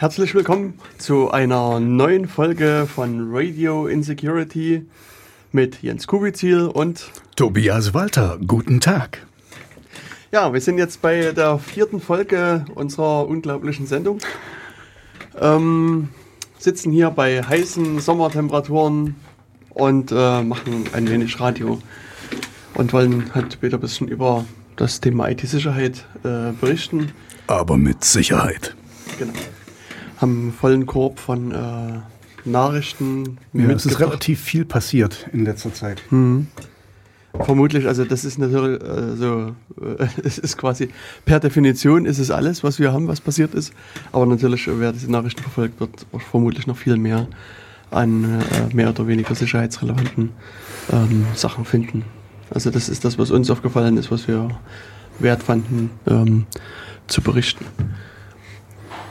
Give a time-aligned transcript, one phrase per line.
[0.00, 4.86] herzlich willkommen zu einer neuen Folge von Radio Insecurity
[5.52, 8.38] mit Jens Kubizil und Tobias Walter.
[8.46, 9.26] Guten Tag.
[10.32, 14.20] Ja, wir sind jetzt bei der vierten Folge unserer unglaublichen Sendung.
[15.38, 16.08] Ähm,
[16.58, 19.16] sitzen hier bei heißen Sommertemperaturen
[19.68, 21.78] und äh, machen ein wenig Radio
[22.72, 24.46] und wollen halt wieder ein bisschen über
[24.76, 27.12] das Thema IT-Sicherheit äh, berichten.
[27.48, 28.74] Aber mit Sicherheit.
[29.18, 29.34] Genau.
[30.20, 32.00] Haben einen vollen Korb von äh,
[32.44, 33.38] Nachrichten.
[33.52, 36.02] Ja, es ist relativ viel passiert in letzter Zeit.
[36.10, 36.48] Mhm.
[37.32, 40.88] Vermutlich, also das ist natürlich äh, so, äh, es ist quasi
[41.24, 43.72] per Definition ist es alles, was wir haben, was passiert ist.
[44.12, 47.28] Aber natürlich, wer diese Nachrichten verfolgt, wird vermutlich noch viel mehr
[47.90, 50.30] an äh, mehr oder weniger sicherheitsrelevanten
[50.92, 52.04] ähm, Sachen finden.
[52.50, 54.48] Also das ist das, was uns aufgefallen ist, was wir
[55.18, 56.46] wert fanden ähm,
[57.06, 57.64] zu berichten.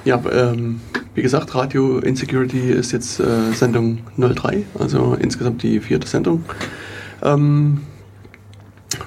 [0.06, 0.80] Ja, ähm,
[1.14, 6.44] wie gesagt, Radio Insecurity ist jetzt äh, Sendung 03, also insgesamt die vierte Sendung.
[7.22, 7.82] Ähm,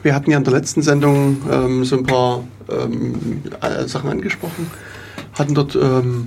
[0.03, 3.43] wir hatten ja in der letzten Sendung ähm, so ein paar ähm,
[3.87, 4.70] Sachen angesprochen,
[5.33, 6.27] hatten dort ähm,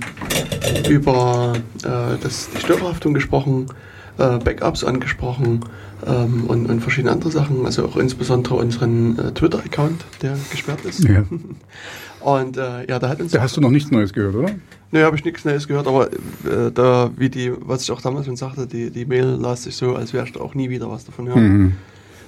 [0.88, 1.52] über
[1.84, 3.66] äh, das, die Störerhaftung gesprochen,
[4.18, 5.60] äh, Backups angesprochen
[6.06, 11.04] ähm, und, und, verschiedene andere Sachen, also auch insbesondere unseren äh, Twitter-Account, der gesperrt ist.
[11.04, 11.22] Ja.
[12.26, 13.30] Und äh, ja, da hat uns.
[13.30, 14.50] Da hast du noch nichts Neues gehört, oder?
[14.90, 18.26] Nee, habe ich nichts Neues gehört, aber äh, da, wie die, was ich auch damals
[18.26, 21.04] schon sagte, die, die Mail las sich so, als wärst du auch nie wieder was
[21.04, 21.56] davon hören.
[21.56, 21.72] Mhm.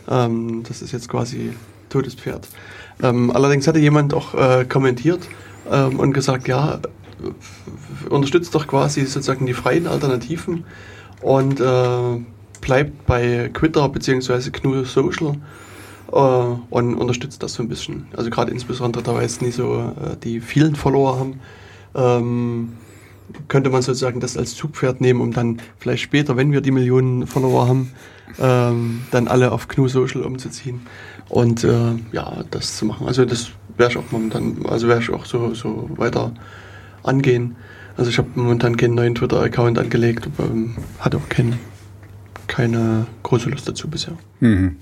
[0.08, 1.50] Ähm, das ist jetzt quasi
[1.88, 2.46] totes Pferd.
[3.02, 5.26] Ähm, allerdings hatte jemand auch äh, kommentiert
[5.68, 6.78] ähm, und gesagt, ja,
[8.08, 10.62] unterstützt doch quasi sozusagen die freien Alternativen
[11.22, 12.24] und äh,
[12.60, 14.50] bleibt bei Twitter bzw.
[14.50, 15.36] GNU Social äh,
[16.10, 18.06] und unterstützt das so ein bisschen.
[18.16, 21.40] Also gerade insbesondere, da wir jetzt nicht so äh, die vielen Follower haben,
[21.94, 22.72] ähm,
[23.48, 27.26] könnte man sozusagen das als Zugpferd nehmen, um dann vielleicht später, wenn wir die Millionen
[27.26, 27.92] Follower haben,
[28.38, 30.80] ähm, dann alle auf GNU Social umzuziehen
[31.28, 33.06] und äh, ja, das zu machen.
[33.06, 36.32] Also das werde ich auch momentan, also werde ich auch so, so weiter
[37.02, 37.56] angehen.
[37.96, 41.58] Also ich habe momentan keinen neuen Twitter-Account angelegt, ähm, hatte auch kein,
[42.46, 44.14] keine große Lust dazu bisher.
[44.40, 44.76] Mhm.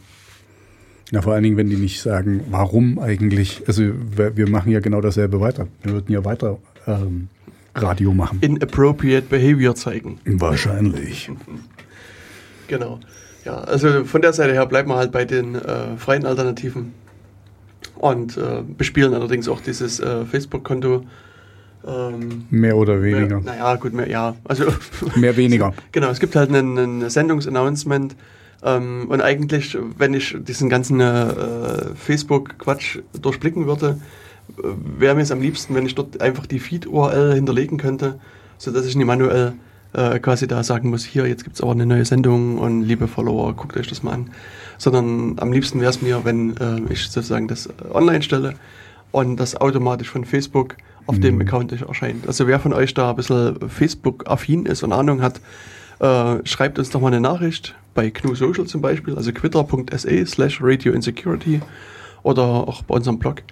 [1.12, 3.62] Na, vor allen Dingen, wenn die nicht sagen, warum eigentlich.
[3.67, 5.69] Also wir, machen ja genau dasselbe weiter.
[5.83, 7.28] Wir würden ja weiter ähm,
[7.75, 8.39] Radio machen.
[8.41, 10.19] Inappropriate Behavior zeigen.
[10.25, 11.31] Wahrscheinlich.
[12.67, 12.99] genau.
[13.44, 16.93] Ja, also von der Seite her bleiben wir halt bei den äh, freien Alternativen
[17.94, 21.05] und äh, bespielen allerdings auch dieses äh, Facebook-Konto.
[21.87, 23.41] Ähm, mehr oder weniger.
[23.41, 24.34] Naja, gut, mehr, ja.
[24.43, 24.65] Also
[25.15, 25.73] mehr weniger.
[25.93, 28.17] genau, es gibt halt einen Sendungsannouncement
[28.66, 34.00] ähm, und eigentlich, wenn ich diesen ganzen äh, Facebook-Quatsch durchblicken würde,
[34.99, 38.19] wäre mir es am liebsten, wenn ich dort einfach die Feed-URL hinterlegen könnte,
[38.59, 39.55] sodass ich nicht manuell
[39.93, 43.06] äh, quasi da sagen muss, hier, jetzt gibt es aber eine neue Sendung und liebe
[43.06, 44.31] Follower, guckt euch das mal an.
[44.78, 48.55] Sondern am liebsten wäre es mir, wenn äh, ich sozusagen das online stelle
[49.12, 50.76] und das automatisch von Facebook
[51.06, 51.21] auf mhm.
[51.21, 52.26] dem Account erscheint.
[52.26, 55.41] Also wer von euch da ein bisschen Facebook-affin ist und Ahnung hat,
[56.01, 60.59] äh, schreibt uns doch mal eine Nachricht bei GNU Social zum Beispiel, also twitter.se slash
[60.62, 61.61] radio insecurity
[62.23, 63.43] oder auch bei unserem Blog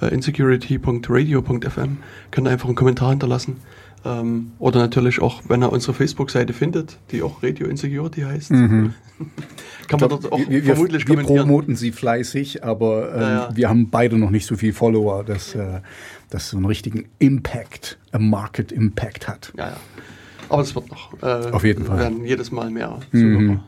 [0.00, 1.98] äh, insecurity.radio.fm.
[2.30, 3.58] Könnt ihr einfach einen Kommentar hinterlassen.
[4.04, 8.50] Ähm, oder natürlich auch, wenn er unsere Facebook-Seite findet, die auch Radio Insecurity heißt.
[8.50, 8.94] Mhm.
[9.88, 13.50] Kann man dort auch wir, vermutlich wir, wir promoten sie fleißig, aber ähm, ja, ja.
[13.54, 15.80] wir haben beide noch nicht so viele Follower, dass äh,
[16.30, 19.52] das so einen richtigen Impact, a Market Impact hat.
[19.56, 19.76] Ja, ja.
[20.52, 21.14] Aber es wird noch.
[21.22, 21.98] Äh, Auf jeden Fall.
[21.98, 22.98] werden jedes Mal mehr.
[23.10, 23.60] Mhm.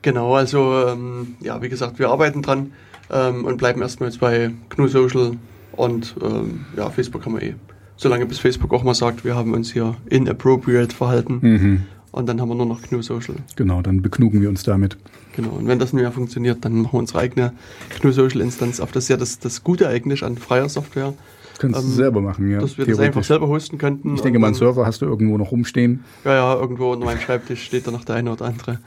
[0.00, 2.72] Genau, also ähm, ja, wie gesagt, wir arbeiten dran
[3.10, 5.32] ähm, und bleiben erstmal jetzt bei GNU Social
[5.72, 7.54] und ähm, ja, Facebook haben wir eh.
[7.96, 11.38] Solange bis Facebook auch mal sagt, wir haben uns hier inappropriate verhalten.
[11.42, 11.82] Mhm.
[12.12, 13.34] Und dann haben wir nur noch GNU Social.
[13.56, 14.96] Genau, dann beknugen wir uns damit.
[15.34, 17.54] Genau, und wenn das nicht mehr funktioniert, dann machen wir unsere eigene
[18.00, 18.92] GNU Social Instanz auf.
[18.92, 21.12] Das ist ja das, das Gute eigentlich an freier Software.
[21.60, 22.58] Kannst ähm, du selber machen, ja.
[22.58, 24.14] Dass wir das einfach selber hosten könnten.
[24.14, 26.04] Ich denke, mein Server hast du irgendwo noch rumstehen.
[26.24, 28.78] Ja, ja, irgendwo unter meinem Schreibtisch steht da noch der eine oder andere.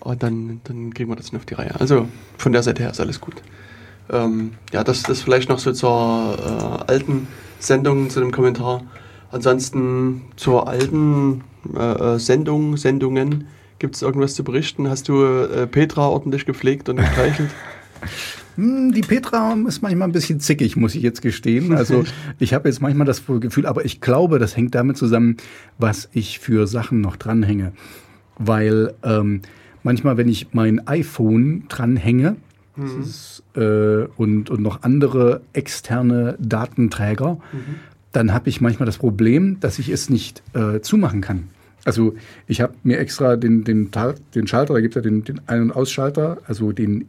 [0.00, 1.78] Und dann, dann kriegen wir das auf die Reihe.
[1.78, 2.08] Also
[2.38, 3.42] von der Seite her ist alles gut.
[4.10, 6.38] Ähm, ja, das, das vielleicht noch so zur
[6.86, 7.28] äh, alten
[7.58, 8.84] Sendung, zu dem Kommentar.
[9.30, 11.44] Ansonsten zur alten
[11.76, 13.48] äh, äh Sendung, Sendungen.
[13.78, 14.88] Gibt es irgendwas zu berichten?
[14.88, 17.50] Hast du äh, Petra ordentlich gepflegt und gestreichelt?
[18.58, 21.72] Hm, die Petra ist manchmal ein bisschen zickig, muss ich jetzt gestehen.
[21.74, 22.02] Also
[22.40, 25.36] ich habe jetzt manchmal das Gefühl, aber ich glaube, das hängt damit zusammen,
[25.78, 27.72] was ich für Sachen noch dranhänge.
[28.36, 29.42] Weil ähm,
[29.84, 32.34] manchmal, wenn ich mein iPhone dranhänge
[32.74, 33.04] mhm.
[33.54, 37.76] äh, und, und noch andere externe Datenträger, mhm.
[38.10, 41.44] dann habe ich manchmal das Problem, dass ich es nicht äh, zumachen kann.
[41.84, 42.16] Also
[42.48, 43.90] ich habe mir extra den, den,
[44.34, 47.06] den Schalter, da gibt es ja den, den Ein- und Ausschalter, also den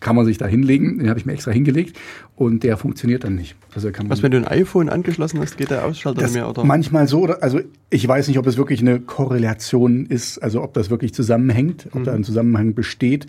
[0.00, 1.96] kann man sich da hinlegen, den habe ich mir extra hingelegt
[2.36, 3.54] und der funktioniert dann nicht.
[3.74, 6.48] Also kann man Was, wenn du ein iPhone angeschlossen hast, geht der Ausschalter nicht mehr,
[6.48, 6.64] oder?
[6.64, 7.60] Manchmal so, oder- also
[7.90, 12.04] ich weiß nicht, ob es wirklich eine Korrelation ist, also ob das wirklich zusammenhängt, ob
[12.04, 13.26] da ein Zusammenhang besteht,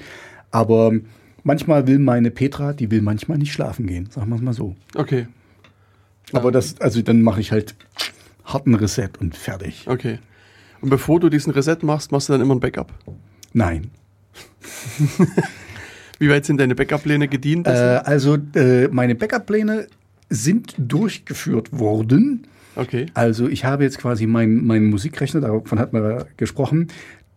[0.52, 0.94] aber
[1.44, 4.76] manchmal will meine Petra, die will manchmal nicht schlafen gehen, sagen wir es mal so.
[4.96, 5.28] Okay,
[6.34, 7.76] Aber das, also dann mache ich halt
[8.46, 9.86] harten Reset und fertig.
[9.88, 10.20] okay.
[10.82, 12.92] Und bevor du diesen Reset machst, machst du dann immer ein Backup.
[13.54, 13.92] Nein.
[16.22, 17.66] Wie weit sind deine Backup-Pläne gedient?
[17.66, 19.88] Äh, also äh, meine Backup-Pläne
[20.30, 22.46] sind durchgeführt worden.
[22.76, 23.08] okay.
[23.16, 26.90] Also ich habe jetzt quasi meinen mein Musikrechner, davon hat man gesprochen,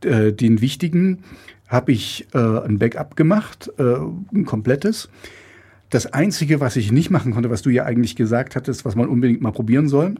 [0.04, 1.20] äh, den wichtigen
[1.66, 3.82] habe ich äh, ein Backup gemacht, äh,
[4.34, 5.08] ein komplettes.
[5.88, 9.08] Das Einzige, was ich nicht machen konnte, was du ja eigentlich gesagt hattest, was man
[9.08, 10.16] unbedingt mal probieren soll,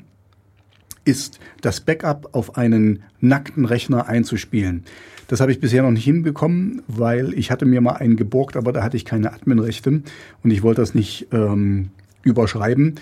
[1.05, 4.85] ist das Backup auf einen nackten Rechner einzuspielen.
[5.29, 8.73] Das habe ich bisher noch nicht hinbekommen, weil ich hatte mir mal einen geborgt, aber
[8.73, 10.03] da hatte ich keine Adminrechte
[10.43, 11.91] und ich wollte das nicht ähm,
[12.23, 12.97] überschreiben.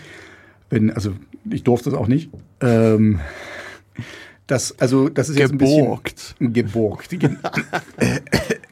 [0.71, 1.13] Wenn, also
[1.51, 2.31] ich durfte es auch nicht.
[2.61, 3.21] Ähm,
[4.47, 6.35] das, also das ist jetzt ein Geborgt.
[6.39, 7.31] bisschen geborgt, ge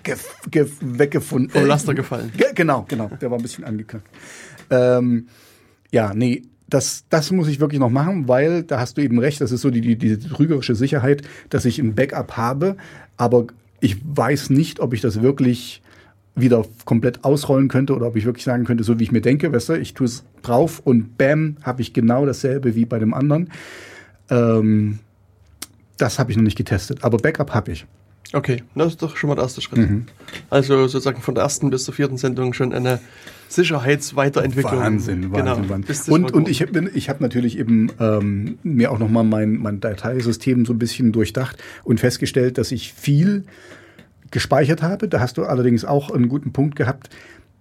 [0.02, 0.16] ge
[0.50, 1.50] ge weggefunden.
[1.50, 2.32] Vom Laster gefallen.
[2.36, 3.10] Ge genau, genau.
[3.20, 4.06] Der war ein bisschen angeknackt.
[4.70, 5.28] Ähm,
[5.90, 9.40] ja, nee, das, das muss ich wirklich noch machen, weil da hast du eben recht,
[9.40, 12.76] das ist so die, die, diese trügerische Sicherheit, dass ich ein Backup habe,
[13.16, 13.46] aber
[13.80, 15.82] ich weiß nicht, ob ich das wirklich
[16.34, 19.52] wieder komplett ausrollen könnte oder ob ich wirklich sagen könnte, so wie ich mir denke,
[19.52, 23.12] weißt du, ich tue es drauf und bam, habe ich genau dasselbe wie bei dem
[23.12, 23.50] anderen.
[24.30, 25.00] Ähm,
[25.96, 27.86] das habe ich noch nicht getestet, aber Backup habe ich.
[28.32, 29.90] Okay, das ist doch schon mal der erste Schritt.
[29.90, 30.06] Mhm.
[30.50, 33.00] Also sozusagen von der ersten bis zur vierten Sendung schon eine
[33.48, 34.78] Sicherheitsweiterentwicklung.
[34.78, 35.68] Wahnsinn, Wahnsinn, genau.
[35.68, 36.14] Wahnsinn.
[36.14, 40.64] Und, und ich habe ich hab natürlich eben ähm, mir auch nochmal mein, mein Dateisystem
[40.64, 43.44] so ein bisschen durchdacht und festgestellt, dass ich viel
[44.30, 45.08] gespeichert habe.
[45.08, 47.10] Da hast du allerdings auch einen guten Punkt gehabt,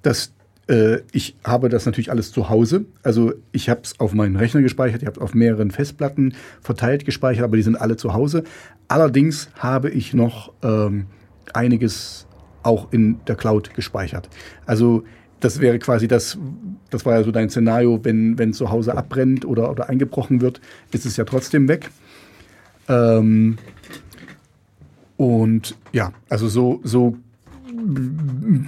[0.04, 0.34] dass
[0.70, 2.86] äh, ich habe das natürlich alles zu Hause.
[3.04, 7.06] Also ich habe es auf meinen Rechner gespeichert, ich habe es auf mehreren Festplatten verteilt
[7.06, 8.44] gespeichert, aber die sind alle zu Hause.
[8.88, 11.08] Allerdings habe ich noch ähm,
[11.54, 12.28] einiges
[12.62, 14.30] auch in der Cloud gespeichert.
[14.66, 15.04] Also
[15.40, 16.38] das wäre quasi das,
[16.90, 20.62] das war ja so dein Szenario, wenn, wenn zu Hause abbrennt oder, oder eingebrochen wird,
[20.92, 21.90] ist es ja trotzdem weg.
[22.88, 23.58] Ähm,
[25.18, 27.18] und ja, also so, so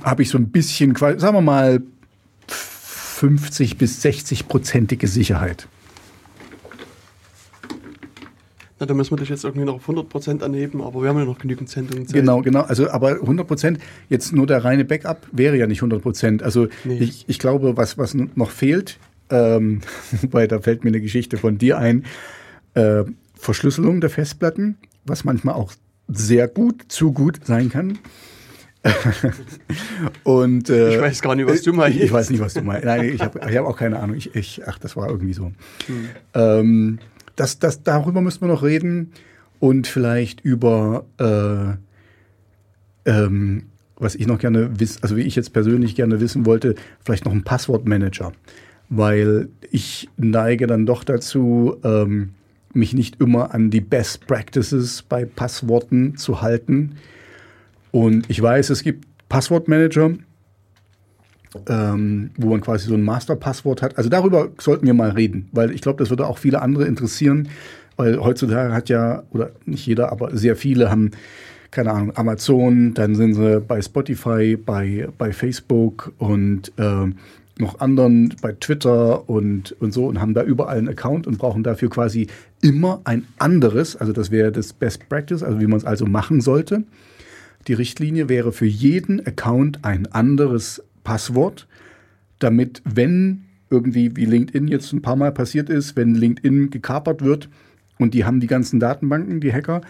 [0.03, 1.81] habe ich so ein bisschen, sagen wir mal,
[2.47, 5.67] 50 bis 60 prozentige Sicherheit.
[8.79, 11.25] Na, da müssen wir dich jetzt irgendwie noch auf 100% anheben, aber wir haben ja
[11.25, 12.07] noch genügend Sendungen.
[12.07, 12.15] Zeit.
[12.15, 12.61] Genau, genau.
[12.61, 13.79] Also, aber 100 Prozent,
[14.09, 16.41] jetzt nur der reine Backup wäre ja nicht 100 Prozent.
[16.41, 16.97] Also, Nee.
[16.97, 18.97] ich, ich glaube, was, was noch fehlt,
[19.29, 19.81] ähm,
[20.31, 22.05] weil da fällt mir eine Geschichte von dir ein,
[22.73, 23.03] äh,
[23.35, 25.73] Verschlüsselung der Festplatten, was manchmal auch
[26.07, 27.99] sehr gut, zu gut sein kann.
[30.23, 31.99] Und, äh, Ich weiß gar nicht, was du meinst.
[31.99, 32.85] Ich, weiß nicht, was du meinst.
[32.85, 34.15] Nein, ich habe hab auch keine Ahnung.
[34.15, 35.51] Ich, ich, ach, das war irgendwie so.
[36.33, 36.99] Ähm,
[37.35, 39.11] das, das, darüber müssen wir noch reden
[39.59, 43.63] und vielleicht über, äh, ähm,
[43.97, 47.31] was ich noch gerne wissen, also wie ich jetzt persönlich gerne wissen wollte, vielleicht noch
[47.31, 48.31] ein Passwortmanager,
[48.89, 52.31] weil ich neige dann doch dazu, ähm,
[52.73, 56.95] mich nicht immer an die Best Practices bei Passworten zu halten.
[57.91, 60.11] Und ich weiß, es gibt Passwortmanager,
[61.67, 63.97] ähm, wo man quasi so ein Masterpasswort hat.
[63.97, 67.49] Also darüber sollten wir mal reden, weil ich glaube, das würde auch viele andere interessieren,
[67.97, 71.11] weil heutzutage hat ja, oder nicht jeder, aber sehr viele haben,
[71.71, 77.15] keine Ahnung, Amazon, dann sind sie bei Spotify, bei, bei Facebook und ähm,
[77.57, 81.63] noch anderen bei Twitter und, und so und haben da überall einen Account und brauchen
[81.63, 82.27] dafür quasi
[82.61, 86.41] immer ein anderes, also das wäre das Best Practice, also wie man es also machen
[86.41, 86.83] sollte.
[87.67, 91.67] Die Richtlinie wäre für jeden Account ein anderes Passwort,
[92.39, 97.49] damit, wenn irgendwie wie LinkedIn jetzt ein paar Mal passiert ist, wenn LinkedIn gekapert wird
[97.97, 99.81] und die haben die ganzen Datenbanken, die Hacker,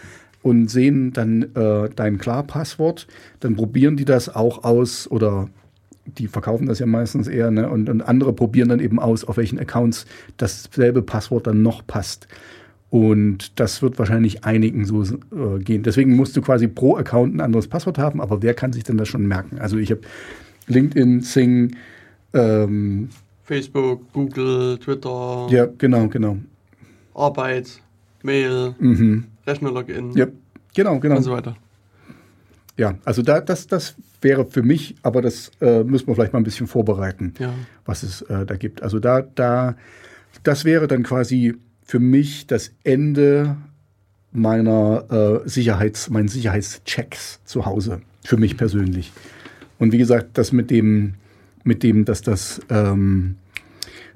[0.43, 3.07] und sehen dann äh, dein Klarpasswort,
[3.39, 5.49] dann probieren die das auch aus oder
[6.05, 7.69] die verkaufen das ja meistens eher, ne?
[7.69, 10.05] und, und andere probieren dann eben aus, auf welchen Accounts
[10.37, 12.27] dasselbe Passwort dann noch passt.
[12.91, 15.81] Und das wird wahrscheinlich einigen so äh, gehen.
[15.81, 18.97] Deswegen musst du quasi pro Account ein anderes Passwort haben, aber wer kann sich denn
[18.97, 19.59] das schon merken?
[19.59, 20.01] Also ich habe
[20.67, 21.75] LinkedIn, Sing,
[22.33, 23.07] ähm,
[23.45, 26.37] Facebook, Google, Twitter, ja, genau, genau.
[27.15, 27.81] Arbeit,
[28.23, 29.23] Mail, Mhm.
[29.47, 30.27] Rechner-Login Ja,
[30.75, 31.15] genau, genau.
[31.15, 31.55] und so weiter.
[32.77, 36.39] Ja, also da, das, das wäre für mich, aber das äh, müssen wir vielleicht mal
[36.39, 37.53] ein bisschen vorbereiten, Ja.
[37.85, 38.83] was es äh, da gibt.
[38.83, 39.75] Also da, da
[40.43, 41.55] das wäre dann quasi
[41.91, 43.57] für mich das Ende
[44.31, 47.99] meiner äh, Sicherheits, meinen Sicherheitschecks zu Hause.
[48.23, 49.11] Für mich persönlich.
[49.77, 51.15] Und wie gesagt, das mit dem,
[51.65, 53.35] mit dem, dass das, ähm,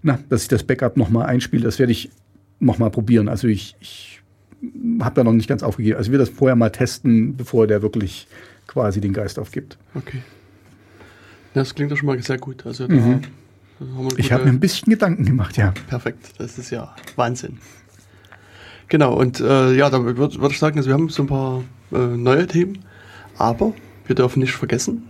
[0.04, 2.12] na, dass ich das Backup nochmal einspiele, das werde ich
[2.62, 3.28] nochmal probieren.
[3.28, 4.22] Also ich, ich
[5.02, 5.98] habe da noch nicht ganz aufgegeben.
[5.98, 8.30] Also ich will das vorher mal testen, bevor der wirklich
[8.68, 9.78] quasi den Geist aufgibt.
[9.96, 10.22] Okay.
[11.54, 12.66] Das klingt doch schon mal sehr gut.
[12.66, 13.20] Also mhm.
[14.18, 15.74] Ich habe mir ein bisschen Gedanken gemacht, ja.
[15.88, 17.60] Perfekt, das ist ja Wahnsinn.
[18.88, 21.64] Genau, und äh, ja, da würde würd ich sagen, also wir haben so ein paar
[21.92, 22.86] äh, neue Themen,
[23.38, 23.74] aber
[24.06, 25.04] wir dürfen nicht vergessen,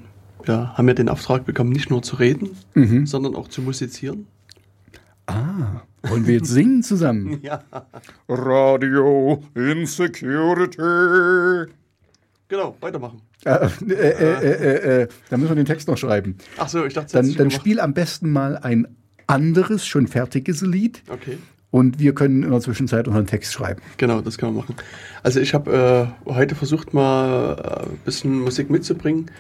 [0.44, 3.06] wir haben ja den Auftrag bekommen, nicht nur zu reden, mhm.
[3.06, 4.28] sondern auch zu musizieren.
[5.28, 7.40] Ah, wollen wir jetzt singen zusammen?
[7.44, 7.64] ja.
[8.30, 10.82] Radio Insecurity.
[12.48, 13.22] Genau, weitermachen.
[13.44, 16.38] Äh, äh, äh, äh, da müssen wir den Text noch schreiben.
[16.58, 18.88] Ach so, ich dachte, dann, dann spiel am besten mal ein
[19.28, 21.02] anderes, schon fertiges Lied.
[21.10, 21.38] Okay.
[21.72, 23.82] Und wir können in der Zwischenzeit unseren Text schreiben.
[23.98, 24.76] Genau, das können wir machen.
[25.24, 29.32] Also ich habe äh, heute versucht, mal ein bisschen Musik mitzubringen.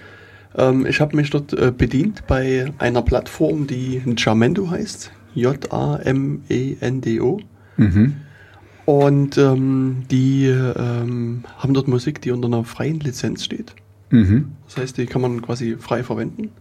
[0.57, 5.11] Ähm, ich habe mich dort äh, bedient bei einer Plattform, die Jamendo heißt.
[5.35, 6.49] J-A-M-E-N-D-O.
[7.77, 8.15] Mhm.
[8.85, 13.73] Und ähm, die ähm, haben dort Musik, die unter einer freien Lizenz steht.
[14.11, 14.51] Mhm.
[14.65, 16.51] Das heißt, die kann man quasi frei verwenden.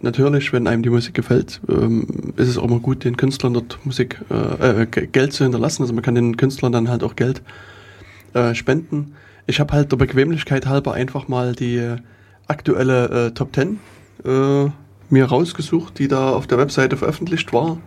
[0.00, 3.78] Natürlich, wenn einem die Musik gefällt, ähm, ist es auch immer gut, den Künstlern dort
[3.84, 5.82] Musik, äh, äh, Geld zu hinterlassen.
[5.82, 7.42] Also man kann den Künstlern dann halt auch Geld
[8.34, 9.14] äh, spenden.
[9.46, 11.96] Ich habe halt der Bequemlichkeit halber einfach mal die
[12.48, 13.78] aktuelle äh, Top 10
[14.24, 14.70] äh,
[15.08, 17.78] mir rausgesucht, die da auf der Webseite veröffentlicht war.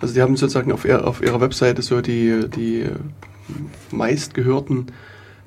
[0.00, 2.86] Also die haben sozusagen auf, ihr, auf ihrer Webseite so die, die
[3.90, 4.86] meistgehörten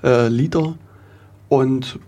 [0.03, 0.77] äh, Lieder
[1.49, 1.99] und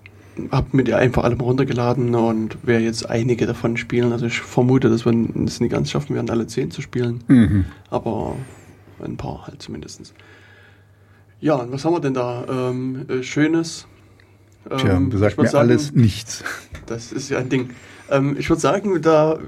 [0.51, 4.11] habe mir die einfach alle mal runtergeladen und werde jetzt einige davon spielen.
[4.11, 5.13] Also ich vermute, dass wir
[5.45, 7.23] es nicht ganz schaffen werden, alle zehn zu spielen.
[7.27, 7.65] Mhm.
[7.89, 8.35] Aber
[9.03, 10.13] ein paar halt zumindest.
[11.39, 12.45] Ja, und was haben wir denn da?
[12.49, 13.87] Ähm, äh, Schönes.
[14.69, 16.43] Ähm, Tja, du sagst mir sagen, alles nichts.
[16.85, 17.69] Das ist ja ein Ding.
[18.11, 19.39] Ähm, ich würde sagen, da,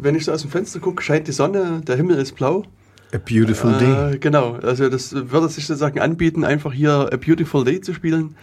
[0.00, 2.64] wenn ich so aus dem Fenster gucke, scheint die Sonne, der Himmel ist blau.
[3.12, 4.18] A Beautiful äh, Day.
[4.18, 8.34] Genau, also das würde sich sozusagen anbieten, einfach hier A Beautiful Day zu spielen.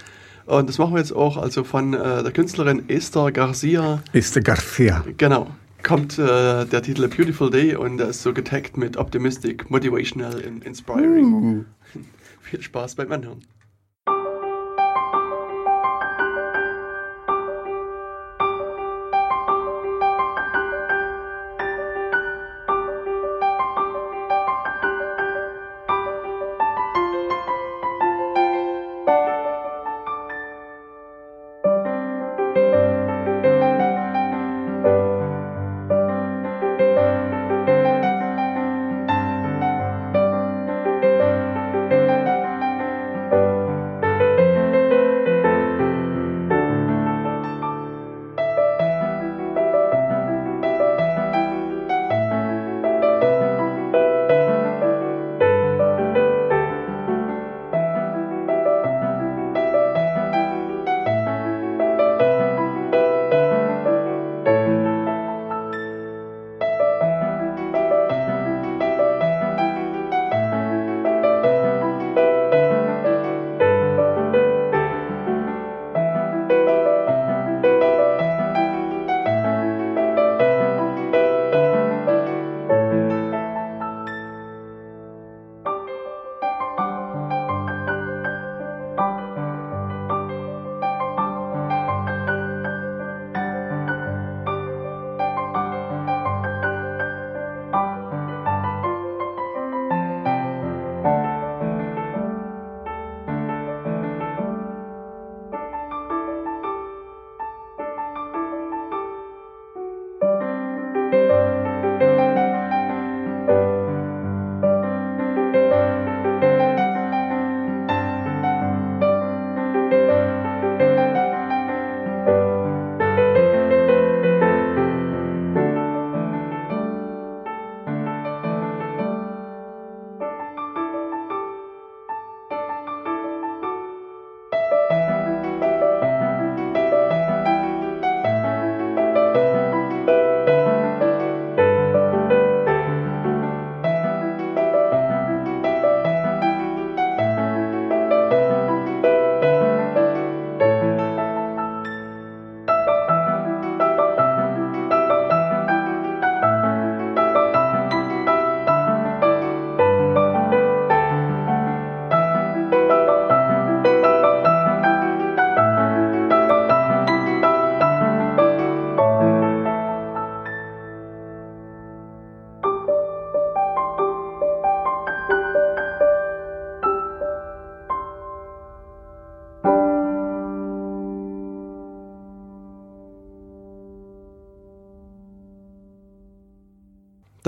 [0.46, 4.04] Und das machen wir jetzt auch, also von äh, der Künstlerin Esther Garcia.
[4.14, 5.04] Esther Garcia.
[5.18, 5.48] Genau.
[5.82, 10.40] Kommt äh, der Titel A Beautiful Day und der ist so getaggt mit Optimistic, Motivational,
[10.40, 11.34] Inspiring.
[11.34, 11.66] Uh.
[12.42, 13.42] Viel Spaß beim Anhören.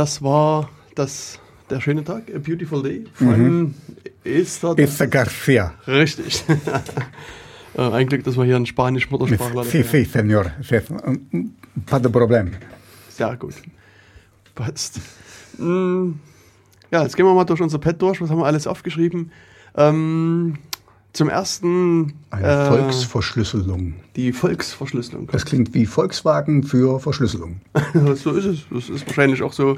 [0.05, 3.73] Das war das, der schöne Tag, A Beautiful Day von mhm.
[4.23, 4.77] Esther.
[4.77, 5.73] Esther Garcia.
[5.87, 6.43] Richtig.
[7.75, 9.67] äh, ein Glück, dass wir hier einen Spanisch-Muttersprachler haben.
[9.67, 10.51] Sí, sí, señor.
[11.87, 12.51] Pas de problème.
[13.09, 13.55] Sehr gut.
[14.53, 15.01] Passt.
[15.57, 16.11] Mm,
[16.91, 18.21] ja, jetzt gehen wir mal durch unser Pad durch.
[18.21, 19.31] Was haben wir alles aufgeschrieben?
[19.75, 20.59] Ähm,
[21.15, 22.13] zum ersten.
[22.29, 23.95] Eine äh, Volksverschlüsselung.
[24.15, 25.27] Die Volksverschlüsselung.
[25.31, 27.61] Das klingt wie Volkswagen für Verschlüsselung.
[28.15, 28.59] so ist es.
[28.69, 29.77] Das ist wahrscheinlich auch so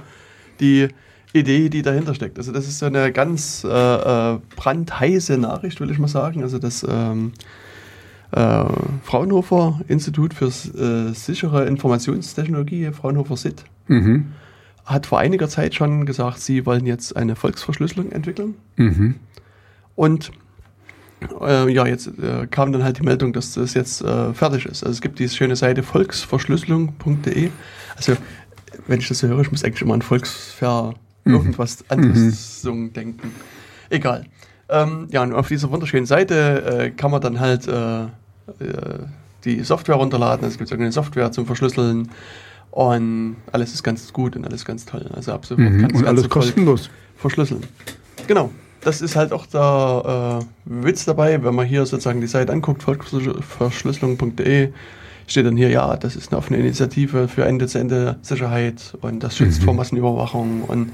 [0.59, 0.87] die
[1.33, 2.37] Idee, die dahinter steckt.
[2.37, 6.41] Also, das ist so eine ganz äh, äh brandheiße Nachricht, will ich mal sagen.
[6.41, 7.33] Also, das ähm,
[8.31, 8.65] äh,
[9.03, 14.33] Fraunhofer Institut für äh, sichere Informationstechnologie, Fraunhofer SIT, mhm.
[14.85, 18.55] hat vor einiger Zeit schon gesagt, sie wollen jetzt eine Volksverschlüsselung entwickeln.
[18.75, 19.15] Mhm.
[19.95, 20.31] Und
[21.41, 24.83] äh, ja, jetzt äh, kam dann halt die Meldung, dass das jetzt äh, fertig ist.
[24.83, 27.49] Also es gibt diese schöne Seite volksverschlüsselung.de.
[27.95, 28.13] Also
[28.87, 30.93] wenn ich das so höre, ich muss eigentlich immer an Volksver
[31.23, 31.33] mhm.
[31.33, 32.93] irgendwas anderes mhm.
[32.93, 33.31] denken.
[33.89, 34.25] Egal.
[34.69, 38.07] Ähm, ja, und auf dieser wunderschönen Seite äh, kann man dann halt äh, äh,
[39.45, 40.47] die Software runterladen.
[40.47, 42.09] Es gibt irgendeine Software zum Verschlüsseln
[42.71, 45.09] und alles ist ganz gut und alles ganz toll.
[45.13, 45.95] Also ab sofort mhm.
[45.95, 47.63] und alles kostenlos verschlüsseln.
[48.27, 48.51] Genau
[48.87, 52.83] das ist halt auch der äh, Witz dabei, wenn man hier sozusagen die Seite anguckt,
[52.83, 54.69] volksverschlüsselung.de,
[55.27, 59.65] steht dann hier, ja, das ist eine offene Initiative für Ende-zu-Ende-Sicherheit und das schützt mhm.
[59.65, 60.93] vor Massenüberwachung und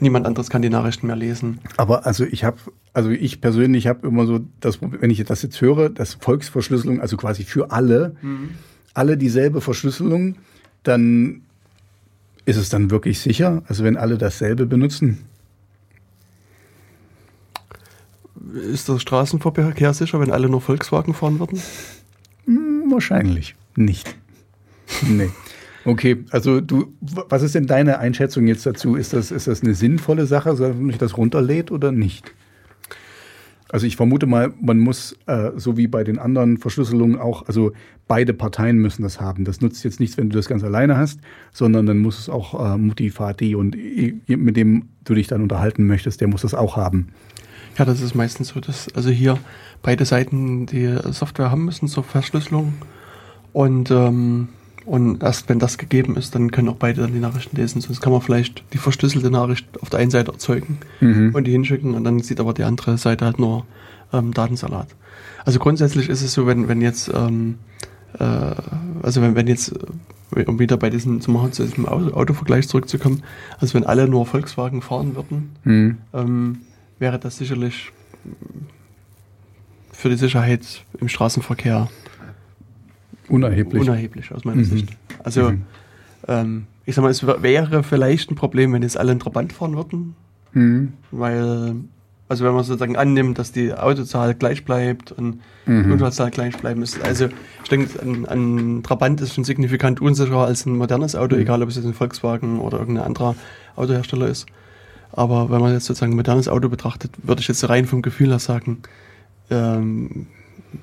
[0.00, 1.60] niemand anderes kann die Nachrichten mehr lesen.
[1.78, 2.58] Aber also ich habe,
[2.92, 7.16] also ich persönlich habe immer so, das, wenn ich das jetzt höre, dass Volksverschlüsselung, also
[7.16, 8.50] quasi für alle, mhm.
[8.92, 10.34] alle dieselbe Verschlüsselung,
[10.82, 11.40] dann
[12.44, 13.62] ist es dann wirklich sicher?
[13.66, 15.29] Also wenn alle dasselbe benutzen?
[18.54, 21.60] Ist der Straßenverkehr sicher, wenn alle nur Volkswagen fahren würden?
[22.46, 24.14] Hm, wahrscheinlich nicht.
[25.08, 25.30] nee.
[25.84, 28.96] Okay, also du, was ist denn deine Einschätzung jetzt dazu?
[28.96, 32.34] Ist das, ist das eine sinnvolle Sache, wenn man sich das runterlädt oder nicht?
[33.72, 37.72] Also ich vermute mal, man muss, äh, so wie bei den anderen Verschlüsselungen auch, also
[38.08, 39.44] beide Parteien müssen das haben.
[39.44, 41.20] Das nutzt jetzt nichts, wenn du das ganz alleine hast,
[41.52, 43.76] sondern dann muss es auch äh, Mutti, Vati und
[44.26, 47.08] mit dem du dich dann unterhalten möchtest, der muss das auch haben.
[47.78, 49.38] Ja, das ist meistens so, dass also hier
[49.82, 52.74] beide Seiten die Software haben müssen zur Verschlüsselung.
[53.52, 54.48] Und, ähm,
[54.86, 57.80] und erst wenn das gegeben ist, dann können auch beide dann die Nachrichten lesen.
[57.80, 61.34] Sonst kann man vielleicht die verschlüsselte Nachricht auf der einen Seite erzeugen mhm.
[61.34, 63.66] und die hinschicken und dann sieht aber die andere Seite halt nur
[64.12, 64.88] ähm, Datensalat.
[65.44, 67.56] Also grundsätzlich ist es so, wenn, wenn jetzt, ähm,
[68.18, 68.24] äh,
[69.02, 69.72] also wenn, wenn jetzt,
[70.36, 73.22] äh, um wieder bei diesem, zum, zu diesem Autovergleich zurückzukommen,
[73.58, 75.98] also wenn alle nur Volkswagen fahren würden, mhm.
[76.12, 76.58] ähm,
[77.00, 77.90] wäre das sicherlich
[79.90, 81.88] für die Sicherheit im Straßenverkehr
[83.28, 84.64] unerheblich, unerheblich aus meiner mhm.
[84.64, 84.88] Sicht.
[85.24, 85.62] Also mhm.
[86.28, 89.76] ähm, ich sag mal, es wäre vielleicht ein Problem, wenn jetzt alle in Trabant fahren
[89.76, 90.14] würden,
[90.52, 90.92] mhm.
[91.10, 91.74] weil
[92.28, 95.84] also wenn man sozusagen annimmt, dass die Autozahl gleich bleibt und mhm.
[95.84, 97.04] die Unfallzahl gleich bleiben ist.
[97.04, 97.28] Also
[97.62, 101.42] ich denke, ein, ein, Trabant ist schon signifikant unsicherer als ein modernes Auto, mhm.
[101.42, 103.34] egal ob es jetzt ein Volkswagen oder irgendein anderer
[103.74, 104.46] Autohersteller ist.
[105.12, 108.30] Aber wenn man jetzt sozusagen ein modernes Auto betrachtet, würde ich jetzt rein vom Gefühl
[108.30, 108.78] her sagen,
[109.50, 110.26] ähm,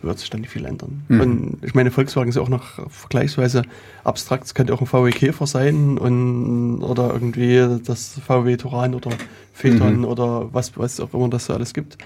[0.02, 1.04] wird sich dann nicht viel ändern.
[1.08, 1.22] Mhm.
[1.22, 3.62] Und ich meine, Volkswagen ist ja auch noch vergleichsweise
[4.04, 4.46] abstrakt.
[4.46, 9.12] Es könnte auch ein VW Käfer sein und, oder irgendwie das VW Touran oder
[9.54, 10.06] Phaeton mhm.
[10.06, 11.98] oder was, was auch immer das so alles gibt.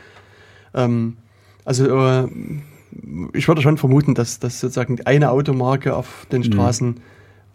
[0.76, 1.18] Ähm,
[1.66, 2.28] also äh,
[3.34, 6.46] ich würde schon vermuten, dass, dass sozusagen eine Automarke auf den mhm.
[6.46, 7.02] Straßen mhm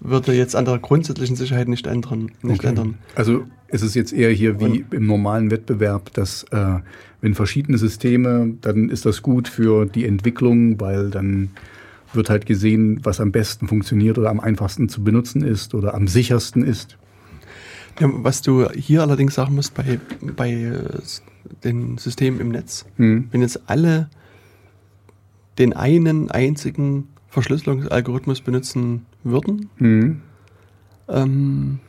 [0.00, 2.30] würde jetzt an der grundsätzlichen Sicherheit nicht ändern.
[2.42, 2.68] Nicht okay.
[2.68, 2.98] ändern.
[3.14, 6.78] Also ist es jetzt eher hier wie im normalen Wettbewerb, dass äh,
[7.20, 11.50] wenn verschiedene Systeme, dann ist das gut für die Entwicklung, weil dann
[12.12, 16.06] wird halt gesehen, was am besten funktioniert oder am einfachsten zu benutzen ist oder am
[16.06, 16.96] sichersten ist.
[18.00, 20.78] Ja, was du hier allerdings sagen musst bei, bei äh,
[21.64, 23.28] den Systemen im Netz, hm.
[23.30, 24.08] wenn jetzt alle
[25.58, 30.22] den einen einzigen Verschlüsselungsalgorithmus benutzen würden, mhm.
[31.06, 31.80] ähm,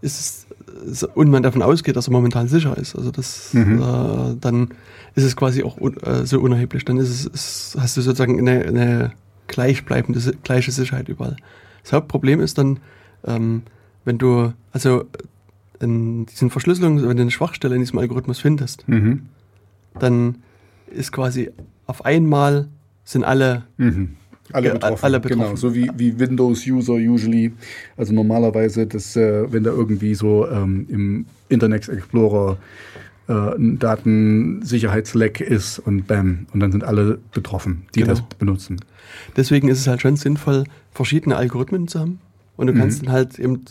[0.00, 0.46] ist
[0.86, 3.82] es, und man davon ausgeht, dass er momentan sicher ist, also das, mhm.
[3.82, 4.68] äh, dann
[5.14, 6.86] ist es quasi auch un, äh, so unerheblich.
[6.86, 9.12] Dann ist es, ist, hast du sozusagen eine, eine
[9.46, 11.36] gleichbleibende, gleiche Sicherheit überall.
[11.82, 12.80] Das Hauptproblem ist dann,
[13.26, 13.62] ähm,
[14.06, 15.04] wenn du, also
[15.80, 19.26] in diesen Verschlüsselungen, wenn du eine Schwachstelle in diesem Algorithmus findest, mhm.
[19.98, 20.36] dann
[20.90, 21.50] ist quasi
[21.86, 22.68] auf einmal
[23.04, 24.16] sind alle, mhm.
[24.52, 25.04] alle, betroffen.
[25.04, 25.42] alle, betroffen.
[25.42, 27.52] Genau, so wie, wie Windows-User usually.
[27.96, 32.58] Also normalerweise, dass, äh, wenn da irgendwie so ähm, im Internet Explorer
[33.28, 38.14] äh, ein Datensicherheitsleck ist und bam, und dann sind alle betroffen, die genau.
[38.14, 38.80] das benutzen.
[39.36, 42.20] Deswegen ist es halt schon sinnvoll, verschiedene Algorithmen zu haben.
[42.56, 43.06] Und du kannst mhm.
[43.06, 43.64] dann halt eben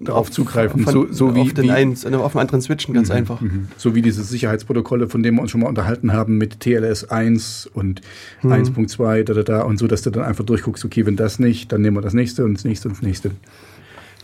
[0.00, 0.82] darauf zugreifen.
[0.82, 3.40] Von, so, so wie, auf, den wie, einen, auf den anderen switchen, ganz einfach.
[3.76, 7.70] so wie diese Sicherheitsprotokolle, von denen wir uns schon mal unterhalten haben mit TLS 1
[7.72, 8.00] und
[8.42, 11.72] 1.2, da, da, da und so, dass du dann einfach durchguckst, okay, wenn das nicht,
[11.72, 13.30] dann nehmen wir das nächste und das nächste und das nächste.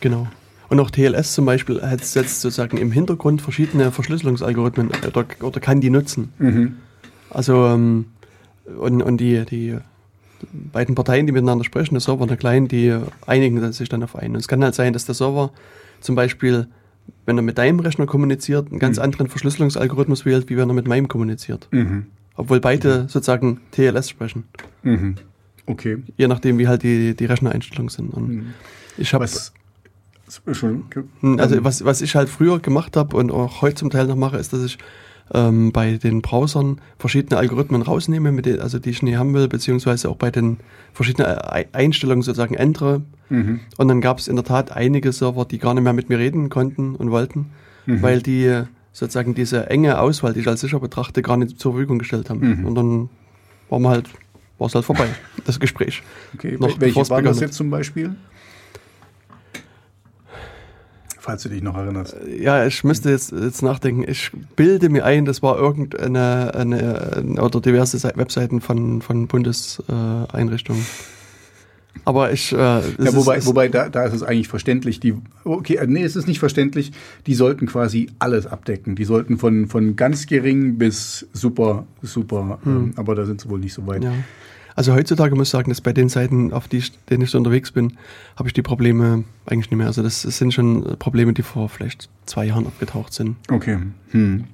[0.01, 0.29] Genau.
[0.69, 5.81] Und auch TLS zum Beispiel hat setzt sozusagen im Hintergrund verschiedene Verschlüsselungsalgorithmen oder, oder kann
[5.81, 6.33] die nutzen.
[7.31, 8.07] Also ähm,
[8.79, 9.79] und, und die, die
[10.73, 14.17] beiden Parteien, die miteinander sprechen, der Server und der Client, die einigen sich dann auf
[14.17, 14.35] einen.
[14.35, 15.51] Und es kann halt sein, dass der Server
[16.01, 16.67] zum Beispiel,
[17.27, 20.89] wenn er mit deinem Rechner kommuniziert, einen ganz anderen Verschlüsselungsalgorithmus wählt, wie wenn er mit
[20.89, 21.69] meinem kommuniziert.
[22.37, 24.45] Obwohl beide sozusagen TLS sprechen.
[25.67, 25.99] Okay.
[26.17, 28.13] Je nachdem, wie halt die, die Rechnereinstellungen sind.
[28.15, 28.55] Und
[28.97, 29.27] ich habe
[30.47, 30.85] Entschuldigung.
[31.39, 34.37] also was, was ich halt früher gemacht habe und auch heute zum Teil noch mache,
[34.37, 34.79] ist, dass ich
[35.33, 39.49] ähm, bei den Browsern verschiedene Algorithmen rausnehme, mit denen, also die ich nie haben will,
[39.49, 40.59] beziehungsweise auch bei den
[40.93, 43.03] verschiedenen Ei- Einstellungen sozusagen ändere.
[43.29, 43.61] Mhm.
[43.77, 46.19] Und dann gab es in der Tat einige Server, die gar nicht mehr mit mir
[46.19, 47.47] reden konnten und wollten,
[47.87, 48.03] Mhm.
[48.03, 48.63] weil die
[48.93, 52.61] sozusagen diese enge Auswahl, die ich als sicher betrachte, gar nicht zur Verfügung gestellt haben.
[52.61, 52.67] Mhm.
[52.67, 53.09] Und dann
[53.69, 54.09] war man halt,
[54.59, 55.07] war es halt vorbei,
[55.45, 56.03] das Gespräch.
[56.35, 56.57] Okay.
[56.59, 58.17] Noch Welche waren das jetzt zum Beispiel?
[61.23, 62.17] Falls du dich noch erinnerst.
[62.41, 64.05] Ja, ich müsste jetzt, jetzt nachdenken.
[64.11, 70.27] Ich bilde mir ein, das war irgendeine eine, oder diverse Se- Webseiten von, von Bundeseinrichtungen.
[70.33, 70.87] Äh, Einrichtungen.
[72.07, 72.53] Aber ich.
[72.53, 72.83] Äh, Ja,
[73.15, 75.01] wobei, ist, wobei da, da ist es eigentlich verständlich.
[75.01, 76.93] Die, okay, äh, nee, es ist nicht verständlich.
[77.27, 78.95] Die sollten quasi alles abdecken.
[78.97, 83.59] Die sollten von, von ganz gering bis super, super, ähm, aber da sind sie wohl
[83.61, 84.05] nicht so weit.
[84.05, 84.13] Ja.
[84.75, 87.73] Also heutzutage muss ich sagen, dass bei den Seiten, auf die denen ich so unterwegs
[87.73, 87.95] bin,
[88.37, 89.87] habe ich die Probleme eigentlich nicht mehr.
[89.87, 93.37] Also das, das sind schon Probleme, die vor vielleicht zwei Jahren abgetaucht sind.
[93.49, 93.79] Okay.
[94.11, 94.45] Hm.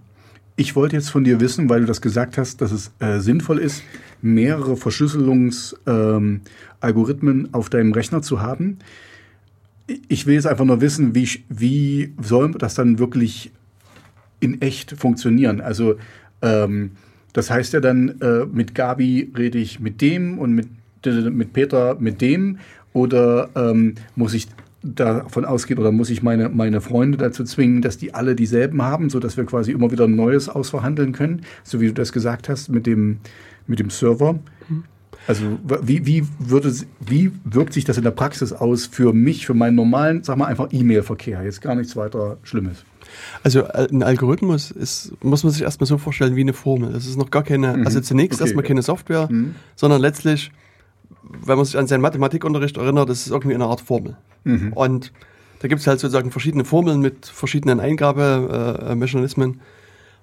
[0.57, 3.59] Ich wollte jetzt von dir wissen, weil du das gesagt hast, dass es äh, sinnvoll
[3.59, 3.83] ist,
[4.23, 8.79] mehrere Verschlüsselungsalgorithmen ähm, auf deinem Rechner zu haben.
[10.09, 13.53] Ich will jetzt einfach nur wissen, wie, wie soll das dann wirklich
[14.41, 15.61] in echt funktionieren?
[15.61, 15.97] Also
[16.43, 16.93] ähm,
[17.37, 20.69] das heißt ja dann, äh, mit Gabi rede ich mit dem und mit,
[21.05, 22.59] mit Peter mit dem
[22.93, 24.49] oder ähm, muss ich
[24.83, 29.11] davon ausgehen oder muss ich meine, meine Freunde dazu zwingen, dass die alle dieselben haben,
[29.11, 32.69] sodass wir quasi immer wieder ein Neues ausverhandeln können, so wie du das gesagt hast
[32.71, 33.19] mit dem,
[33.67, 34.39] mit dem Server.
[35.27, 36.73] Also w- wie, wie, würde,
[37.05, 40.47] wie wirkt sich das in der Praxis aus für mich, für meinen normalen, sag mal
[40.47, 41.43] einfach E-Mail-Verkehr?
[41.43, 42.85] Jetzt gar nichts weiter Schlimmes.
[43.43, 46.93] Also äh, ein Algorithmus ist, muss man sich erstmal so vorstellen wie eine Formel.
[46.93, 48.45] Das ist noch gar keine, also zunächst Okay.
[48.49, 49.29] erstmal keine Software,
[49.75, 50.51] sondern letztlich,
[51.45, 54.17] wenn man sich an seinen Mathematikunterricht erinnert, das ist irgendwie eine Art Formel.
[54.75, 55.13] Und
[55.61, 58.91] da gibt es halt sozusagen verschiedene Formeln mit verschiedenen Eingabemechanismen.
[58.91, 59.61] Äh, Mechanismen.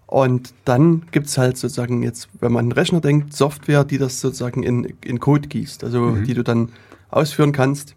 [0.07, 3.97] und dann gibt es halt sozusagen jetzt, wenn man an den Rechner denkt, Software, die
[3.97, 6.69] das sozusagen in, in Code gießt, also die du dann
[7.09, 7.95] ausführen kannst.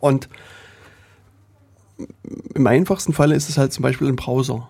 [0.00, 0.28] Und
[2.54, 4.68] im einfachsten Falle ist es halt zum Beispiel ein Browser.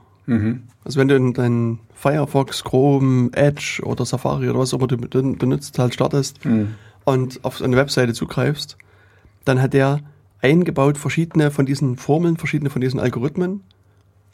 [0.85, 4.97] Also wenn du in deinen Firefox, Chrome, Edge oder Safari oder was auch immer du
[4.97, 6.38] ben- benutzt, halt startest
[7.05, 8.77] und auf eine Webseite zugreifst,
[9.45, 10.01] dann hat der
[10.40, 13.62] eingebaut verschiedene von diesen Formeln, verschiedene von diesen Algorithmen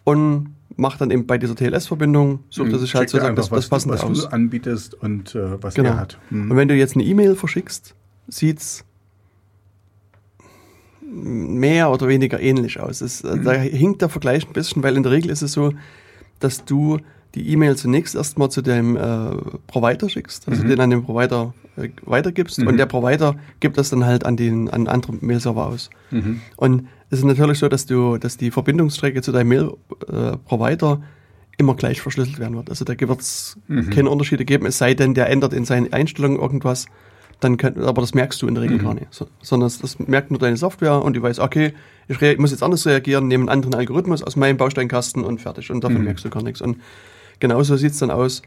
[0.04, 3.68] und macht dann eben bei dieser TLS-Verbindung, sucht er sich halt sozusagen das, einfach, das
[3.68, 4.22] Passende was, was aus.
[4.24, 5.90] du anbietest und äh, was Genau.
[5.90, 6.18] er hat.
[6.28, 6.50] Hm.
[6.50, 7.94] Und wenn du jetzt eine E-Mail verschickst,
[8.28, 8.84] sieht's
[11.10, 13.00] mehr oder weniger ähnlich aus.
[13.00, 15.72] Es, äh, Da hinkt der Vergleich ein bisschen, weil in der Regel ist es so,
[16.40, 16.98] dass du
[17.34, 19.00] die E-Mail zunächst erstmal zu dem äh,
[19.66, 24.04] Provider schickst, also den an den Provider äh, weitergibst und der Provider gibt das dann
[24.06, 25.90] halt an den an andere Mail-Server aus.
[26.56, 31.02] Und es ist natürlich so, dass du, dass die Verbindungsstrecke zu deinem Mail-Provider
[31.58, 32.70] immer gleich verschlüsselt werden wird.
[32.70, 33.58] Also da wird es
[33.90, 36.86] keine Unterschiede geben, es sei denn, der ändert in seinen Einstellungen irgendwas,
[37.40, 39.06] dann kann, aber das merkst du in der Regel gar nicht.
[39.10, 41.72] So, sondern das, das merkt nur deine Software und die weiß, okay,
[42.08, 45.70] ich muss jetzt anders reagieren, nehme einen anderen Algorithmus aus meinem Bausteinkasten und fertig.
[45.70, 46.60] Und davon merkst du gar nichts.
[46.60, 46.78] Und
[47.38, 48.42] genauso sieht es dann aus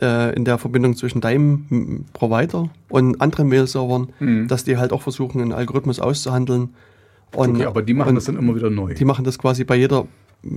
[0.00, 4.08] äh, in der Verbindung zwischen deinem Provider und anderen Mail-Servern,
[4.48, 6.74] dass die halt auch versuchen, einen Algorithmus auszuhandeln.
[7.34, 8.94] Und, Okay, aber die machen und das dann immer wieder neu.
[8.94, 10.06] die machen das quasi bei jeder,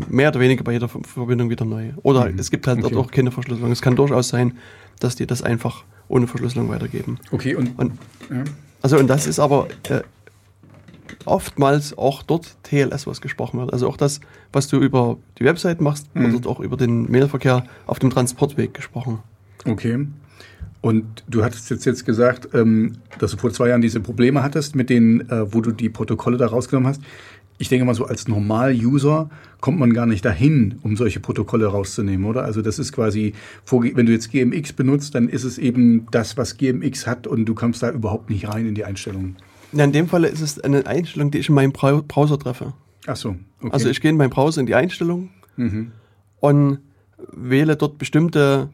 [0.09, 1.89] mehr oder weniger bei jeder Ver- Verbindung wieder neu.
[2.03, 3.01] Oder es gibt halt dort Okay.
[3.03, 3.71] auch keine Verschlüsselung.
[3.71, 4.53] Es kann durchaus sein,
[4.99, 7.17] dass die das einfach ohne Verschlüsselung weitergeben.
[7.31, 7.93] Okay, und, Und
[8.29, 8.43] ja.
[8.81, 10.01] also und das ist aber äh,
[11.25, 13.73] oftmals auch dort TLS, was gesprochen wird.
[13.73, 14.19] Also auch das,
[14.53, 18.73] was du über die Website machst, wird dort auch über den Mailverkehr auf dem Transportweg
[18.73, 19.19] gesprochen.
[19.65, 20.07] Okay.
[20.81, 24.75] Und du hattest jetzt, jetzt gesagt, ähm, dass du vor zwei Jahren diese Probleme hattest,
[24.75, 27.01] mit denen, äh, wo du die Protokolle da rausgenommen hast.
[27.59, 32.25] Ich denke mal so, als Normal-User kommt man gar nicht dahin, um solche Protokolle rauszunehmen,
[32.25, 32.45] oder?
[32.45, 33.33] Also das ist quasi,
[33.69, 37.53] wenn du jetzt GMX benutzt, dann ist es eben das, was GMX hat und du
[37.53, 39.35] kommst da überhaupt nicht rein in die Einstellungen.
[39.73, 42.73] Ja, in dem Fall ist es eine Einstellung, die ich in meinem Browser treffe.
[43.05, 43.73] Ach so, okay.
[43.73, 45.91] Also ich gehe in meinem Browser in die Einstellungen mhm.
[46.39, 46.79] und
[47.33, 48.69] wähle dort bestimmte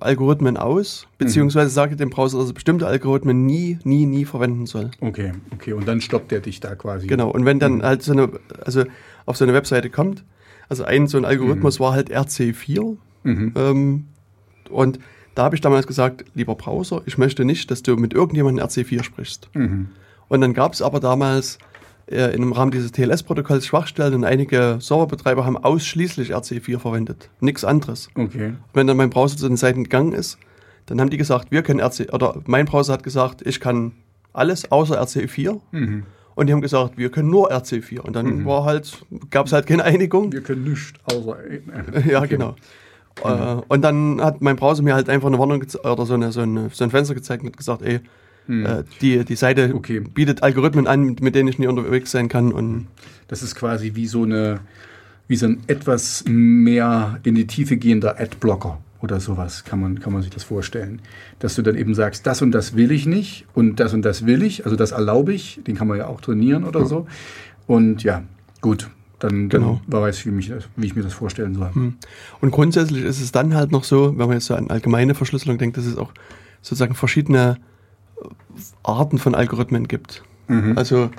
[0.00, 1.74] Algorithmen aus, beziehungsweise mhm.
[1.74, 4.90] sage dem Browser, dass er bestimmte Algorithmen nie, nie, nie verwenden soll.
[5.00, 7.06] Okay, okay, und dann stoppt er dich da quasi.
[7.06, 7.82] Genau, und wenn dann mhm.
[7.82, 8.30] halt so eine,
[8.64, 8.84] also
[9.26, 10.24] auf so eine Webseite kommt,
[10.68, 11.84] also ein so ein Algorithmus mhm.
[11.84, 13.52] war halt RC4 mhm.
[13.54, 14.04] ähm,
[14.70, 14.98] und
[15.34, 19.02] da habe ich damals gesagt, lieber Browser, ich möchte nicht, dass du mit irgendjemandem RC4
[19.02, 19.48] sprichst.
[19.54, 19.88] Mhm.
[20.28, 21.58] Und dann gab es aber damals
[22.12, 28.08] äh, im Rahmen dieses TLS-Protokolls Schwachstellen und einige Serverbetreiber haben ausschließlich RC4 verwendet, nichts anderes.
[28.14, 28.54] Okay.
[28.74, 30.38] Wenn dann mein Browser zu den Seiten gegangen ist,
[30.86, 33.92] dann haben die gesagt, wir können RC, oder mein Browser hat gesagt, ich kann
[34.32, 35.60] alles außer RC4.
[35.70, 36.04] Mhm.
[36.34, 38.00] Und die haben gesagt, wir können nur RC4.
[38.00, 38.46] Und dann mhm.
[38.46, 40.32] war halt, gab es halt keine Einigung.
[40.32, 41.36] Wir können nichts außer.
[41.44, 42.56] Äh, ja, genau.
[43.22, 43.62] Mhm.
[43.68, 46.70] und dann hat mein Browser mir halt einfach eine Warnung oder so, eine, so, eine,
[46.72, 48.00] so ein Fenster gezeigt und hat gesagt, ey,
[48.46, 48.66] hm.
[48.66, 50.00] Äh, die, die Seite okay.
[50.00, 52.52] bietet Algorithmen an, mit denen ich nie unterwegs sein kann.
[52.52, 52.86] Und
[53.28, 54.60] das ist quasi wie so eine,
[55.28, 60.12] wie so ein etwas mehr in die Tiefe gehender Adblocker oder sowas, kann man, kann
[60.12, 61.00] man sich das vorstellen.
[61.40, 64.26] Dass du dann eben sagst, das und das will ich nicht und das und das
[64.26, 66.86] will ich, also das erlaube ich, den kann man ja auch trainieren oder ja.
[66.86, 67.06] so.
[67.66, 68.22] Und ja,
[68.60, 69.80] gut, dann, genau.
[69.86, 71.74] dann weiß ich, wie, mich wie ich mir das vorstellen soll.
[71.74, 71.94] Hm.
[72.40, 75.58] Und grundsätzlich ist es dann halt noch so, wenn man jetzt so an allgemeine Verschlüsselung
[75.58, 76.12] denkt, dass es auch
[76.60, 77.56] sozusagen verschiedene
[78.82, 80.22] Arten von Algorithmen gibt.
[80.48, 80.76] Mhm.
[80.76, 81.10] Also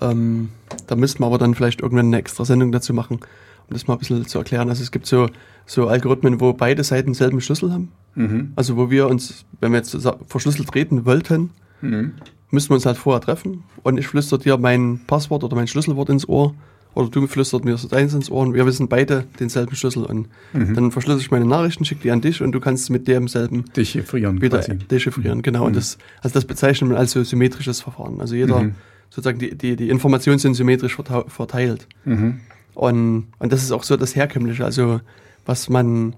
[0.00, 0.50] ähm,
[0.86, 3.94] da müssten wir aber dann vielleicht irgendwann eine extra Sendung dazu machen, um das mal
[3.94, 4.68] ein bisschen zu erklären.
[4.68, 5.28] Also es gibt so,
[5.66, 7.92] so Algorithmen, wo beide Seiten denselben Schlüssel haben.
[8.14, 8.52] Mhm.
[8.56, 12.14] Also wo wir uns, wenn wir jetzt verschlüsselt reden wollten, mhm.
[12.50, 16.08] müssten wir uns halt vorher treffen und ich flüstere dir mein Passwort oder mein Schlüsselwort
[16.08, 16.54] ins Ohr
[16.94, 20.28] oder du flüstert mir so deins ins Ohr und wir wissen beide denselben Schlüssel und
[20.52, 20.74] mhm.
[20.74, 24.40] dann verschlüssel ich meine Nachrichten, schicke die an dich und du kannst mit demselben dechiffrieren
[24.40, 24.78] wieder quasi.
[24.78, 25.42] dechiffrieren, mhm.
[25.42, 25.64] genau.
[25.64, 25.76] Und mhm.
[25.76, 28.20] das, also das bezeichnet man als so symmetrisches Verfahren.
[28.20, 28.74] Also jeder, mhm.
[29.08, 30.96] sozusagen die, die, die Informationen sind symmetrisch
[31.28, 31.86] verteilt.
[32.04, 32.40] Mhm.
[32.74, 35.00] Und, und das ist auch so das Herkömmliche, also
[35.46, 36.16] was man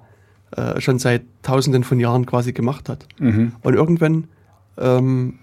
[0.52, 3.06] äh, schon seit tausenden von Jahren quasi gemacht hat.
[3.62, 4.28] Und irgendwann
[4.78, 5.38] ähm,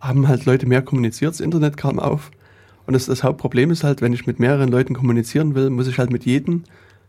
[0.00, 2.30] haben halt Leute mehr kommuniziert, das Internet kam auf
[2.86, 5.98] und das, das Hauptproblem ist halt, wenn ich mit mehreren Leuten kommunizieren will, muss ich
[5.98, 6.64] halt mit jedem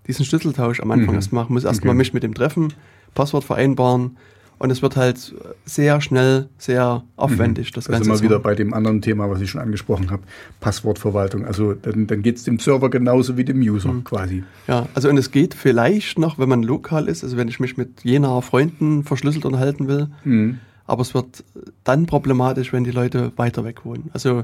[0.08, 1.16] diesen Schlüsseltausch am Anfang mhm.
[1.16, 2.00] erst machen, muss erstmal okay.
[2.00, 2.74] mich mit dem treffen,
[3.14, 4.18] Passwort vereinbaren
[4.60, 5.34] und es wird halt
[5.66, 7.72] sehr schnell, sehr aufwendig.
[7.72, 7.76] Mhm.
[7.76, 10.24] Das, das ist immer wieder bei dem anderen Thema, was ich schon angesprochen habe,
[10.60, 11.46] Passwortverwaltung.
[11.46, 14.04] Also dann, dann geht es dem Server genauso wie dem User mhm.
[14.04, 14.44] quasi.
[14.68, 17.78] Ja, also und es geht vielleicht noch, wenn man lokal ist, also wenn ich mich
[17.78, 20.60] mit jener Freunden verschlüsselt unterhalten will, mhm.
[20.86, 21.44] aber es wird
[21.84, 24.12] dann problematisch, wenn die Leute weiter weg wohnen.
[24.14, 24.44] Also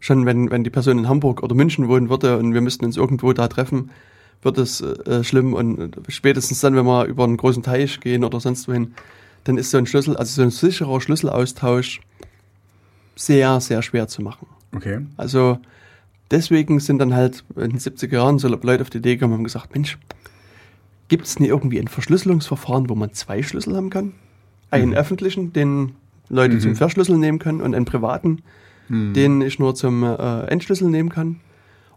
[0.00, 2.96] schon wenn, wenn die Person in Hamburg oder München wohnen würde und wir müssten uns
[2.96, 3.90] irgendwo da treffen,
[4.42, 8.40] wird es äh, schlimm und spätestens dann, wenn wir über einen großen Teich gehen oder
[8.40, 8.94] sonst wohin,
[9.44, 12.00] dann ist so ein Schlüssel, also so ein sicherer Schlüsselaustausch
[13.16, 14.46] sehr, sehr schwer zu machen.
[14.74, 15.00] Okay.
[15.16, 15.58] Also
[16.30, 19.38] deswegen sind dann halt in den 70er Jahren so Leute auf die Idee gekommen und
[19.38, 19.98] haben gesagt, Mensch,
[21.08, 24.14] gibt es nicht irgendwie ein Verschlüsselungsverfahren, wo man zwei Schlüssel haben kann?
[24.70, 24.96] Einen mhm.
[24.96, 25.92] öffentlichen, den
[26.28, 26.60] Leute mhm.
[26.60, 28.42] zum Verschlüsseln nehmen können und einen privaten,
[28.90, 29.14] hm.
[29.14, 31.40] den ich nur zum äh, Entschlüsseln nehmen kann.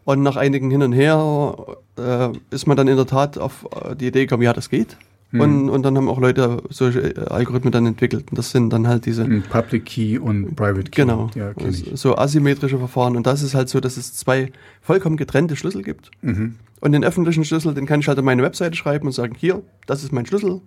[0.05, 1.55] Und nach einigen Hin und Her
[1.97, 4.97] äh, ist man dann in der Tat auf äh, die Idee gekommen, ja, das geht.
[5.31, 5.39] Hm.
[5.39, 8.25] Und, und dann haben auch Leute solche äh, Algorithmen dann entwickelt.
[8.29, 9.23] Und das sind dann halt diese.
[9.23, 11.01] Hm, Public Key und Private Key.
[11.01, 11.29] Genau.
[11.35, 11.53] Ja,
[11.95, 13.15] so asymmetrische Verfahren.
[13.15, 14.51] Und das ist halt so, dass es zwei
[14.81, 16.11] vollkommen getrennte Schlüssel gibt.
[16.21, 16.55] Mhm.
[16.81, 19.63] Und den öffentlichen Schlüssel, den kann ich halt an meine Webseite schreiben und sagen, hier,
[19.87, 20.61] das ist mein Schlüssel.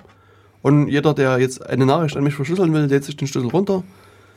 [0.62, 3.84] Und jeder, der jetzt eine Nachricht an mich verschlüsseln will, lädt sich den Schlüssel runter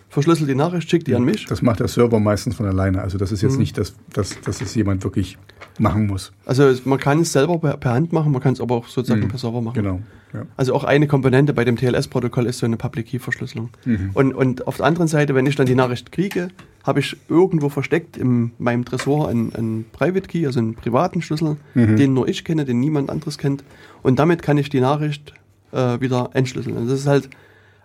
[0.10, 1.45] verschlüsselt die Nachricht, schickt die an mich.
[1.45, 3.02] Das macht der Server meistens von alleine.
[3.02, 3.60] Also das ist jetzt mhm.
[3.60, 5.38] nicht, dass, dass, dass es jemand wirklich
[5.78, 6.34] machen muss.
[6.45, 9.22] Also man kann es selber per, per Hand machen, man kann es aber auch sozusagen
[9.22, 9.30] mhm.
[9.30, 9.76] per Server machen.
[9.76, 10.02] Genau.
[10.34, 10.45] Ja.
[10.58, 13.69] Also auch eine Komponente bei dem TLS-Protokoll ist so eine Public Key-Verschlüsselung.
[13.86, 14.12] Mhm.
[14.13, 16.50] Und, und auf der anderen Seite, wenn ich dann die Nachricht kriege,
[16.84, 21.58] habe ich irgendwo versteckt in meinem Tresor einen, einen Private Key, also einen privaten Schlüssel,
[21.74, 21.95] mhm.
[21.98, 23.63] den nur ich kenne, den niemand anderes kennt.
[24.02, 25.34] Und damit kann ich die Nachricht
[25.72, 26.78] äh, wieder entschlüsseln.
[26.78, 27.30] Und das ist halt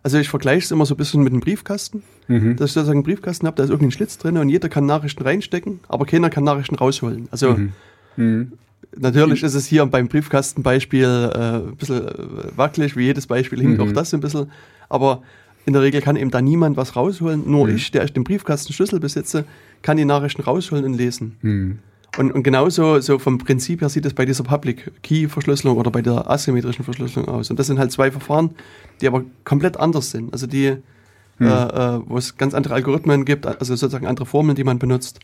[0.04, 2.56] also ich vergleiche es immer so ein bisschen mit einem Briefkasten, mhm.
[2.56, 5.22] dass ich sozusagen einen Briefkasten habe, da ist irgendein Schlitz drin und jeder kann Nachrichten
[5.22, 7.26] reinstecken, aber keiner kann Nachrichten rausholen.
[7.30, 7.72] Also mhm.
[8.16, 8.52] Mhm.
[8.98, 12.12] natürlich ist es hier beim Briefkastenbeispiel äh, ein bisschen äh,
[12.54, 13.94] wackelig, wie jedes Beispiel hinkt auch mhm.
[13.94, 14.52] das ein bisschen,
[14.90, 15.22] aber
[15.64, 17.76] in der Regel kann eben da niemand was rausholen, nur mhm.
[17.76, 19.46] ich, der ich den Briefkastenschlüssel besitze,
[19.80, 21.38] kann die Nachrichten rausholen und lesen.
[22.16, 25.90] Und, und genauso so vom Prinzip her sieht es bei dieser Public Key Verschlüsselung oder
[25.90, 27.50] bei der asymmetrischen Verschlüsselung aus.
[27.50, 28.50] Und das sind halt zwei Verfahren,
[29.00, 30.32] die aber komplett anders sind.
[30.32, 30.76] Also die,
[31.38, 31.46] hm.
[31.46, 35.20] äh, äh, wo es ganz andere Algorithmen gibt, also sozusagen andere Formeln, die man benutzt.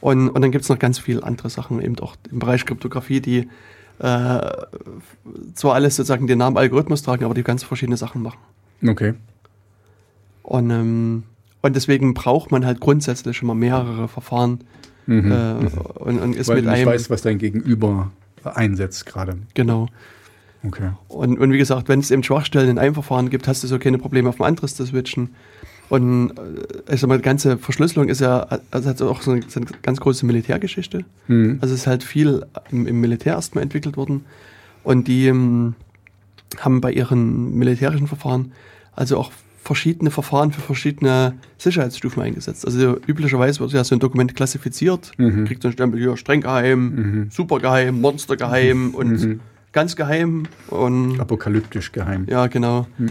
[0.00, 3.20] Und, und dann gibt es noch ganz viele andere Sachen, eben auch im Bereich Kryptographie,
[3.20, 3.48] die
[3.98, 4.40] äh,
[5.54, 8.38] zwar alles sozusagen den Namen Algorithmus tragen, aber die ganz verschiedene Sachen machen.
[8.86, 9.14] Okay.
[10.44, 11.24] Und, ähm,
[11.62, 14.60] und deswegen braucht man halt grundsätzlich immer mehrere Verfahren,
[15.08, 15.32] Mhm.
[15.32, 15.54] Äh,
[16.00, 18.10] und, und ist Weil mit du nicht einem, weißt, was dein Gegenüber
[18.44, 19.38] einsetzt gerade.
[19.54, 19.88] Genau.
[20.64, 20.90] Okay.
[21.08, 23.78] Und, und wie gesagt, wenn es eben Schwachstellen in einem Verfahren gibt, hast du so
[23.78, 25.30] keine Probleme auf ein anderes zu switchen.
[25.88, 26.32] Und
[26.86, 29.60] äh, ich sag mal, die ganze Verschlüsselung ist ja also hat auch so eine, so
[29.60, 31.04] eine ganz große Militärgeschichte.
[31.26, 31.58] Mhm.
[31.62, 34.26] Also es ist halt viel im, im, Militär erstmal entwickelt worden.
[34.84, 35.74] Und die ähm,
[36.58, 38.52] haben bei ihren militärischen Verfahren
[38.94, 39.32] also auch
[39.68, 42.64] verschiedene Verfahren für verschiedene Sicherheitsstufen eingesetzt.
[42.64, 45.44] Also üblicherweise wird ja so ein Dokument klassifiziert, mhm.
[45.44, 47.30] kriegt so ein Stempel hier streng geheim, mhm.
[47.30, 49.40] super geheim, monster geheim und mhm.
[49.72, 52.24] ganz geheim und apokalyptisch geheim.
[52.30, 52.86] Ja, genau.
[52.96, 53.10] Mhm.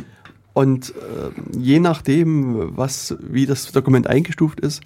[0.54, 4.82] Und äh, je nachdem, was, wie das Dokument eingestuft ist,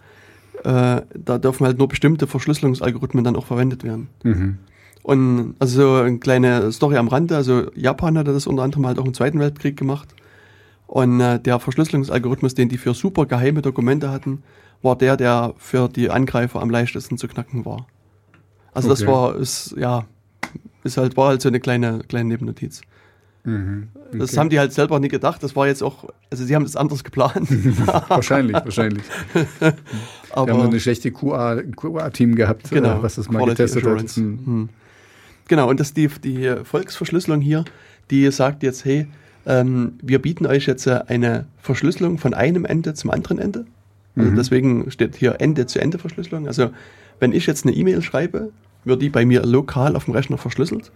[0.66, 4.10] äh, da dürfen halt nur bestimmte Verschlüsselungsalgorithmen dann auch verwendet werden.
[4.24, 4.58] Mhm.
[5.04, 9.00] Und also so eine kleine Story am Rande, also Japan hatte das unter anderem halt
[9.00, 10.14] auch im Zweiten Weltkrieg gemacht.
[10.92, 14.44] Und äh, der Verschlüsselungsalgorithmus, den die für super geheime Dokumente hatten,
[14.82, 17.88] war der, der für die Angreifer am leichtesten zu knacken war.
[18.74, 19.00] Also okay.
[19.00, 20.06] das war, ist, ja,
[20.84, 22.82] ist halt, war halt so eine kleine, kleine Nebennotiz.
[23.46, 23.88] Mhm.
[24.10, 24.18] Okay.
[24.18, 25.42] Das haben die halt selber nie gedacht.
[25.42, 27.48] Das war jetzt auch, also sie haben das anders geplant.
[28.10, 29.04] wahrscheinlich, wahrscheinlich.
[30.32, 33.84] Aber wir haben eine schlechte QA-Team QA gehabt, äh, genau, was das mal Quality getestet
[33.86, 34.20] Assurance.
[34.20, 34.28] hat.
[34.28, 34.46] Hm.
[34.46, 34.70] hm.
[35.48, 37.64] Genau, und das die, die Volksverschlüsselung hier,
[38.10, 39.08] die sagt jetzt, hey,
[39.46, 43.66] ähm, wir bieten euch jetzt eine Verschlüsselung von einem Ende zum anderen Ende.
[44.16, 44.36] Also mhm.
[44.36, 46.48] deswegen steht hier Ende-zu-Ende-Verschlüsselung.
[46.48, 46.72] Also
[47.20, 48.52] wenn ich jetzt eine E-Mail schreibe,
[48.84, 50.92] wird die bei mir lokal auf dem Rechner verschlüsselt.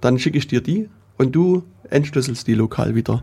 [0.00, 3.22] Dann schicke ich dir die und du entschlüsselst die lokal wieder.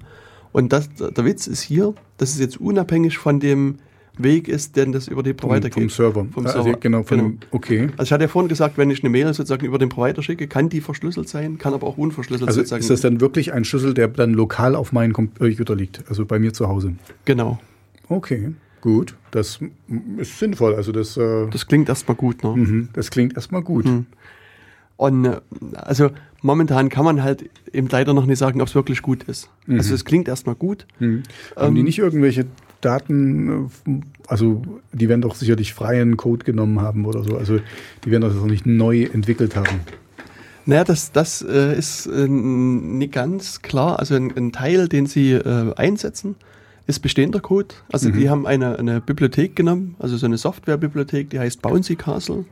[0.52, 3.78] Und das, der Witz ist hier, das ist jetzt unabhängig von dem
[4.18, 5.92] Weg ist, denn das über den Provider vom, vom geht.
[5.92, 6.28] Server.
[6.32, 6.78] Vom also Server.
[6.80, 7.30] genau, von genau.
[7.30, 7.90] Dem, okay.
[7.98, 10.48] Also ich hatte ja vorhin gesagt, wenn ich eine Mail sozusagen über den Provider schicke,
[10.48, 12.82] kann die verschlüsselt sein, kann aber auch unverschlüsselt also sozusagen.
[12.82, 16.40] Ist das dann wirklich ein Schlüssel, der dann lokal auf meinem Computer liegt, also bei
[16.40, 16.96] mir zu Hause?
[17.26, 17.60] Genau.
[18.10, 18.54] Okay.
[18.82, 19.60] Gut, das
[20.18, 20.74] ist sinnvoll.
[20.74, 22.56] Also das, äh das klingt erstmal gut, ne?
[22.56, 23.86] Mhm, das klingt erstmal gut.
[23.86, 24.08] Mhm.
[24.98, 25.40] Und äh,
[25.76, 26.10] also
[26.42, 29.50] momentan kann man halt eben leider noch nicht sagen, ob es wirklich gut ist.
[29.68, 29.78] Mhm.
[29.78, 30.88] Also es klingt erstmal gut.
[31.00, 31.24] Mhm.
[31.56, 32.46] Haben ähm, die nicht irgendwelche
[32.82, 33.72] Daten,
[34.28, 37.38] also die werden doch sicherlich freien Code genommen haben oder so.
[37.38, 37.60] Also
[38.04, 39.82] die werden das noch nicht neu entwickelt haben.
[40.66, 44.00] Naja, das, das äh, ist äh, nicht ganz klar.
[44.00, 46.36] Also ein, ein Teil, den sie äh, einsetzen,
[46.88, 47.76] ist bestehender Code.
[47.92, 48.14] Also mhm.
[48.14, 52.46] die haben eine, eine Bibliothek genommen, also so eine Softwarebibliothek, die heißt Bouncy Castle,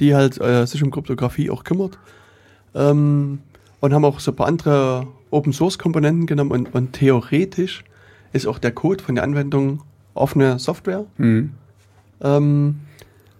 [0.00, 1.98] die halt äh, sich um Kryptographie auch kümmert.
[2.74, 3.40] Ähm,
[3.80, 7.84] und haben auch so ein paar andere Open Source Komponenten genommen und, und theoretisch
[8.32, 9.82] ist auch der Code von der Anwendung
[10.14, 11.04] offene Software.
[11.18, 11.52] Mhm.
[12.20, 12.80] Ähm,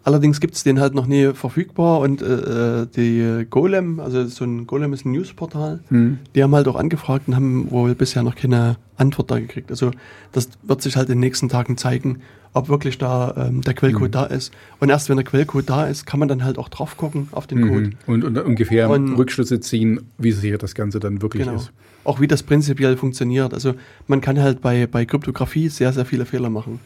[0.05, 4.45] allerdings gibt es den halt noch nie verfügbar und äh, äh, die Golem, also so
[4.45, 6.19] ein Golem ist ein Newsportal, mhm.
[6.35, 9.71] die haben halt auch angefragt und haben wohl bisher noch keine Antwort da gekriegt.
[9.71, 9.91] Also
[10.33, 12.21] das wird sich halt in den nächsten Tagen zeigen,
[12.53, 14.13] ob wirklich da ähm, der Quellcode mhm.
[14.13, 14.53] da ist.
[14.79, 17.47] Und erst wenn der Quellcode da ist, kann man dann halt auch drauf gucken auf
[17.47, 17.87] den Code.
[17.87, 17.93] Mhm.
[18.07, 21.57] Und, und, ungefähr und, Rückschlüsse ziehen, wie sicher das Ganze dann wirklich genau.
[21.57, 21.73] ist
[22.05, 23.55] auch wie das prinzipiell funktioniert.
[23.55, 23.75] Also
[24.07, 26.81] man kann halt bei, bei Kryptographie sehr, sehr viele Fehler machen.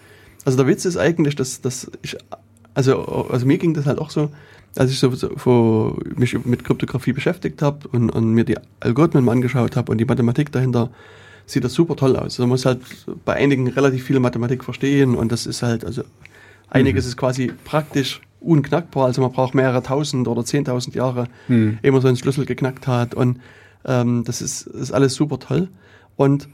[0.44, 2.16] Also der Witz ist eigentlich, dass, dass ich,
[2.76, 4.30] also, also mir ging das halt auch so,
[4.76, 9.32] als ich so, so mich mit Kryptographie beschäftigt habe und, und mir die Algorithmen mal
[9.32, 10.90] angeschaut habe und die Mathematik dahinter,
[11.46, 12.24] sieht das super toll aus.
[12.24, 12.82] Also man muss halt
[13.24, 16.02] bei einigen relativ viel Mathematik verstehen und das ist halt, also
[16.68, 17.08] einiges mhm.
[17.08, 21.78] ist quasi praktisch unknackbar, also man braucht mehrere tausend oder zehntausend Jahre, mhm.
[21.82, 23.40] ehe man so einen Schlüssel geknackt hat und
[23.86, 25.68] ähm, das ist, ist alles super toll.
[26.16, 26.46] Und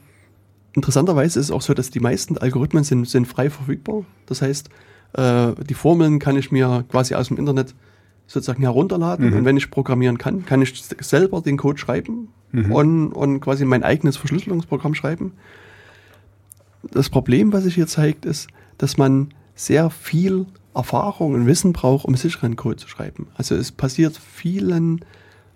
[0.75, 4.05] interessanterweise ist es auch so, dass die meisten Algorithmen sind, sind frei verfügbar.
[4.27, 4.71] Das heißt,
[5.15, 7.75] äh, die Formeln kann ich mir quasi aus dem Internet
[8.27, 9.31] sozusagen herunterladen.
[9.31, 9.37] Mhm.
[9.37, 12.73] Und wenn ich programmieren kann, kann ich selber den Code schreiben mhm.
[12.73, 15.33] und, und quasi mein eigenes Verschlüsselungsprogramm schreiben.
[16.91, 18.49] Das Problem, was sich hier zeigt, ist,
[18.79, 23.29] dass man sehr viel Erfahrung und Wissen braucht, um sicheren Code zu schreiben.
[23.35, 25.05] Also es passiert vielen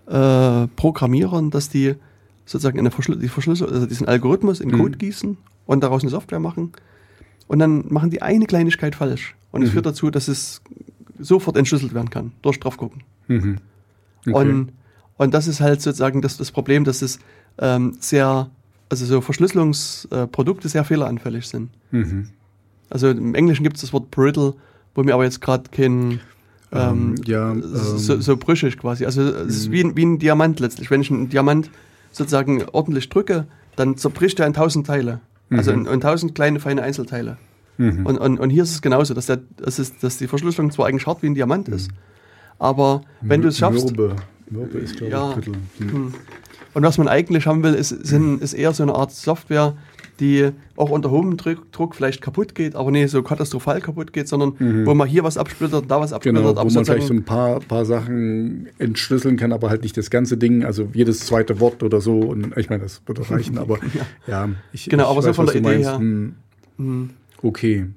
[0.05, 1.95] äh, Programmierern, dass die
[2.45, 4.97] sozusagen eine Verschl die Verschlüssel also diesen Algorithmus in Code mhm.
[4.99, 6.71] gießen und daraus eine Software machen.
[7.47, 9.35] Und dann machen die eine Kleinigkeit falsch.
[9.51, 9.73] Und es mhm.
[9.73, 10.61] führt dazu, dass es
[11.19, 13.03] sofort entschlüsselt werden kann, durch draufgucken.
[13.27, 13.57] Mhm.
[14.25, 14.33] Okay.
[14.35, 14.71] Und,
[15.17, 17.19] und das ist halt sozusagen das, das Problem, dass es
[17.57, 18.49] ähm, sehr,
[18.89, 21.69] also so Verschlüsselungsprodukte sehr fehleranfällig sind.
[21.91, 22.29] Mhm.
[22.89, 24.53] Also im Englischen gibt es das Wort brittle,
[24.95, 26.19] wo mir aber jetzt gerade kein
[26.71, 28.21] ähm, ähm, ja, so, ähm.
[28.21, 29.05] so, brüchig quasi.
[29.05, 29.73] Also es ist mhm.
[29.73, 30.91] wie, wie ein Diamant letztlich.
[30.91, 31.69] Wenn ich einen Diamant
[32.11, 35.21] sozusagen ordentlich drücke, dann zerbricht er in tausend Teile.
[35.49, 35.85] Also mhm.
[35.85, 37.37] in, in, tausend kleine, feine Einzelteile.
[37.77, 38.05] Mhm.
[38.05, 40.87] Und, und, und hier ist es genauso, dass, der, das ist, dass die Verschlüsselung zwar
[40.87, 41.91] eigentlich hart wie ein Diamant ist,
[42.59, 43.95] aber wenn du es schaffst.
[43.95, 44.15] Mürbe.
[44.49, 46.13] Mürbe ist, glaube ja, ich, hm.
[46.73, 49.75] Und was man eigentlich haben will, ist, sind, ist eher so eine Art Software,
[50.19, 54.27] die auch unter hohem Druck, Druck vielleicht kaputt geht, aber nicht so katastrophal kaputt geht,
[54.27, 54.53] sondern
[54.85, 56.43] wo man hier was absplittert, da was absplittert.
[56.43, 60.09] Genau, wo man vielleicht so ein paar, paar Sachen entschlüsseln kann, aber halt nicht das
[60.09, 62.19] ganze Ding, also jedes zweite Wort oder so.
[62.19, 63.79] Und ich meine, das wird auch reichen, aber
[64.27, 65.89] ja, ich, Genau, ich aber so von der Idee meinst.
[65.89, 65.99] her.
[65.99, 67.09] Hm.
[67.41, 67.87] Okay.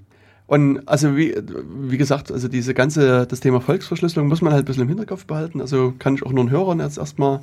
[0.46, 1.34] Und also wie,
[1.82, 5.24] wie gesagt, also diese ganze, das Thema Volksverschlüsselung muss man halt ein bisschen im Hinterkopf
[5.24, 5.60] behalten.
[5.60, 7.40] Also kann ich auch nur den Hörern jetzt erstmal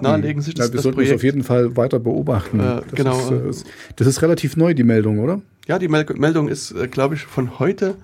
[0.00, 1.14] nahelegen, sich Ja, das, wir das sollten es Projekt.
[1.20, 2.60] auf jeden Fall weiter beobachten.
[2.60, 3.18] Äh, das, genau.
[3.18, 3.66] ist, äh, ist,
[3.96, 5.40] das ist relativ neu, die Meldung, oder?
[5.66, 7.94] Ja, die Mel Meldung ist, äh, glaube ich, von heute.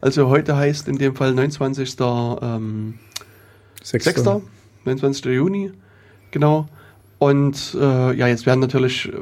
[0.00, 1.96] Also heute heißt in dem Fall 29.
[2.00, 2.94] Ähm,
[3.82, 4.12] Sechster.
[4.12, 4.24] 6.
[4.84, 5.24] 29.
[5.26, 5.72] Juni,
[6.30, 6.68] genau.
[7.18, 9.12] Und äh, ja, jetzt werden natürlich äh,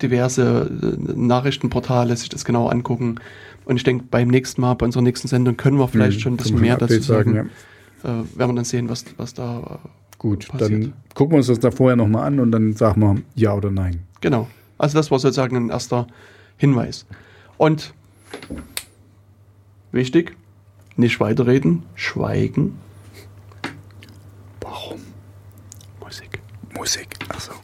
[0.00, 0.70] diverse
[1.14, 3.16] Nachrichtenportale sich das genau angucken.
[3.64, 6.34] Und ich denke, beim nächsten Mal, bei unserer nächsten Sendung, können wir vielleicht Hm, schon
[6.34, 7.34] ein bisschen wir mehr dazu sagen.
[7.34, 7.50] sagen,
[8.04, 9.80] äh, werden wir dann sehen, was, was da
[10.22, 10.70] Gut, passiert.
[10.70, 13.72] dann gucken wir uns das da vorher nochmal an und dann sagen wir ja oder
[13.72, 14.06] nein.
[14.20, 14.46] Genau.
[14.78, 16.06] Also das war sozusagen ein erster
[16.56, 17.06] Hinweis.
[17.58, 17.92] Und
[19.90, 20.36] wichtig,
[20.96, 22.78] nicht weiterreden, schweigen.
[24.60, 25.00] Warum?
[26.00, 26.40] Musik.
[26.76, 27.08] Musik.
[27.28, 27.54] Achso.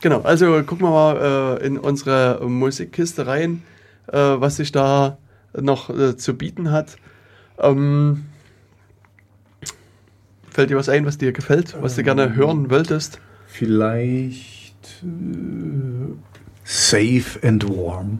[0.00, 3.62] Genau, also gucken wir mal äh, in unsere Musikkiste rein,
[4.06, 5.18] äh, was sich da
[5.54, 6.96] noch äh, zu bieten hat.
[7.58, 8.24] Ähm,
[10.58, 13.20] fällt dir was ein, was dir gefällt, was du gerne hören wolltest?
[13.46, 16.16] Vielleicht äh,
[16.64, 18.18] safe and warm.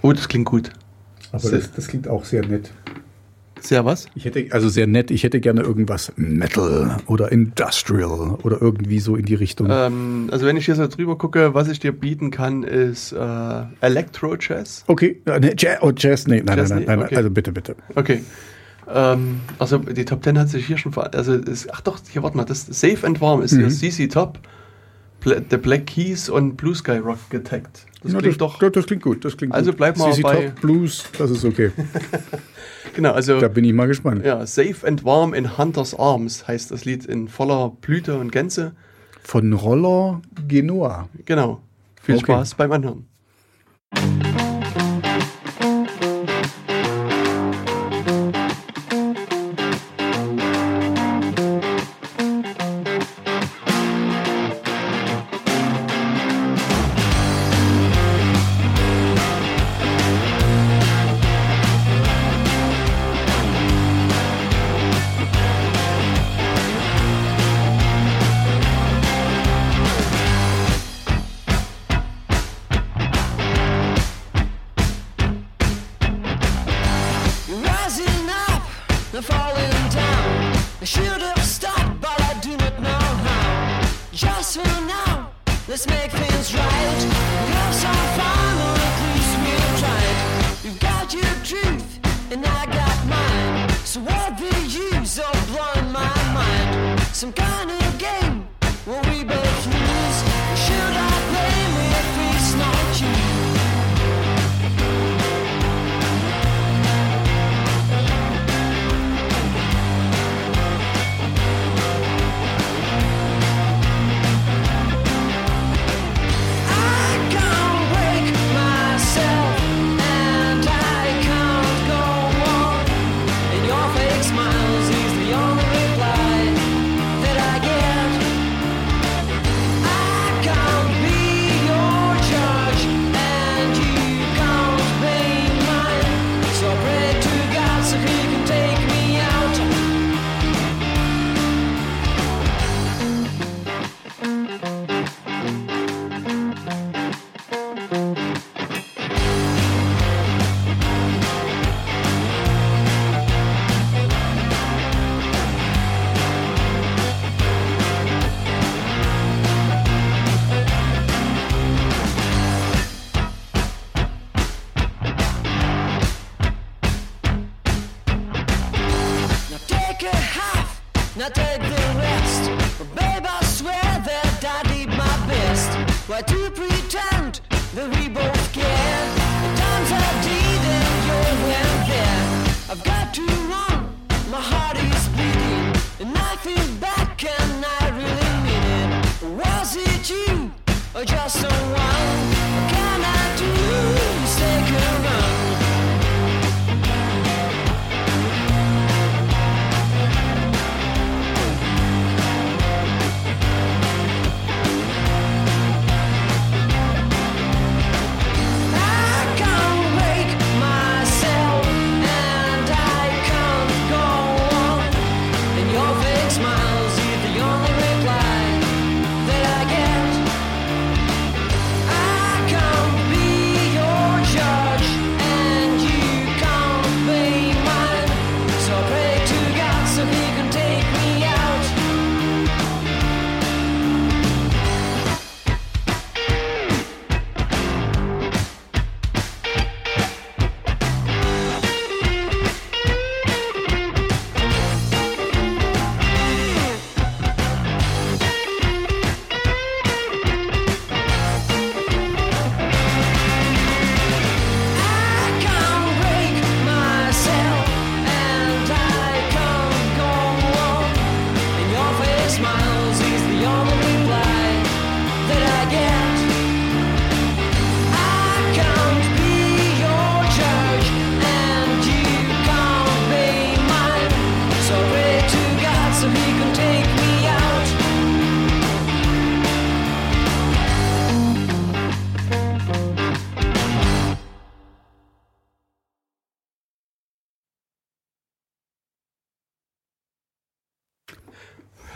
[0.00, 0.70] Oh, das klingt gut.
[1.32, 2.70] Aber das, das klingt auch sehr nett.
[3.60, 4.06] Sehr was?
[4.14, 9.16] Ich hätte, also sehr nett, ich hätte gerne irgendwas Metal oder Industrial oder irgendwie so
[9.16, 9.66] in die Richtung.
[9.68, 13.62] Ähm, also wenn ich hier so drüber gucke, was ich dir bieten kann, ist äh,
[13.80, 14.84] Electro Jazz.
[14.86, 17.16] Okay, äh, nee, Jazz, oh, Jazz, nee, nein, Jazz nein, nein, nein, Okay.
[17.16, 17.74] also bitte, bitte.
[17.96, 18.20] Okay.
[18.92, 22.22] Ähm, also die Top 10 hat sich hier schon ver also ist, ach doch, hier
[22.22, 23.60] warte mal, das Safe and Warm ist Mhm.
[23.60, 24.38] hier CC Top,
[25.20, 27.86] Pla The Black Keys und Blue Sky Rock getaggt.
[28.02, 29.78] Das Ja, klingt doch das, das klingt gut, das klingt Also gut.
[29.78, 31.70] bleib mal CC bei- Top Blues, das ist okay.
[32.94, 34.24] genau, also Da bin ich mal gespannt.
[34.24, 38.72] ja, Safe and Warm in Hunters Arms heißt das Lied in voller Blüte und Gänze.
[39.22, 41.08] Von Roller Genoa.
[41.24, 41.62] Genau.
[42.02, 42.24] Viel Okay.
[42.24, 43.06] Spaß beim Anhören.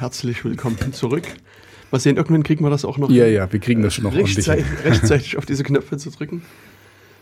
[0.09, 1.25] Herzlich willkommen zurück.
[1.91, 4.15] Mal sehen, irgendwann kriegen wir das auch noch Ja, ja, wir kriegen das schon noch
[4.15, 6.41] rechtzeitig, rechtzeitig auf diese Knöpfe zu drücken.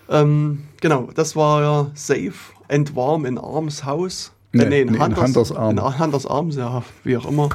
[0.09, 2.32] Ähm, genau, das war ja Safe
[2.68, 4.30] and Warm in Arms Haus.
[4.53, 5.76] Nee, Äh, nee, in, nee, in Hunters, Hunters Arm.
[5.76, 7.49] In Hunters Arms, ja, wie auch immer.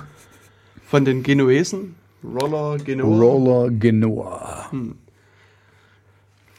[0.85, 1.95] Von den Genuesen.
[2.25, 3.17] Roller Genoa.
[3.17, 4.69] Roller Genoa.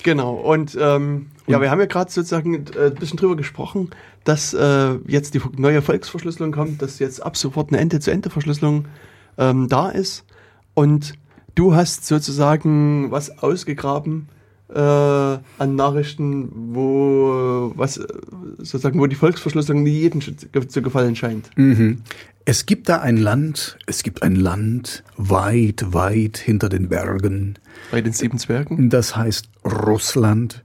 [0.02, 3.90] Genau, und ähm, ja, wir haben ja gerade sozusagen äh, ein bisschen drüber gesprochen,
[4.24, 8.86] dass äh, jetzt die neue Volksverschlüsselung kommt, dass jetzt ab sofort eine Ende-zu-Ende-Verschlüsselung
[9.38, 10.24] ähm, da ist.
[10.74, 11.14] Und
[11.54, 14.28] du hast sozusagen was ausgegraben
[14.74, 18.06] äh, an Nachrichten, wo äh, was äh,
[18.58, 21.50] sozusagen, wo die Volksverschlüsselung nie jedem zu gefallen scheint.
[22.44, 27.58] Es gibt da ein Land, es gibt ein Land weit, weit hinter den Bergen.
[27.90, 28.90] Bei den sieben Zwergen.
[28.90, 30.64] Das heißt Russland.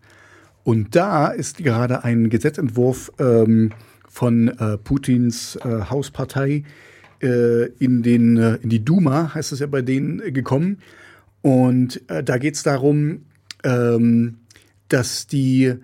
[0.63, 3.71] Und da ist gerade ein Gesetzentwurf ähm,
[4.09, 6.63] von äh, Putins äh, Hauspartei
[7.21, 10.79] äh, in, den, äh, in die Duma, heißt es ja bei denen, gekommen.
[11.43, 13.21] Und da geht es darum,
[13.67, 14.37] ähm,
[14.87, 15.75] dass die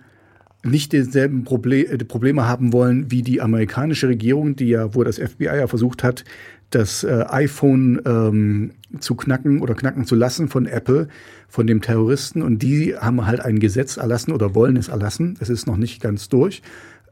[0.64, 5.18] nicht dieselben Proble äh, Probleme haben wollen wie die amerikanische Regierung, die ja, wo das
[5.18, 6.24] FBI ja versucht hat,
[6.70, 11.08] das äh, iPhone ähm, zu knacken oder knacken zu lassen von Apple,
[11.48, 12.42] von dem Terroristen.
[12.42, 15.36] Und die haben halt ein Gesetz erlassen oder wollen es erlassen.
[15.40, 16.62] Es ist noch nicht ganz durch,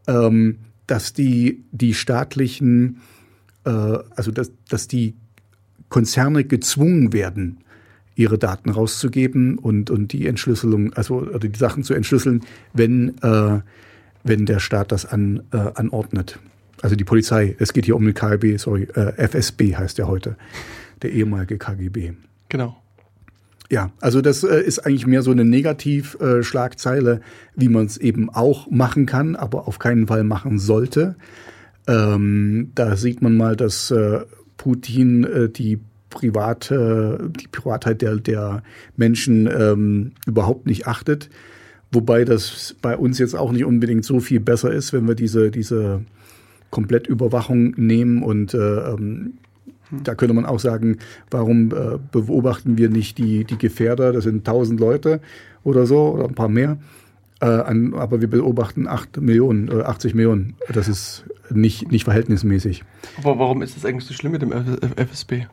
[0.09, 2.99] ähm, dass die die staatlichen,
[3.65, 5.15] äh, also dass, dass die
[5.91, 7.59] Konzerne gezwungen werden,
[8.15, 12.43] ihre Daten rauszugeben und, und die Entschlüsselung, also oder die Sachen zu entschlüsseln,
[12.73, 13.61] wenn, äh,
[14.25, 16.39] wenn der Staat das an, äh, anordnet.
[16.83, 20.37] Also die Polizei, es geht hier um die KGB, sorry, äh, FSB heißt ja heute,
[21.01, 22.13] der ehemalige KGB.
[22.49, 22.77] Genau.
[23.71, 27.23] Ja, also das äh, ist eigentlich mehr so eine Negativ-Schlagzeile,
[27.57, 31.17] wie man es eben auch machen kann, aber auf keinen Fall machen sollte.
[31.87, 34.21] Ähm, da sieht man mal, dass äh,
[34.59, 35.81] Putin äh, die
[36.13, 38.63] private, die Privatheit der, der
[38.97, 41.31] Menschen ähm, überhaupt nicht achtet.
[41.91, 45.51] Wobei das bei uns jetzt auch nicht unbedingt so viel besser ist, wenn wir diese,
[45.51, 46.03] diese
[46.71, 49.35] Komplettüberwachung nehmen und äh, ähm,
[49.91, 50.97] da könnte man auch sagen,
[51.31, 54.13] warum äh, beobachten wir nicht die, die Gefährder?
[54.13, 55.21] Das sind tausend Leute
[55.65, 56.79] oder so oder ein paar mehr.
[57.43, 60.55] Äh, an, aber wir beobachten acht Millionen, äh, 80 Millionen.
[60.73, 62.85] Das ist nicht, nicht verhältnismäßig.
[63.19, 65.47] Aber warum ist das eigentlich so schlimm mit dem FSB?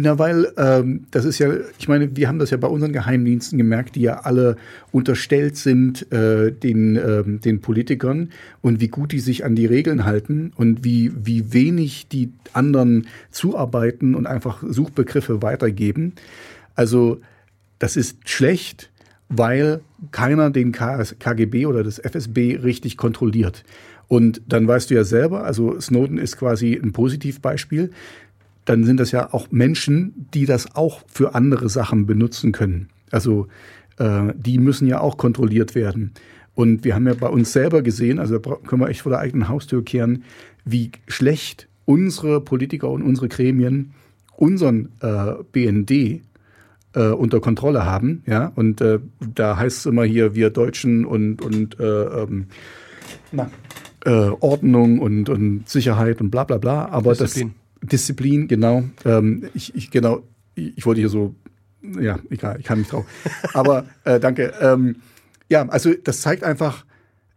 [0.00, 3.58] Na, weil ähm, das ist ja, ich meine, wir haben das ja bei unseren Geheimdiensten
[3.58, 4.54] gemerkt, die ja alle
[4.92, 8.30] unterstellt sind äh, den, ähm, den Politikern
[8.60, 13.08] und wie gut die sich an die Regeln halten und wie, wie wenig die anderen
[13.32, 16.12] zuarbeiten und einfach Suchbegriffe weitergeben.
[16.76, 17.20] Also
[17.80, 18.90] das ist schlecht,
[19.28, 19.80] weil
[20.12, 23.64] keiner den KGB oder das FSB richtig kontrolliert.
[24.06, 27.90] Und dann weißt du ja selber, also Snowden ist quasi ein Positivbeispiel
[28.68, 32.88] dann sind das ja auch Menschen, die das auch für andere Sachen benutzen können.
[33.10, 33.46] Also
[33.98, 36.12] äh, die müssen ja auch kontrolliert werden.
[36.54, 39.48] Und wir haben ja bei uns selber gesehen, also können wir echt vor der eigenen
[39.48, 40.24] Haustür kehren,
[40.66, 43.94] wie schlecht unsere Politiker und unsere Gremien
[44.36, 48.22] unseren äh, BND äh, unter Kontrolle haben.
[48.26, 48.52] Ja?
[48.54, 48.98] Und äh,
[49.34, 52.46] da heißt es immer hier, wir Deutschen und, und äh, ähm,
[53.32, 53.50] na,
[54.04, 56.88] äh, Ordnung und, und Sicherheit und bla bla bla.
[56.90, 57.48] Aber Disziplin.
[57.48, 58.84] das Disziplin, genau.
[59.04, 60.22] Ähm, ich, ich, genau,
[60.54, 61.34] ich, ich wollte hier so,
[61.82, 63.06] ja, egal, ich kann nicht drauf.
[63.54, 64.52] Aber äh, danke.
[64.60, 64.96] Ähm,
[65.48, 66.84] ja, also das zeigt einfach,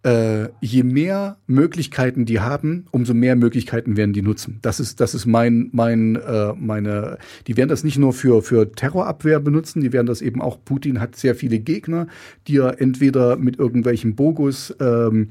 [0.04, 4.58] äh, je mehr Möglichkeiten die haben, umso mehr Möglichkeiten werden die nutzen.
[4.62, 7.20] Das ist, das ist mein, mein, äh, meine.
[7.48, 10.58] Die werden das nicht nur für für Terrorabwehr benutzen, die werden das eben auch.
[10.64, 12.08] Putin hat sehr viele Gegner,
[12.48, 15.30] die er entweder mit irgendwelchen Bogus ähm,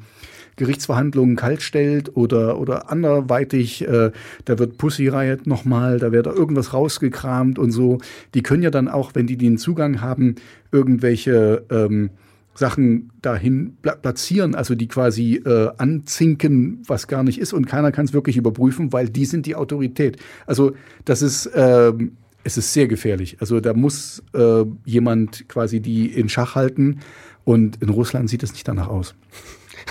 [0.61, 4.13] Gerichtsverhandlungen kalt stellt oder, oder anderweitig, äh,
[4.45, 7.99] da wird Pussy Riot nochmal, da wird da irgendwas rausgekramt und so.
[8.35, 10.35] Die können ja dann auch, wenn die den Zugang haben,
[10.71, 12.11] irgendwelche ähm,
[12.55, 17.91] Sachen dahin pla platzieren, also die quasi äh, anzinken, was gar nicht ist und keiner
[17.91, 20.19] kann es wirklich überprüfen, weil die sind die Autorität.
[20.47, 20.73] Also
[21.07, 22.13] das ist, ähm,
[22.45, 23.39] es ist sehr gefährlich.
[23.41, 27.01] Also da muss äh, jemand quasi die in Schach halten
[27.45, 29.15] und in Russland sieht es nicht danach aus.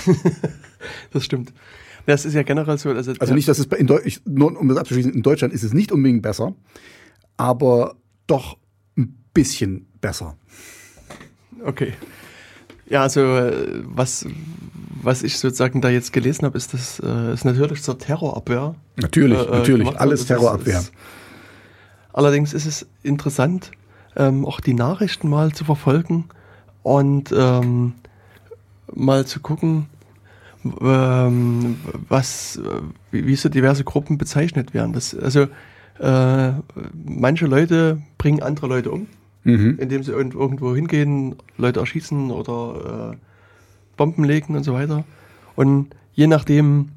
[1.11, 1.53] Das stimmt.
[2.05, 2.89] Das ist ja generell so.
[2.89, 5.63] Also, Also nicht, dass es in Deu ich, nur um das abzuschließen, in Deutschland ist
[5.63, 6.55] es nicht unbedingt besser,
[7.37, 7.95] aber
[8.27, 8.57] doch
[8.97, 10.37] ein bisschen besser.
[11.63, 11.93] Okay.
[12.87, 14.25] Ja, also äh, was,
[15.01, 18.75] was ich sozusagen da jetzt gelesen habe, ist, dass äh, es natürlich zur Terrorabwehr.
[18.95, 20.79] Natürlich, äh, äh, natürlich, alles ist- Terrorabwehr.
[20.79, 20.91] ist-
[22.13, 23.71] Allerdings ist es interessant,
[24.15, 26.25] ähm, auch die Nachrichten mal zu verfolgen
[26.81, 27.93] und ähm,
[28.93, 29.85] mal zu gucken,
[30.81, 31.77] ähm,
[32.09, 32.61] was, äh,
[33.11, 34.93] wie, so diverse Gruppen bezeichnet werden.
[34.93, 35.47] Das, also
[35.99, 36.51] äh,
[37.05, 39.07] manche Leute bringen andere Leute um,
[39.45, 39.77] Mhm.
[39.79, 43.17] indem sie irgend- irgendwo hingehen, Leute erschießen oder äh,
[43.95, 45.05] Bomben legen und so weiter.
[45.55, 46.89] Und je nachdem,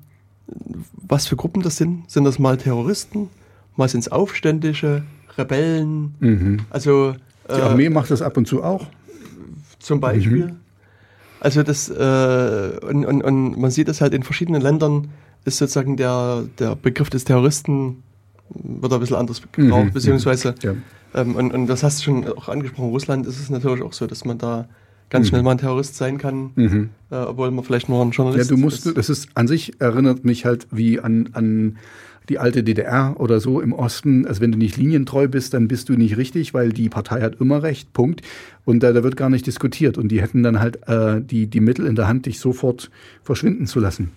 [1.07, 3.29] was für Gruppen das sind, sind das mal Terroristen,
[3.77, 5.03] mal sind es Aufständische,
[5.39, 6.61] Rebellen, Mhm.
[6.71, 7.15] also
[7.49, 8.87] Die Armee macht das ab und zu auch.
[9.79, 10.55] zum Beispiel.
[11.45, 15.09] Also das äh, und, und, und man sieht das halt in verschiedenen Ländern
[15.45, 18.05] ist sozusagen der, der Begriff des Terroristen
[18.55, 20.75] wird ein bisschen anders gebraucht, Mhm, beziehungsweise Ja.
[21.15, 24.07] ähm, und, und das hast du schon auch angesprochen, Russland ist es natürlich auch so,
[24.07, 24.69] dass man da
[25.11, 25.29] ganz Mhm.
[25.31, 26.91] schnell mal ein Terrorist sein kann, Mhm.
[27.11, 28.97] äh, obwohl man vielleicht nur ein Ja, Journalist du musst, ist.
[28.97, 31.77] das ist an sich erinnert mich halt wie an, an
[32.29, 34.27] die alte DDR oder so im Osten.
[34.27, 37.41] Also wenn du nicht linientreu bist, dann bist du nicht richtig, weil die Partei hat
[37.41, 38.23] immer recht, Punkt.
[38.65, 39.99] Und da, da wird gar nicht diskutiert.
[39.99, 42.91] Und die hätten dann halt äh, die, die Mittel in der Hand, dich sofort
[43.23, 44.13] verschwinden zu lassen.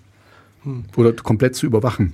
[0.62, 0.84] Hm.
[0.96, 2.12] Oder komplett zu überwachen.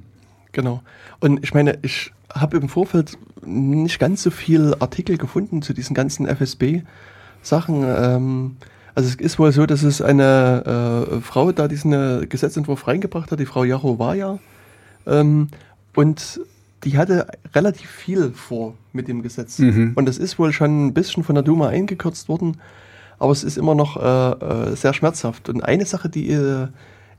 [0.52, 0.82] Genau.
[1.20, 5.94] Und ich meine, ich habe im Vorfeld nicht ganz so viel Artikel gefunden zu diesen
[5.94, 7.84] ganzen FSB-Sachen.
[7.84, 8.56] Ähm,
[8.94, 13.30] also es ist wohl so, dass es eine äh, Frau da diesen äh, Gesetzentwurf reingebracht
[13.30, 14.38] hat, die Frau Jarowaja.
[15.06, 15.48] Ähm,
[15.94, 16.40] und
[16.84, 19.58] die hatte relativ viel vor mit dem Gesetz.
[19.58, 19.92] Mhm.
[19.94, 22.58] Und das ist wohl schon ein bisschen von der Duma eingekürzt worden,
[23.18, 25.48] aber es ist immer noch äh, äh, sehr schmerzhaft.
[25.48, 26.68] Und eine Sache, die äh,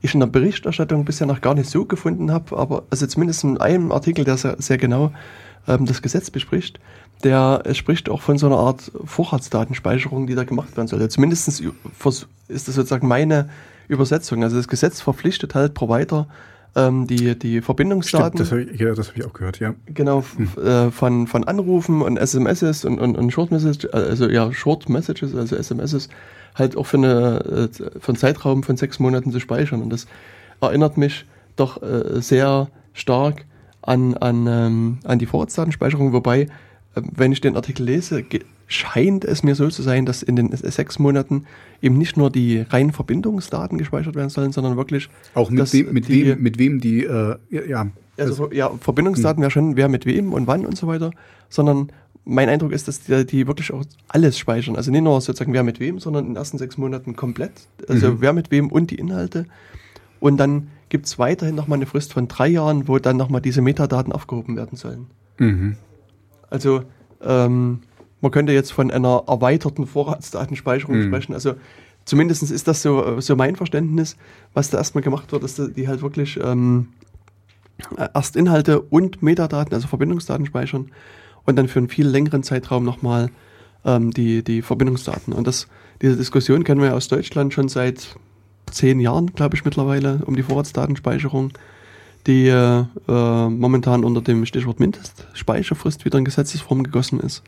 [0.02, 3.58] ich in der Berichterstattung bisher noch gar nicht so gefunden habe, aber also zumindest in
[3.58, 5.12] einem Artikel, der sehr, sehr genau
[5.66, 6.78] ähm, das Gesetz bespricht,
[7.22, 10.98] der spricht auch von so einer Art Vorratsdatenspeicherung, die da gemacht werden soll.
[10.98, 13.48] Also zumindest ist das sozusagen meine
[13.88, 14.42] Übersetzung.
[14.42, 16.26] Also das Gesetz verpflichtet halt Provider,
[16.76, 19.74] ähm, die, die Verbindungsdaten das habe ich, ja, das hab ich auch gehört, ja.
[19.86, 24.52] genau f- äh, von, von Anrufen und SMSs und, und, und Short Messages, also ja,
[24.52, 26.08] Short Messages, also SMSs,
[26.56, 29.82] halt auch für, eine, äh, für einen Zeitraum von sechs Monaten zu speichern.
[29.82, 30.06] Und das
[30.60, 33.44] erinnert mich doch äh, sehr stark
[33.82, 36.48] an, an, ähm, an die Vorratsdatenspeicherung, wobei,
[36.94, 38.24] wenn ich den Artikel lese,
[38.66, 41.44] scheint es mir so zu sein, dass in den sechs Monaten
[41.82, 46.08] eben nicht nur die reinen Verbindungsdaten gespeichert werden sollen, sondern wirklich Auch mit, dem, mit,
[46.08, 47.86] die- wem, mit wem die, äh, ja,
[48.16, 51.10] also ja, Verbindungsdaten wäre schon, wer mit wem und wann und so weiter,
[51.48, 51.90] sondern
[52.24, 54.76] mein Eindruck ist, dass die, die wirklich auch alles speichern.
[54.76, 57.52] Also nicht nur sozusagen wer mit wem, sondern in den ersten sechs Monaten komplett.
[57.86, 58.16] Also Mhm.
[58.20, 59.44] wer mit wem und die Inhalte.
[60.20, 63.60] Und dann gibt es weiterhin nochmal eine Frist von drei Jahren, wo dann nochmal diese
[63.60, 65.06] Metadaten aufgehoben werden sollen.
[65.38, 65.76] mhm.
[66.50, 66.82] Also
[67.22, 67.80] ähm,
[68.20, 71.06] man könnte jetzt von einer erweiterten Vorratsdatenspeicherung Mhm.
[71.08, 71.34] sprechen.
[71.34, 71.54] Also
[72.04, 74.16] zumindest ist das so, so mein Verständnis,
[74.52, 76.88] was da erstmal gemacht wird, dass die halt wirklich ähm,
[78.14, 80.90] erst Inhalte und Metadaten, also Verbindungsdaten speichern
[81.44, 83.30] und dann für einen viel längeren Zeitraum nochmal
[83.84, 85.32] ähm, die, die Verbindungsdaten.
[85.32, 85.66] Und das,
[86.00, 88.16] diese Diskussion kennen wir ja aus Deutschland schon seit
[88.70, 91.52] zehn Jahren, glaube ich, mittlerweile, um die Vorratsdatenspeicherung,
[92.26, 97.42] die äh, momentan unter dem Stichwort Mindestspeicherfrist wieder in Gesetzesform gegossen ist.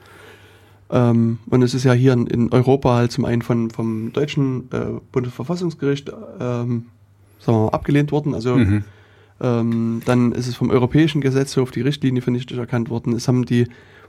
[0.91, 4.69] Ähm, und es ist ja hier in, in Europa halt zum einen von, vom deutschen
[4.73, 6.87] äh, Bundesverfassungsgericht ähm,
[7.41, 8.35] sagen wir mal, abgelehnt worden.
[8.35, 8.85] Also Mhm.
[9.41, 13.15] ähm, dann ist es vom Europäischen Gesetzhof die Richtlinie für nichtig erkannt worden.
[13.15, 13.67] Es haben die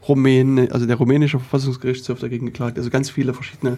[0.08, 2.78] Rumänen, also der rumänische Verfassungsgerichtshof dagegen geklagt.
[2.78, 3.78] Also ganz viele verschiedene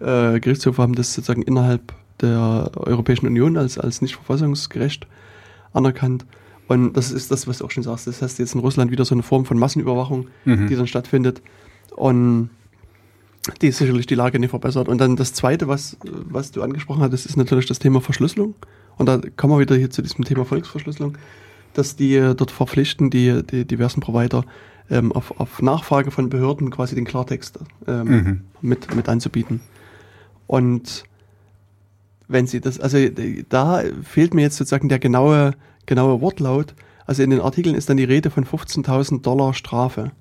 [0.00, 5.06] äh, Gerichtshöfe haben das sozusagen innerhalb der Europäischen Union als, als nicht verfassungsgerecht
[5.72, 6.24] anerkannt.
[6.68, 8.06] Und das ist das, was du auch schon sagst.
[8.06, 10.68] Das heißt jetzt in Russland wieder so eine Form von Massenüberwachung, Mhm.
[10.68, 11.42] die dann stattfindet.
[11.96, 12.50] Und
[13.60, 14.88] die sicherlich die Lage nicht verbessert.
[14.88, 18.54] Und dann das Zweite, was, was du angesprochen hattest, ist natürlich das Thema Verschlüsselung.
[18.98, 21.18] Und da kommen wir wieder hier zu diesem Thema Volksverschlüsselung,
[21.74, 24.44] dass die äh, dort verpflichten, die, die diversen Provider
[24.90, 27.58] ähm, auf, auf Nachfrage von Behörden quasi den Klartext
[27.88, 28.40] ähm, Mhm.
[28.60, 29.60] mit, mit anzubieten.
[30.46, 31.04] Und
[32.28, 35.52] wenn sie das, also äh, da fehlt mir jetzt sozusagen der genaue,
[35.86, 36.74] genaue Wortlaut.
[37.06, 40.12] Also in den Artikeln ist dann die Rede von 15.000 Dollar Strafe.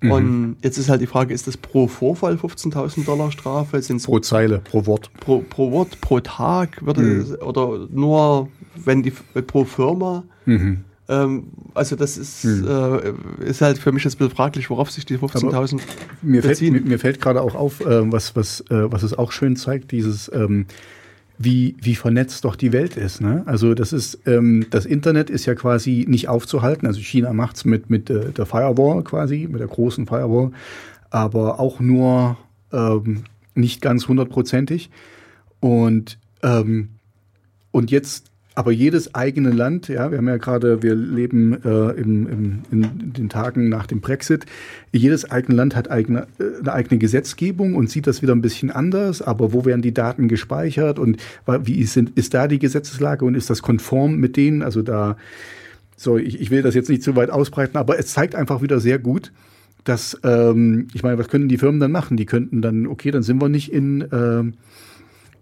[0.00, 0.10] Mhm.
[0.10, 3.80] Und jetzt ist halt die Frage, ist das pro Vorfall 15.000 Dollar Strafe?
[3.80, 5.10] Sind es Pro Zeile, pro Wort.
[5.20, 6.84] pro, pro Wort, pro Tag?
[6.84, 7.36] Würde Mhm.
[7.40, 9.10] Oder nur, wenn die
[9.46, 10.24] pro Firma?
[10.44, 10.84] Mhm.
[11.08, 13.12] Ähm, also das ist, äh,
[13.44, 15.80] ist halt für mich jetzt ein bisschen fraglich, worauf sich die 15.000
[16.22, 19.56] Mir mir, mir fällt gerade auch auf, äh, was, was, äh, was es auch schön
[19.56, 20.66] zeigt, dieses, ähm,
[21.38, 23.20] wie, wie vernetzt doch die Welt ist.
[23.20, 23.42] Ne?
[23.46, 26.86] Also das ist, ähm, das Internet ist ja quasi nicht aufzuhalten.
[26.86, 30.52] Also China macht's mit, mit äh, der Firewall quasi, mit der großen Firewall,
[31.10, 32.38] aber auch nur
[32.72, 33.24] ähm,
[33.54, 34.90] nicht ganz hundertprozentig.
[35.60, 36.90] Und, ähm,
[37.70, 42.26] und jetzt aber jedes eigene Land, ja, wir haben ja gerade, wir leben äh, im,
[42.26, 44.46] im, in den Tagen nach dem Brexit,
[44.92, 48.70] jedes eigene Land hat eigene, äh, eine eigene Gesetzgebung und sieht das wieder ein bisschen
[48.70, 53.34] anders, aber wo werden die Daten gespeichert und wie ist, ist da die Gesetzeslage und
[53.34, 54.62] ist das konform mit denen?
[54.62, 55.18] Also da,
[55.94, 58.80] so, ich, ich will das jetzt nicht zu weit ausbreiten, aber es zeigt einfach wieder
[58.80, 59.32] sehr gut,
[59.84, 62.16] dass, ähm, ich meine, was können die Firmen dann machen?
[62.16, 64.44] Die könnten dann, okay, dann sind wir nicht in, äh,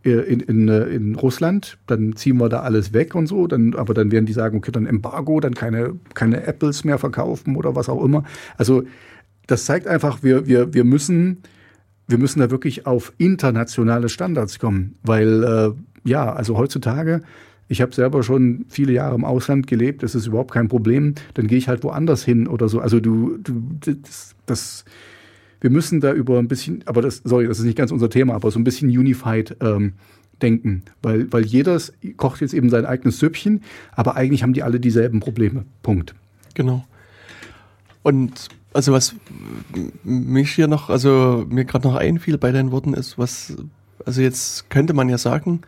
[0.05, 4.13] in, in, in Russland, dann ziehen wir da alles weg und so, dann, aber dann
[4.13, 8.05] werden die sagen, okay, dann Embargo, dann keine, keine Apples mehr verkaufen oder was auch
[8.05, 8.25] immer.
[8.57, 8.85] Also
[9.47, 11.39] das zeigt einfach, wir, wir, wir müssen,
[12.07, 15.71] wir müssen da wirklich auf internationale Standards kommen, weil äh,
[16.09, 17.23] ja, also heutzutage,
[17.69, 21.47] ich habe selber schon viele Jahre im Ausland gelebt, das ist überhaupt kein Problem, dann
[21.47, 22.81] gehe ich halt woanders hin oder so.
[22.81, 24.85] Also du, du das, das
[25.65, 28.35] wir müssen da über ein bisschen, aber das, sorry, das ist nicht ganz unser Thema,
[28.35, 29.95] aber so ein bisschen unified ähm,
[30.43, 31.81] denken, weil, weil jeder
[32.19, 33.63] kocht jetzt eben sein eigenes Süppchen,
[33.93, 35.65] aber eigentlich haben die alle dieselben Probleme.
[35.83, 36.15] Punkt.
[36.53, 36.85] Genau.
[38.03, 39.15] Und also was
[40.05, 43.57] mich hier noch, also mir gerade noch einfiel bei deinen Worten ist, was,
[44.05, 45.63] also jetzt könnte man ja sagen,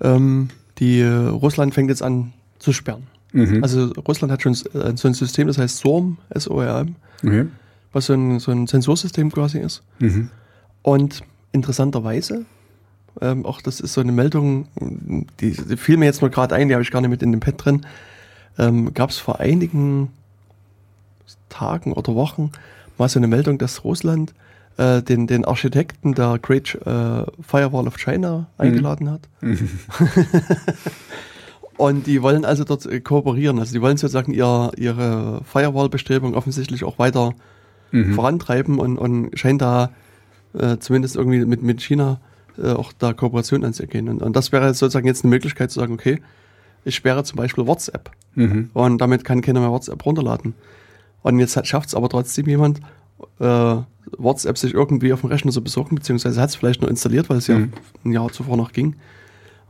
[0.00, 3.08] ähm, die Russland fängt jetzt an zu sperren.
[3.32, 3.64] Mhm.
[3.64, 4.68] Also Russland hat schon so
[5.08, 6.94] ein System, das heißt SORM, S-O-R-M.
[7.22, 7.50] Mhm
[7.92, 9.82] was so ein, so ein Sensorsystem quasi ist.
[9.98, 10.30] Mhm.
[10.82, 11.22] Und
[11.52, 12.44] interessanterweise,
[13.20, 14.68] ähm, auch das ist so eine Meldung,
[15.40, 17.32] die, die fiel mir jetzt mal gerade ein, die habe ich gar nicht mit in
[17.32, 17.86] dem Pad drin,
[18.58, 20.10] ähm, gab es vor einigen
[21.48, 22.50] Tagen oder Wochen
[22.98, 24.34] mal so eine Meldung, dass Russland
[24.76, 28.46] äh, den, den Architekten der Great äh, Firewall of China mhm.
[28.56, 29.28] eingeladen hat.
[29.40, 29.68] Mhm.
[31.76, 33.58] Und die wollen also dort äh, kooperieren.
[33.58, 37.34] Also die wollen sozusagen ihr, ihre Firewall-Bestrebung offensichtlich auch weiter
[37.92, 38.14] mhm.
[38.14, 39.90] vorantreiben und, und scheint da
[40.54, 42.20] äh, zumindest irgendwie mit, mit China
[42.58, 44.08] äh, auch da Kooperation anzugehen.
[44.08, 46.20] Und, und das wäre sozusagen jetzt eine Möglichkeit zu sagen, okay,
[46.84, 48.70] ich sperre zum Beispiel WhatsApp mhm.
[48.74, 50.54] und damit kann keiner mehr WhatsApp runterladen.
[51.22, 52.80] Und jetzt schafft es aber trotzdem jemand,
[53.38, 53.76] äh,
[54.18, 57.38] WhatsApp sich irgendwie auf dem Rechner zu besorgen, beziehungsweise hat es vielleicht nur installiert, weil
[57.38, 57.54] es mhm.
[57.54, 57.68] ja
[58.04, 58.96] ein Jahr zuvor noch ging.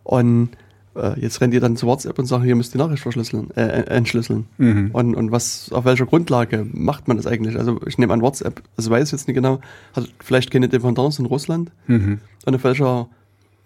[0.04, 0.50] Und
[0.96, 3.62] äh, jetzt rennt ihr dann zu WhatsApp und sagen, ihr müsst die Nachricht verschlüsseln, äh,
[3.62, 4.46] äh, entschlüsseln.
[4.58, 4.90] Mhm.
[4.92, 7.56] Und, und was, auf welcher Grundlage macht man das eigentlich?
[7.56, 9.60] Also ich nehme an WhatsApp, also weiß jetzt nicht genau,
[9.94, 11.70] hat vielleicht keine Dependance in Russland.
[11.86, 12.18] Mhm.
[12.44, 13.08] Und auf welcher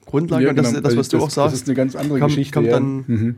[0.07, 1.55] Grundlage, ja, genau, und das, das was das, du auch sagst.
[1.55, 2.55] Das ist eine ganz andere kommt, Geschichte.
[2.55, 2.74] Kommt ja.
[2.74, 3.37] dann mhm.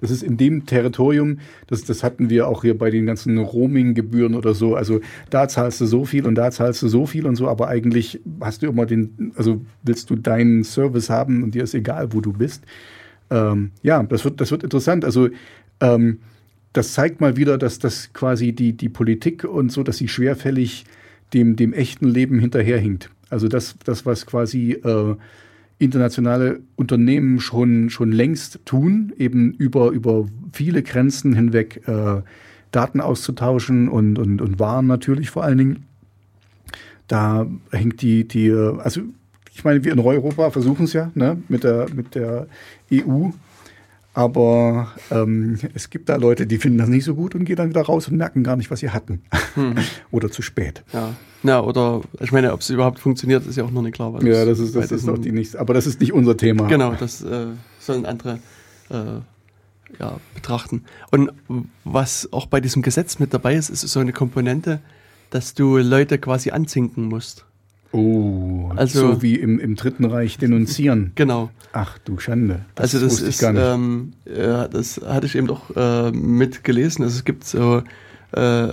[0.00, 4.34] Das ist in dem Territorium, das, das hatten wir auch hier bei den ganzen Roaming-Gebühren
[4.34, 4.76] oder so.
[4.76, 7.68] Also da zahlst du so viel und da zahlst du so viel und so, aber
[7.68, 12.12] eigentlich hast du immer den, also willst du deinen Service haben und dir ist egal,
[12.12, 12.62] wo du bist.
[13.30, 15.04] Ähm, ja, das wird, das wird interessant.
[15.04, 15.28] Also
[15.80, 16.18] ähm,
[16.72, 20.84] das zeigt mal wieder, dass das quasi die, die Politik und so, dass sie schwerfällig
[21.34, 23.10] dem, dem echten Leben hinterherhinkt.
[23.30, 25.16] Also das, das was quasi äh,
[25.78, 32.22] internationale Unternehmen schon, schon längst tun, eben über, über viele Grenzen hinweg äh,
[32.70, 35.84] Daten auszutauschen und, und, und Waren natürlich vor allen Dingen.
[37.06, 39.02] Da hängt die, die, äh, also
[39.58, 42.46] ich meine, wir in Europa versuchen es ja ne, mit, der, mit der
[42.92, 43.30] EU.
[44.14, 47.68] Aber ähm, es gibt da Leute, die finden das nicht so gut und gehen dann
[47.68, 49.22] wieder raus und merken gar nicht, was sie hatten.
[49.54, 49.74] Hm.
[50.12, 50.84] oder zu spät.
[50.92, 51.12] Ja.
[51.42, 54.22] ja, oder ich meine, ob es überhaupt funktioniert, ist ja auch noch nicht klar.
[54.24, 56.68] ja, das ist, das ist auch die nicht, aber das ist nicht unser Thema.
[56.68, 57.46] Genau, das äh,
[57.80, 58.38] sollen andere
[58.90, 59.20] äh,
[59.98, 60.84] ja, betrachten.
[61.10, 61.32] Und
[61.82, 64.78] was auch bei diesem Gesetz mit dabei ist, ist so eine Komponente,
[65.30, 67.44] dass du Leute quasi anzinken musst.
[67.90, 71.12] Oh, also so wie im, im Dritten Reich denunzieren.
[71.14, 71.50] Genau.
[71.72, 72.64] Ach du Schande.
[72.74, 77.04] Das also das ist, ähm, ja, das hatte ich eben doch äh, mitgelesen.
[77.04, 77.82] Also es gibt so,
[78.32, 78.68] äh,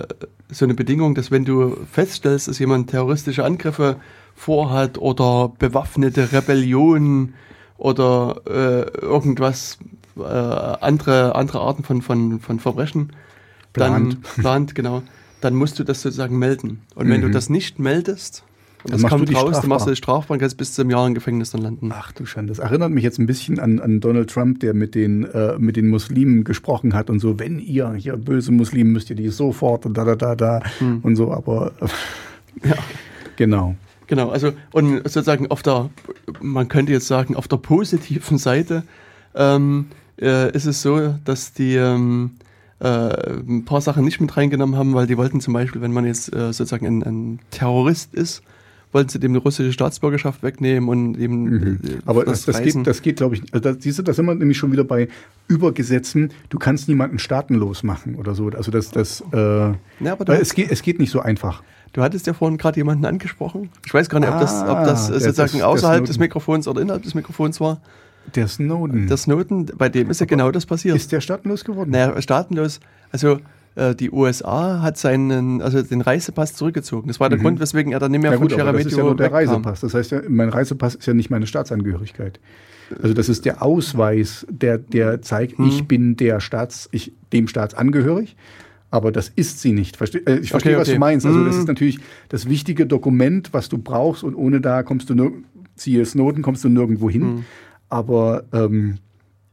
[0.50, 3.96] so eine Bedingung, dass wenn du feststellst, dass jemand terroristische Angriffe
[4.34, 7.34] vorhat oder bewaffnete Rebellion
[7.78, 9.78] oder äh, irgendwas
[10.16, 13.12] äh, andere andere Arten von von von Verbrechen
[13.72, 14.14] plant.
[14.14, 15.02] dann plant genau,
[15.40, 16.82] dann musst du das sozusagen melden.
[16.94, 17.32] Und wenn du mhm.
[17.32, 18.44] das nicht meldest,
[18.86, 19.62] und das kommt raus, strafbar.
[19.62, 21.90] du machst du strafbar und kannst bis zum Jahr im Gefängnis dann landen.
[21.92, 22.52] Ach du Schande.
[22.52, 25.76] Das erinnert mich jetzt ein bisschen an, an Donald Trump, der mit den, äh, mit
[25.76, 29.86] den Muslimen gesprochen hat und so, wenn ihr hier böse Muslimen müsst ihr die sofort
[29.86, 31.00] und da, da, da, da hm.
[31.02, 32.76] und so, aber äh, ja.
[33.36, 33.74] genau.
[34.08, 35.90] Genau, also und sozusagen auf der,
[36.40, 38.84] man könnte jetzt sagen, auf der positiven Seite
[39.34, 39.86] ähm,
[40.20, 42.32] äh, ist es so, dass die ähm,
[42.78, 46.04] äh, ein paar Sachen nicht mit reingenommen haben, weil die wollten zum Beispiel, wenn man
[46.04, 48.42] jetzt äh, sozusagen ein, ein Terrorist ist,
[48.96, 51.44] wollten sie dem eine russische Staatsbürgerschaft wegnehmen und eben.
[51.44, 51.80] Mhm.
[51.84, 54.24] Äh, Aber das, das, geht, das geht, glaube ich, also da, siehst du, da sind
[54.24, 55.08] wir nämlich schon wieder bei
[55.48, 56.32] Übergesetzen.
[56.48, 58.48] Du kannst niemanden staatenlos machen oder so.
[58.48, 59.76] Also das, das, äh, ja,
[60.12, 61.62] aber es geht, es geht nicht so einfach.
[61.92, 63.68] Du hattest ja vorhin gerade jemanden angesprochen.
[63.84, 67.02] Ich weiß gar nicht, ob das, ob das ah, sozusagen außerhalb des Mikrofons oder innerhalb
[67.02, 67.80] des Mikrofons war.
[68.34, 69.06] Der Snowden.
[69.06, 70.96] Der Snowden, bei dem ist ja genau das passiert.
[70.96, 71.90] ist der staatenlos geworden?
[71.90, 72.80] Naja, staatenlos.
[73.12, 73.38] Also
[73.76, 77.08] äh, die USA hat seinen, also den Reisepass zurückgezogen.
[77.08, 79.04] Das war der Grund, weswegen er dann nicht mehr Ja von gut, das ist ja
[79.04, 79.30] nur der.
[79.32, 79.80] Reisepass.
[79.80, 82.40] Das heißt, ja, mein Reisepass ist ja nicht meine Staatsangehörigkeit.
[83.02, 85.66] Also das ist der Ausweis, der, der zeigt, Hm.
[85.66, 88.36] ich bin der Staats, ich, dem Staats angehörig.
[88.90, 89.96] Aber das ist sie nicht.
[89.96, 90.94] Verste äh, ich verstehe, Okay, was okay.
[90.94, 91.26] du meinst.
[91.26, 91.60] Also das Hm.
[91.62, 91.98] ist natürlich
[92.28, 95.32] das wichtige Dokument, was du brauchst und ohne da kommst du nur,
[95.74, 97.22] siehe Snowden, kommst du nirgendwo hin.
[97.22, 97.44] Hm.
[97.88, 98.98] Aber ähm,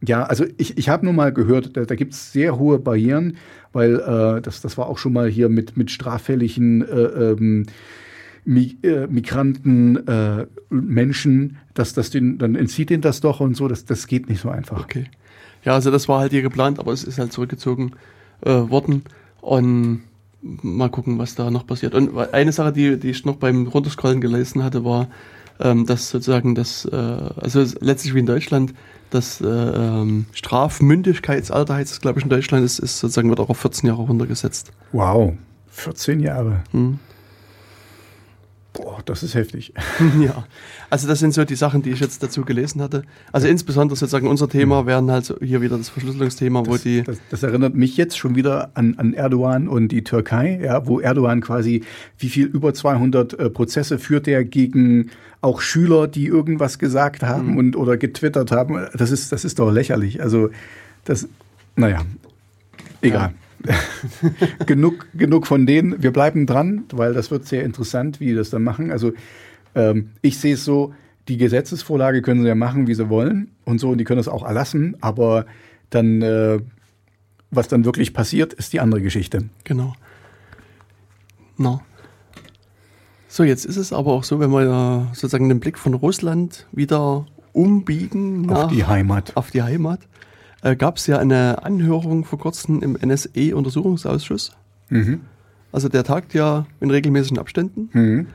[0.06, 3.38] ja, also ich, ich habe nur mal gehört, da, da gibt es sehr hohe Barrieren,
[3.74, 7.66] weil äh, das, das war auch schon mal hier mit, mit straffälligen äh, ähm,
[8.46, 13.68] Mi äh, Migranten, äh, Menschen, dass das den, dann entzieht ihnen das doch und so,
[13.68, 14.84] das, das geht nicht so einfach.
[14.84, 15.06] Okay.
[15.64, 17.94] Ja, also das war halt hier geplant, aber es ist halt zurückgezogen
[18.42, 19.04] äh, worden.
[19.40, 20.04] Und
[20.42, 21.96] mal gucken, was da noch passiert.
[21.96, 25.08] Und eine Sache, die, die ich noch beim Runterscrollen gelesen hatte, war,
[25.64, 28.74] ähm, dass sozusagen das, äh, also letztlich wie in Deutschland,
[29.10, 33.50] das äh, ähm, Strafmündigkeitsalter heißt es, glaube ich, in Deutschland, ist, ist sozusagen wird auch
[33.50, 34.72] auf 14 Jahre runtergesetzt.
[34.92, 35.34] Wow,
[35.70, 36.64] 14 Jahre.
[36.72, 37.00] Hm.
[38.74, 39.72] Boah, das ist heftig.
[40.20, 40.46] Ja,
[40.90, 43.04] also das sind so die Sachen, die ich jetzt dazu gelesen hatte.
[43.32, 47.18] Also insbesondere sozusagen unser Thema wären halt so hier wieder das Verschlüsselungsthema, wo die Das,
[47.30, 51.42] das erinnert mich jetzt schon wieder an, an Erdogan und die Türkei, ja, wo Erdogan
[51.42, 51.84] quasi,
[52.18, 55.12] wie viel, über 200 äh, Prozesse führt er gegen
[55.44, 57.58] auch Schüler, die irgendwas gesagt haben Mhm.
[57.58, 58.88] und oder getwittert haben.
[58.96, 60.22] Das ist, das ist doch lächerlich.
[60.22, 60.50] Also,
[61.06, 61.28] das,
[61.76, 62.02] naja,
[63.02, 63.34] egal.
[64.66, 66.02] genug, genug von denen.
[66.02, 68.92] Wir bleiben dran, weil das wird sehr interessant, wie die das dann machen.
[68.92, 69.14] Also,
[69.76, 70.94] ähm, ich sehe es so,
[71.28, 74.28] die Gesetzesvorlage können sie ja machen, wie sie wollen und so, und die können das
[74.28, 75.46] auch erlassen, aber
[75.90, 76.60] dann, äh,
[77.52, 79.46] was dann wirklich passiert, ist die andere Geschichte.
[79.64, 79.94] Genau.
[81.58, 81.82] Na.
[83.34, 87.26] So, jetzt ist es aber auch so, wenn wir sozusagen den Blick von Russland wieder
[87.52, 89.36] umbiegen Auf nach, die Heimat.
[89.36, 90.02] auf die Heimat,
[90.62, 94.52] äh, gab es ja eine Anhörung vor kurzem im NSE-Untersuchungsausschuss.
[94.90, 95.22] Mhm.
[95.72, 97.90] Also der tagt ja in regelmäßigen Abständen.
[97.94, 98.28] Mhm.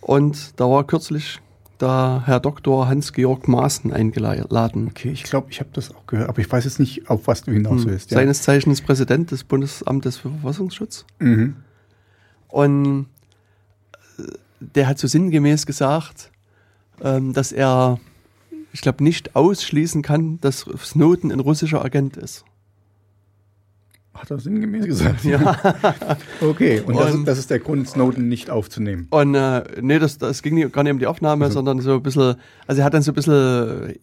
[0.00, 1.38] Und da war kürzlich
[1.76, 2.88] da Herr Dr.
[2.88, 4.86] Hans-Georg Maaßen eingeladen.
[4.88, 7.42] Okay, ich glaube, ich habe das auch gehört, aber ich weiß jetzt nicht, auf was
[7.42, 8.10] du hinaus willst.
[8.10, 8.16] Ja.
[8.16, 11.04] Seines Zeichens Präsident des Bundesamtes für Verfassungsschutz.
[11.18, 11.56] Mhm.
[12.48, 13.08] Und
[14.60, 16.30] der hat so sinngemäß gesagt,
[17.02, 17.98] ähm, dass er,
[18.72, 22.44] ich glaube, nicht ausschließen kann, dass Snowden ein russischer Agent ist.
[24.14, 25.24] Hat er sinngemäß gesagt?
[25.24, 26.16] Ja.
[26.40, 29.06] Okay, und, das, Und- ist, das ist der Grund, Snowden nicht aufzunehmen.
[29.10, 32.02] Und äh, nee, das, das ging nicht- gar nicht um die Aufnahme, sondern so ein
[32.02, 32.36] bisschen,
[32.66, 33.94] also er hat dann so ein bisschen äh,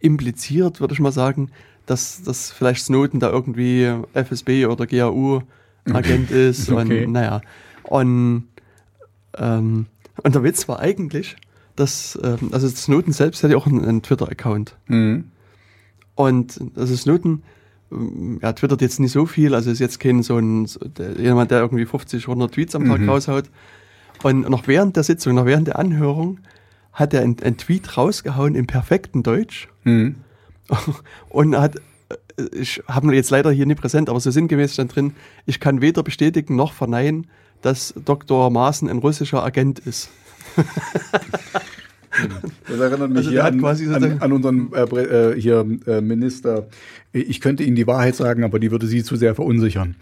[0.00, 1.50] impliziert, würde ich mal sagen,
[1.86, 6.70] dass, dass vielleicht Snowden da irgendwie FSB oder GAU-Agent ist.
[6.70, 7.04] Okay.
[7.04, 7.40] Und naja.
[7.84, 8.48] Und,
[9.36, 9.86] ähm,
[10.22, 11.36] und der Witz war eigentlich,
[11.76, 14.76] dass, ähm, also Snowden selbst hat ja auch einen, einen Twitter-Account.
[14.86, 15.30] Mhm.
[16.14, 17.42] Und also Snowden,
[17.90, 21.18] ähm, er twittert jetzt nicht so viel, also ist jetzt kein so ein, so der,
[21.18, 23.44] jemand, der irgendwie 50, 100 Tweets am Tag raushaut.
[24.22, 26.40] Und noch während der Sitzung, noch während der Anhörung,
[26.92, 30.16] hat er einen, einen Tweet rausgehauen im perfekten Deutsch Mhm.
[31.28, 34.94] und hat, äh, ich habe ihn jetzt leider hier nicht präsent, aber so sinngemäß stand
[34.94, 35.14] drin,
[35.46, 37.26] ich kann weder bestätigen noch verneinen,
[37.62, 38.50] dass Dr.
[38.50, 40.10] Maaßen ein russischer Agent ist.
[42.68, 46.66] Das erinnert mich Also an, an, an unseren äh, äh, hier, äh, Minister.
[47.12, 49.96] Ich könnte Ihnen die Wahrheit sagen, aber die würde Sie zu sehr verunsichern.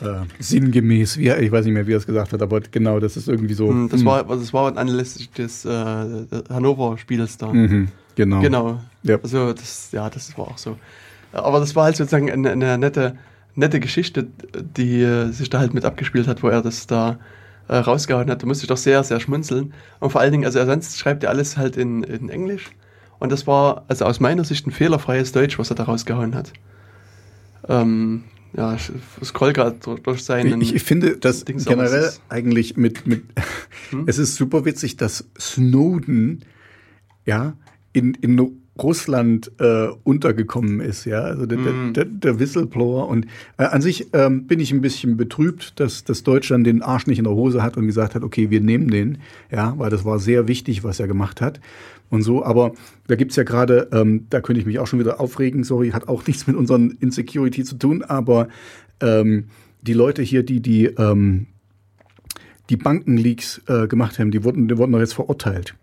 [0.00, 3.16] Äh, sinngemäß, wie, ich weiß nicht mehr, wie er es gesagt hat, aber genau, das
[3.16, 3.68] ist irgendwie so.
[3.68, 7.52] Hm, Das hm, war, das war anlässlich des äh, Hannover-Spiels da.
[7.52, 8.40] Mhm, genau.
[8.40, 8.80] Genau.
[9.02, 9.18] Ja.
[9.22, 10.76] Also das, ja, das war auch so.
[11.32, 13.16] Aber das war halt sozusagen eine, eine nette,
[13.56, 14.26] nette Geschichte,
[14.76, 17.18] die äh, sich da halt mit abgespielt hat, wo er das da
[17.68, 18.42] äh, rausgehauen hat.
[18.42, 19.72] Da musste ich doch sehr, sehr schmunzeln.
[19.98, 22.70] Und vor allen Dingen, also er sonst schreibt er alles halt in, in Englisch.
[23.18, 26.52] Und das war also aus meiner Sicht ein fehlerfreies Deutsch, was er da rausgehauen hat.
[27.68, 28.24] Ähm,
[28.56, 28.90] ja, ich
[29.24, 30.60] scroll gerade durch, seinen.
[30.60, 33.24] Ich, ich finde das Dings, generell eigentlich mit, mit
[34.06, 36.44] es ist super witzig, dass Snowden
[37.24, 37.54] ja
[37.92, 38.34] in, in
[38.82, 43.08] Russland äh, untergekommen ist, ja, also der, der, der, der Whistleblower.
[43.08, 47.06] Und äh, an sich ähm, bin ich ein bisschen betrübt, dass, dass Deutschland den Arsch
[47.06, 49.18] nicht in der Hose hat und gesagt hat, okay, wir nehmen den,
[49.50, 51.60] ja, weil das war sehr wichtig, was er gemacht hat
[52.10, 52.72] und so, aber
[53.06, 56.08] da gibt's ja gerade, ähm, da könnte ich mich auch schon wieder aufregen, sorry, hat
[56.08, 58.48] auch nichts mit unseren Insecurity zu tun, aber
[59.00, 59.46] ähm,
[59.82, 61.46] die Leute hier, die die ähm,
[62.70, 65.74] die Bankenleaks äh, gemacht haben, die wurden, die wurden doch jetzt verurteilt.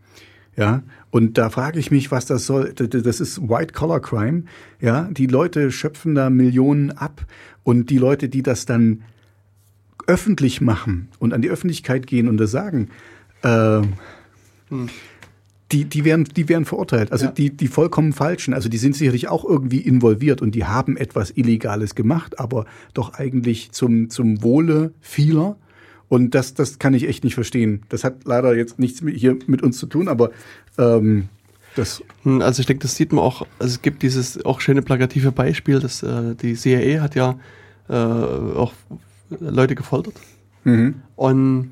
[0.55, 2.73] Ja, und da frage ich mich, was das soll.
[2.73, 4.43] Das ist White-Collar-Crime.
[4.79, 7.25] Ja, die Leute schöpfen da Millionen ab
[7.63, 9.01] und die Leute, die das dann
[10.05, 12.89] öffentlich machen und an die Öffentlichkeit gehen und das sagen,
[13.41, 13.81] äh,
[15.71, 17.11] die, die, werden, die werden verurteilt.
[17.11, 17.31] Also Ja.
[17.31, 18.53] die, die vollkommen falschen.
[18.53, 23.13] Also die sind sicherlich auch irgendwie involviert und die haben etwas Illegales gemacht, aber doch
[23.15, 25.57] eigentlich zum, zum Wohle vieler.
[26.13, 27.81] Und das, das kann ich echt nicht verstehen.
[27.89, 30.29] Das hat leider jetzt nichts mit, hier mit uns zu tun, aber
[30.77, 31.27] ähm,
[31.75, 32.03] das.
[32.21, 35.31] Hm, Also ich denke, das sieht man auch, also es gibt dieses auch schöne plakative
[35.31, 37.39] Beispiel, dass äh, die CIA hat ja
[37.89, 38.73] äh, auch
[39.39, 40.13] Leute gefoltert.
[40.65, 41.01] Mhm.
[41.15, 41.71] Und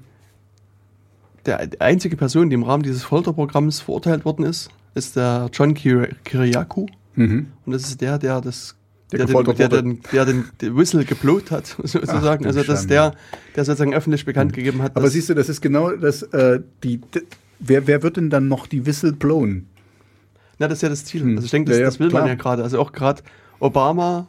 [1.46, 5.76] der die einzige Person, die im Rahmen dieses Folterprogramms verurteilt worden ist, ist der John
[5.76, 6.88] Kir Kiriakou.
[7.14, 7.52] Mhm.
[7.68, 8.76] Und das ist der, der das
[9.12, 10.46] Der der, den, der, den, der den,
[10.78, 12.44] Whistle geblowt hat, sozusagen.
[12.44, 12.88] du also das ist Schande.
[12.88, 13.14] der,
[13.56, 14.96] der sozusagen öffentlich bekannt gegeben hat.
[14.96, 17.02] Aber dass- siehst du, das ist genau das, äh, die,
[17.60, 19.66] wer, wer wird denn dann noch die Whistle blown?
[20.60, 21.22] Na, das ist ja das Ziel.
[21.22, 21.36] Hm.
[21.36, 22.28] Also ich denke, das, Ja, ja, das will man klar.
[22.28, 22.64] ja gerade.
[22.64, 23.22] Also auch gerade
[23.60, 24.28] Obama,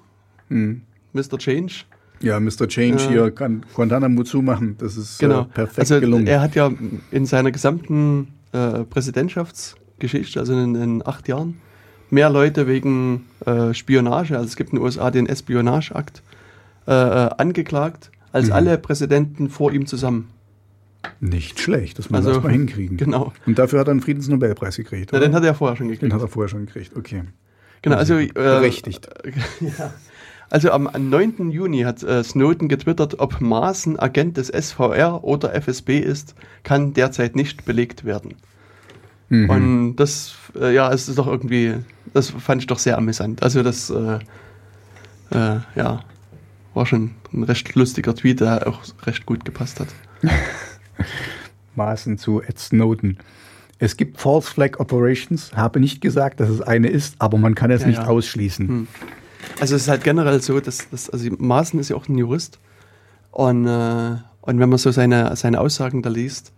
[0.49, 0.83] Hm.
[1.13, 1.39] Mr.
[1.39, 1.85] Change.
[2.21, 2.67] Ja, Mr.
[2.69, 3.09] Change Ja.
[3.11, 4.77] hier kann Guantanamo zumachen.
[4.79, 5.43] Das ist Genau.
[5.43, 6.27] äh, perfekt also gelungen.
[6.27, 6.71] er hat ja
[7.11, 11.57] in seiner gesamten äh, Präsidentschaftsgeschichte, also in den acht Jahren,
[12.13, 16.23] mehr Leute wegen äh, Spionage, also es gibt in den USA den Espionageakt,
[16.87, 18.53] äh, äh, angeklagt, als Mhm.
[18.53, 20.29] alle Präsidenten vor ihm zusammen.
[21.21, 22.97] Nicht schlecht, das muss man Also, erstmal hinkriegen.
[22.97, 23.33] Genau.
[23.47, 25.11] Und dafür hat er einen Friedensnobelpreis gekriegt.
[25.13, 25.27] Na, oder?
[25.27, 26.03] den hat er vorher schon gekriegt.
[26.03, 27.23] Den hat er vorher schon gekriegt, okay.
[27.83, 29.09] Genau, also äh, Berechtigt.
[29.61, 29.93] ja.
[30.51, 31.51] Also am 9.
[31.51, 37.35] Juni hat äh, Snowden getwittert, ob Maaßen Agent des SVR oder FSB ist, kann derzeit
[37.37, 38.35] nicht belegt werden.
[39.33, 39.49] Mhm.
[39.49, 41.77] Und das, äh, ja, es ist doch irgendwie,
[42.13, 43.43] das fand ich doch sehr amüsant.
[43.43, 44.19] Also das, äh,
[45.31, 46.05] äh, ja,
[46.75, 49.89] war schon ein recht lustiger Tweet, der auch recht gut gepasst hat.
[51.77, 53.17] Maßen zu Ed Snowden.
[53.79, 57.71] Es gibt False Flag Operations, habe nicht gesagt, dass es eine ist, aber man kann
[57.71, 58.09] es Ja, nicht ja.
[58.09, 58.69] ausschließen.
[58.69, 58.89] Hm.
[59.61, 62.61] Also es ist halt generell so, dass, dass also Maaßen ist ja auch ein Jurist
[63.31, 66.53] und, äh, und wenn man so seine, seine Aussagen da liest,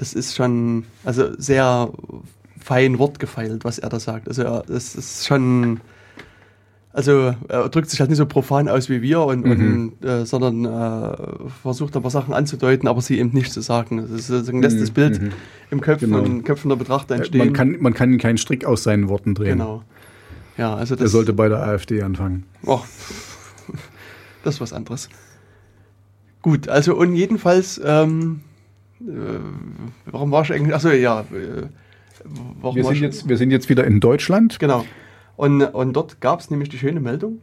[0.00, 1.90] das ist schon also sehr
[2.58, 4.28] fein wortgefeilt, was er da sagt.
[4.28, 5.80] Also er, das ist schon,
[6.92, 9.94] also er drückt sich halt nicht so profan aus wie wir, und, Mhm.
[10.00, 11.16] und, äh, sondern äh,
[11.62, 13.98] versucht ein paar Sachen anzudeuten, aber sie eben nicht zu sagen.
[13.98, 15.32] Das ist, lässt Mhm, das Bild mhm.
[15.70, 16.42] im Köpfen, Genau.
[16.42, 17.38] Köpfen der Betrachter Äh, entstehen.
[17.38, 19.58] Man kann, man kann keinen Strick aus seinen Worten drehen.
[19.58, 19.82] genau.
[20.56, 22.44] Ja, also das sollte bei der AfD anfangen.
[22.66, 22.80] Oh,
[24.44, 25.08] das ist was anderes.
[26.42, 28.49] Gut, also und jedenfalls, ähm, äh,
[30.06, 31.24] warum war ich eigentlich, achso, ja, äh,
[32.60, 34.58] warum Wir sind, ich- jetzt, wir sind jetzt wieder in Deutschland.
[34.58, 34.84] genau.
[35.36, 37.38] Und, und dort gab es nämlich die schöne Meldung,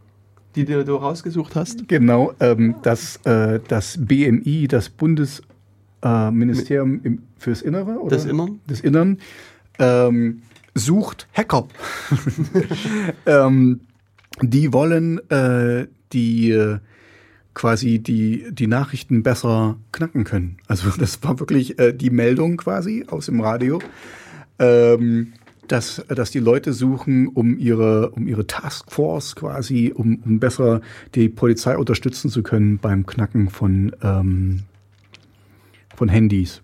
[0.55, 1.87] die du, du rausgesucht hast.
[1.87, 8.59] Genau, ähm, dass äh, das BMI, das Bundesministerium äh, fürs Innere oder Des Innern.
[8.69, 9.17] des Innern,
[9.79, 10.43] ähm,
[10.75, 11.67] sucht Hacker.
[13.25, 13.79] ähm,
[14.41, 16.77] die wollen äh, die äh,
[17.57, 20.57] quasi die, die Nachrichten besser knacken können.
[20.67, 23.79] Also das war wirklich äh, die Meldung quasi aus dem Radio,
[24.59, 25.33] ähm,
[25.67, 30.81] dass, dass die Leute suchen, um ihre, um ihre Taskforce quasi, um, um besser
[31.15, 34.61] die Polizei unterstützen zu können beim Knacken von, ähm,
[35.95, 36.61] von Handys.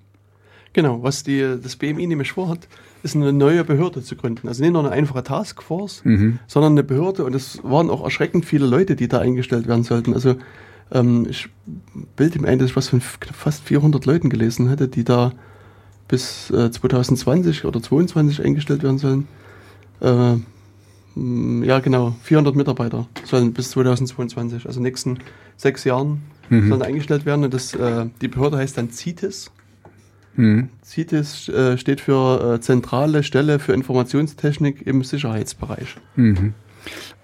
[0.74, 2.68] Genau, was die, das BMI nämlich vorhat,
[3.02, 4.48] ist eine neue Behörde zu gründen.
[4.48, 6.04] Also nicht nur eine einfache Taskforce,
[6.46, 7.26] sondern eine Behörde.
[7.26, 10.14] Und es waren auch erschreckend viele Leute, die da eingestellt werden sollten.
[10.14, 10.36] Also
[10.94, 11.50] ähm, ich
[12.16, 15.34] bilde mir ein, dass ich was von fast 400 Leuten gelesen hätte, die da
[16.08, 19.28] bis äh, 2020 oder 2022 eingestellt werden sollen.
[20.00, 20.36] Äh,
[21.16, 25.20] ja, genau, 400 Mitarbeiter sollen bis 2022, also nächsten
[25.58, 27.44] sechs Jahren, sollen eingestellt werden.
[27.44, 29.52] Und das, äh, die Behörde heißt dann CITES.
[30.36, 30.70] Mhm.
[30.84, 35.96] CITES äh, steht für äh, Zentrale Stelle für Informationstechnik im Sicherheitsbereich.
[36.16, 36.54] Mhm.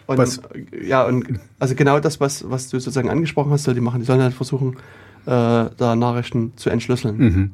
[0.09, 0.41] Und, Was-
[0.81, 3.99] ja, und also genau das, was, was du sozusagen angesprochen hast, soll die machen.
[3.99, 4.77] Die sollen halt versuchen,
[5.27, 5.29] äh,
[5.77, 7.17] da Nachrichten zu entschlüsseln.
[7.17, 7.51] Mhm.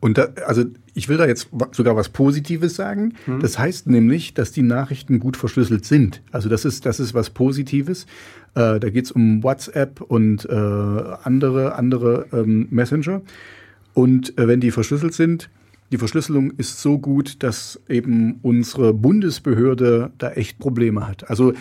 [0.00, 3.14] Und da, also ich will da jetzt sogar was Positives sagen.
[3.26, 3.38] Hm.
[3.38, 6.22] Das heißt nämlich, dass die Nachrichten gut verschlüsselt sind.
[6.32, 8.06] Also das ist, das ist was Positives.
[8.56, 13.22] Äh, da geht's um WhatsApp und äh, andere, andere ähm, Messenger.
[13.94, 15.50] Und äh, wenn die verschlüsselt sind,
[15.92, 21.28] die Verschlüsselung ist so gut, dass eben unsere Bundesbehörde da echt Probleme hat.
[21.28, 21.52] Also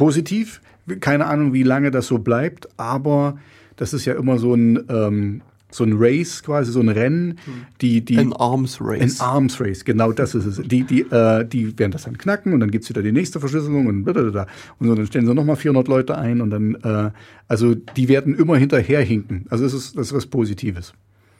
[0.00, 0.60] positiv,
[1.00, 3.38] keine Ahnung, wie lange das so bleibt, aber
[3.76, 7.38] das ist ja immer so ein, ähm, so ein Race quasi, so ein Rennen,
[7.80, 9.20] die, die Ein Arms Race.
[9.20, 10.56] ein Arms Race, genau das ist es.
[10.66, 13.86] Die, die, äh, die werden das dann knacken und dann gibt's wieder die nächste Verschlüsselung
[13.86, 14.46] und blablabla.
[14.80, 17.10] Und so, dann stellen sie nochmal 400 Leute ein und dann, äh,
[17.46, 19.46] also die werden immer hinterherhinken.
[19.50, 20.92] Also das ist, das ist was Positives.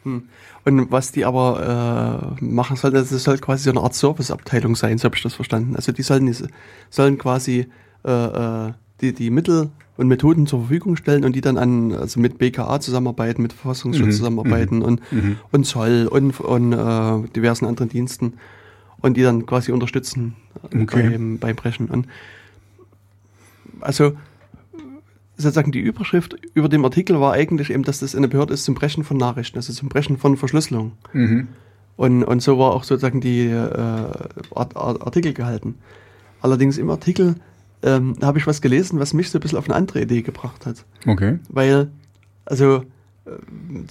[0.05, 0.23] Hm.
[0.65, 4.97] Und was die aber äh, machen sollen, das soll quasi so eine Art Serviceabteilung sein,
[4.99, 5.75] so habe ich das verstanden.
[5.75, 6.49] Also die sollen, diese-
[6.89, 7.67] sollen quasi
[8.05, 8.11] äh,
[8.69, 12.39] äh, die, die Mittel und Methoden zur Verfügung stellen und die dann an, also mit
[12.39, 15.01] BKA zusammenarbeiten, mit Verfassungsschutz Mhm, zusammenarbeiten und,
[15.53, 18.35] und Zoll und, und äh, diversen anderen Diensten.
[19.03, 20.37] und die dann quasi unterstützen
[20.73, 21.09] äh, Okay.
[21.11, 21.89] beim, beim Brechen.
[21.89, 22.07] Und
[23.81, 24.13] also
[25.37, 28.75] sozusagen die Überschrift über dem Artikel war eigentlich eben, dass das eine Behörde ist zum
[28.75, 30.93] Brechen von Nachrichten, also zum Brechen von Verschlüsselung.
[31.15, 31.49] Mhm.
[31.97, 33.57] Und, und so war auch sozusagen die äh,
[34.55, 35.77] Art, Art, Artikel gehalten.
[36.43, 37.37] Allerdings im Artikel
[37.83, 40.67] ähm, habe ich was gelesen, was mich so ein bisschen auf eine andere Idee gebracht
[40.67, 40.85] hat.
[41.07, 41.39] Okay.
[41.49, 41.91] Weil,
[42.45, 42.85] also
[43.25, 43.31] äh,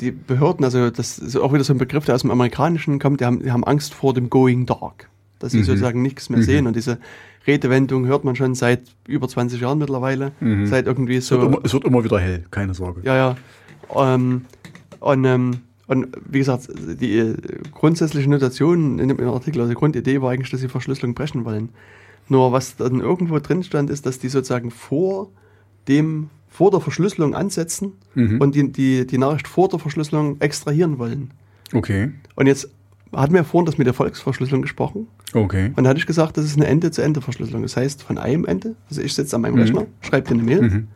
[0.01, 3.21] die Behörden, also das ist auch wieder so ein Begriff, der aus dem Amerikanischen kommt,
[3.21, 5.09] die haben, die haben Angst vor dem Going Dark.
[5.39, 5.63] Dass sie Mhm.
[5.63, 6.43] sozusagen nichts mehr Mhm.
[6.43, 6.67] sehen.
[6.67, 6.97] Und diese
[7.47, 10.33] Redewendung hört man schon seit über 20 Jahren mittlerweile.
[10.41, 10.65] Mhm.
[10.67, 11.47] Seit irgendwie Es, wird so.
[11.47, 13.01] immer, es wird immer wieder hell, keine Sorge.
[13.05, 13.35] Ja, ja.
[13.95, 14.45] Ähm,
[14.99, 15.51] und, ähm,
[15.87, 16.67] und wie gesagt,
[17.01, 17.35] die äh,
[17.71, 21.69] grundsätzliche Notation in dem Artikel, also die Grundidee war eigentlich, dass sie Verschlüsselung brechen wollen.
[22.29, 25.29] Nur was dann irgendwo drin stand, ist, dass die sozusagen vor
[25.87, 28.39] dem, vor der Verschlüsselung ansetzen Mhm.
[28.41, 31.31] und die, die, die Nachricht vor der Verschlüsselung extrahieren wollen.
[31.73, 32.11] Okay.
[32.35, 32.69] Und jetzt
[33.15, 35.07] hatten wir vorhin das mit der Volksverschlüsselung gesprochen.
[35.33, 35.71] Okay.
[35.75, 37.61] Und da hatte ich gesagt, das ist eine Ende-zu-Ende-Verschlüsselung.
[37.63, 39.61] Das heißt, von einem Ende, also ich sitze an meinem Mhm.
[39.61, 40.87] Rechner, schreibe dir eine Mail, Mhm.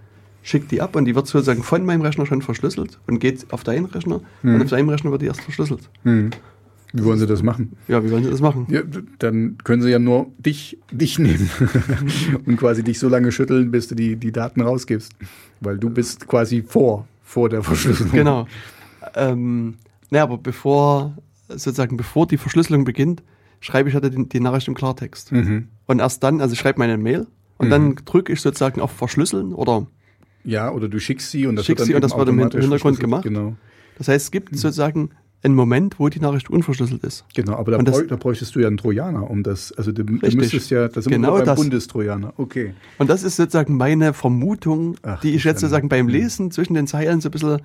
[0.43, 3.63] schicke die ab und die wird sozusagen von meinem Rechner schon verschlüsselt und geht auf
[3.63, 4.55] deinen Rechner Mhm.
[4.55, 5.89] und auf deinem Rechner wird die erst verschlüsselt.
[6.95, 7.71] Wie wollen Sie das machen?
[7.87, 8.67] Ja, wie wollen sie das machen?
[8.69, 8.81] Ja,
[9.17, 11.49] dann können Sie ja nur dich, dich nehmen
[12.45, 15.11] und quasi dich so lange schütteln, bis du die, die Daten rausgibst.
[15.59, 18.11] Weil du bist quasi vor, vor der Verschlüsselung.
[18.13, 18.47] Genau.
[19.15, 19.75] Ähm,
[20.11, 21.17] naja, aber bevor,
[21.49, 23.23] sozusagen, bevor die Verschlüsselung beginnt,
[23.59, 25.31] schreibe ich halt die, die Nachricht im Klartext.
[25.31, 25.69] Mhm.
[25.87, 27.25] Und erst dann, also ich schreibe meine Mail
[27.57, 27.71] und Mhm.
[27.71, 29.87] dann drücke ich sozusagen auf Verschlüsseln oder
[30.43, 32.61] Ja, oder du schickst sie und das Schickst wird dann sie und das wird im
[32.61, 33.23] Hintergrund gemacht.
[33.23, 33.55] Genau.
[33.97, 35.09] das heißt, es gibt sozusagen
[35.43, 37.25] einen Moment, wo die Nachricht unverschlüsselt ist.
[37.35, 40.13] Genau, aber da, das- da bräuchtest du ja einen Trojaner, um das, also du, du
[40.37, 41.59] müsstest ja, das sind wir Genau wieder beim das.
[41.59, 42.33] Bundestrojaner.
[42.37, 42.73] Okay.
[42.97, 46.11] Und das ist sozusagen meine Vermutung, Ach, die ich jetzt sozusagen beim Mhm.
[46.11, 47.59] Lesen zwischen den Zeilen so ein bisschen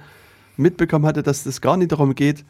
[0.56, 2.44] mitbekommen hatte, dass es gar nicht darum geht,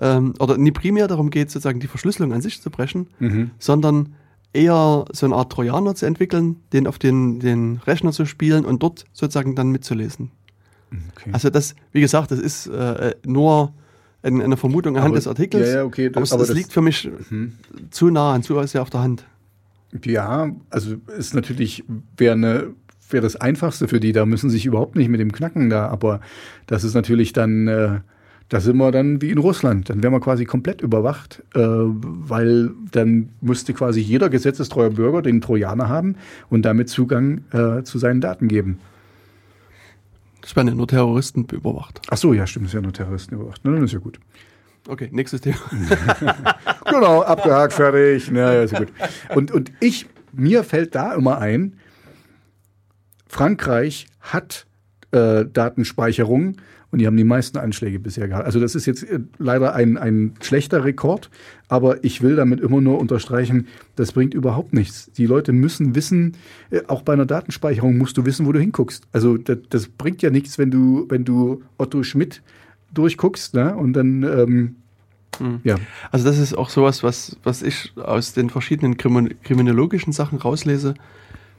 [0.00, 3.50] ähm, oder nie primär darum geht, sozusagen die Verschlüsselung an sich zu brechen, Mhm.
[3.58, 4.14] sondern
[4.54, 8.82] eher so eine Art Trojaner zu entwickeln, den auf den, den Rechner zu spielen und
[8.82, 10.30] dort sozusagen dann mitzulesen.
[11.14, 11.30] okay.
[11.32, 13.74] Also das, wie gesagt, das ist äh, nur
[14.22, 15.68] ein, eine Vermutung anhand Aber- des Artikels.
[15.68, 17.52] ja, ja, okay, das- aber es das- liegt für mich Mhm.
[17.90, 19.24] zu nah und zu sehr auf der Hand.
[20.04, 21.84] Ja, also ist natürlich,
[22.16, 22.66] wäre eine
[23.12, 25.88] wäre das Einfachste für die, da müssen sie sich überhaupt nicht mit dem Knacken da,
[25.88, 26.20] aber
[26.68, 27.98] das ist natürlich dann, äh,
[28.48, 32.70] da sind wir dann wie in Russland, dann wären wir quasi komplett überwacht, äh, weil
[32.92, 36.14] dann müsste quasi jeder gesetzestreuer Bürger den Trojaner haben
[36.50, 38.78] und damit Zugang äh, zu seinen Daten geben.
[40.40, 42.00] Das werden ja nur Terroristen überwacht.
[42.08, 43.60] Ach so, ja, stimmt, ist ja nur Terroristen überwacht.
[43.64, 44.18] Na, dann ist ja gut.
[44.88, 45.58] Okay, nächstes Thema.
[46.90, 48.30] Genau, abgehakt, fertig.
[48.32, 48.92] Na, ja, ist ja gut.
[49.34, 51.76] Und, und ich, mir fällt da immer ein,
[53.28, 54.66] Frankreich hat
[55.12, 56.56] äh, Datenspeicherung
[56.90, 58.46] und die haben die meisten Anschläge bisher gehabt.
[58.46, 61.30] Also das ist jetzt äh, leider ein, ein schlechter Rekord,
[61.68, 65.10] aber ich will damit immer nur unterstreichen, das bringt überhaupt nichts.
[65.12, 66.36] Die Leute müssen wissen,
[66.70, 69.04] äh, auch bei einer Datenspeicherung musst du wissen, wo du hinguckst.
[69.12, 72.42] Also das, das bringt ja nichts, wenn du, wenn du Otto Schmidt
[72.92, 73.76] durchguckst ne?
[73.76, 74.76] und dann ähm,
[75.64, 75.76] ja.
[76.10, 80.94] Also das ist auch sowas, was, was ich aus den verschiedenen Krimin kriminologischen Sachen rauslese,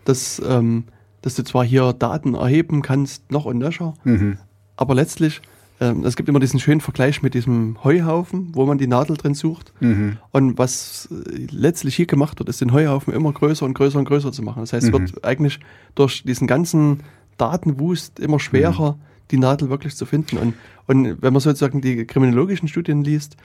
[0.05, 0.83] dass, ähm,
[1.21, 4.37] dass du zwar hier Daten erheben kannst, noch und nöcher, Mhm.
[4.75, 5.41] Aber letztlich,
[5.79, 9.33] ähm, es gibt immer diesen schönen Vergleich mit diesem Heuhaufen, wo man die Nadel drin
[9.33, 9.73] sucht.
[9.79, 10.17] Mhm.
[10.31, 14.05] Und was äh, letztlich hier gemacht wird, ist den Heuhaufen immer größer und größer und
[14.05, 14.61] größer zu machen.
[14.61, 15.11] Das heißt, es Mhm.
[15.13, 15.59] wird eigentlich
[15.95, 17.01] durch diesen ganzen
[17.37, 18.97] Datenwust immer schwerer,
[19.31, 20.37] die Nadel wirklich zu finden.
[20.37, 20.53] Und,
[20.87, 23.37] und wenn man sozusagen die kriminologischen Studien liest,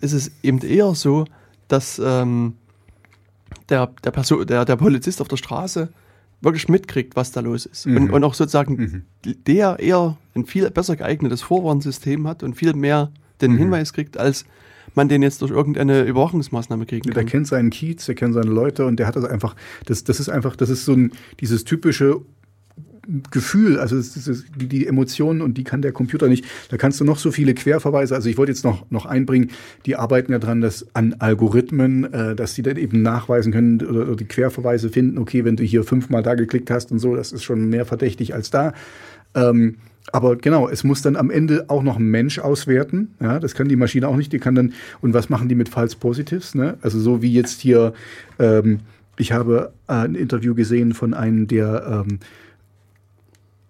[0.00, 1.24] ist es eben eher so,
[1.66, 2.54] dass ähm,
[3.68, 5.88] der, der, Person, der, der Polizist auf der Straße
[6.40, 7.86] wirklich mitkriegt, was da los ist.
[7.86, 7.96] Mhm.
[7.96, 13.10] Und, und auch sozusagen der eher ein viel besser geeignetes Vorwarnsystem hat und viel mehr
[13.40, 13.58] den Mhm.
[13.58, 14.44] Hinweis kriegt, als
[14.94, 17.26] man den jetzt durch irgendeine Überwachungsmaßnahme kriegen Der kann.
[17.26, 19.54] kennt seinen Kiez, der kennt seine Leute und der hat das einfach,
[19.86, 22.20] das, das ist einfach, das ist so ein, dieses typische
[23.30, 26.44] Gefühl, also ist, die, Emotionen und die kann der Computer nicht.
[26.68, 29.50] Da kannst du noch so viele Querverweise, also ich wollte jetzt noch, noch einbringen,
[29.86, 34.02] die arbeiten ja dran, dass an Algorithmen, äh, dass sie dann eben nachweisen können oder,
[34.02, 37.32] oder die Querverweise finden, okay, wenn du hier fünfmal da geklickt hast und so, das
[37.32, 38.74] ist schon mehr verdächtig als da.
[39.34, 39.76] Ähm,
[40.12, 43.14] aber genau, es muss dann am Ende auch noch ein Mensch auswerten.
[43.20, 44.32] Ja, das kann die Maschine auch nicht.
[44.32, 46.54] Die kann dann, und was machen die mit False Positives?
[46.54, 46.78] Ne?
[46.82, 47.92] Also so wie jetzt hier,
[48.38, 48.80] ähm,
[49.18, 52.18] ich habe ein Interview gesehen von einem, der ähm,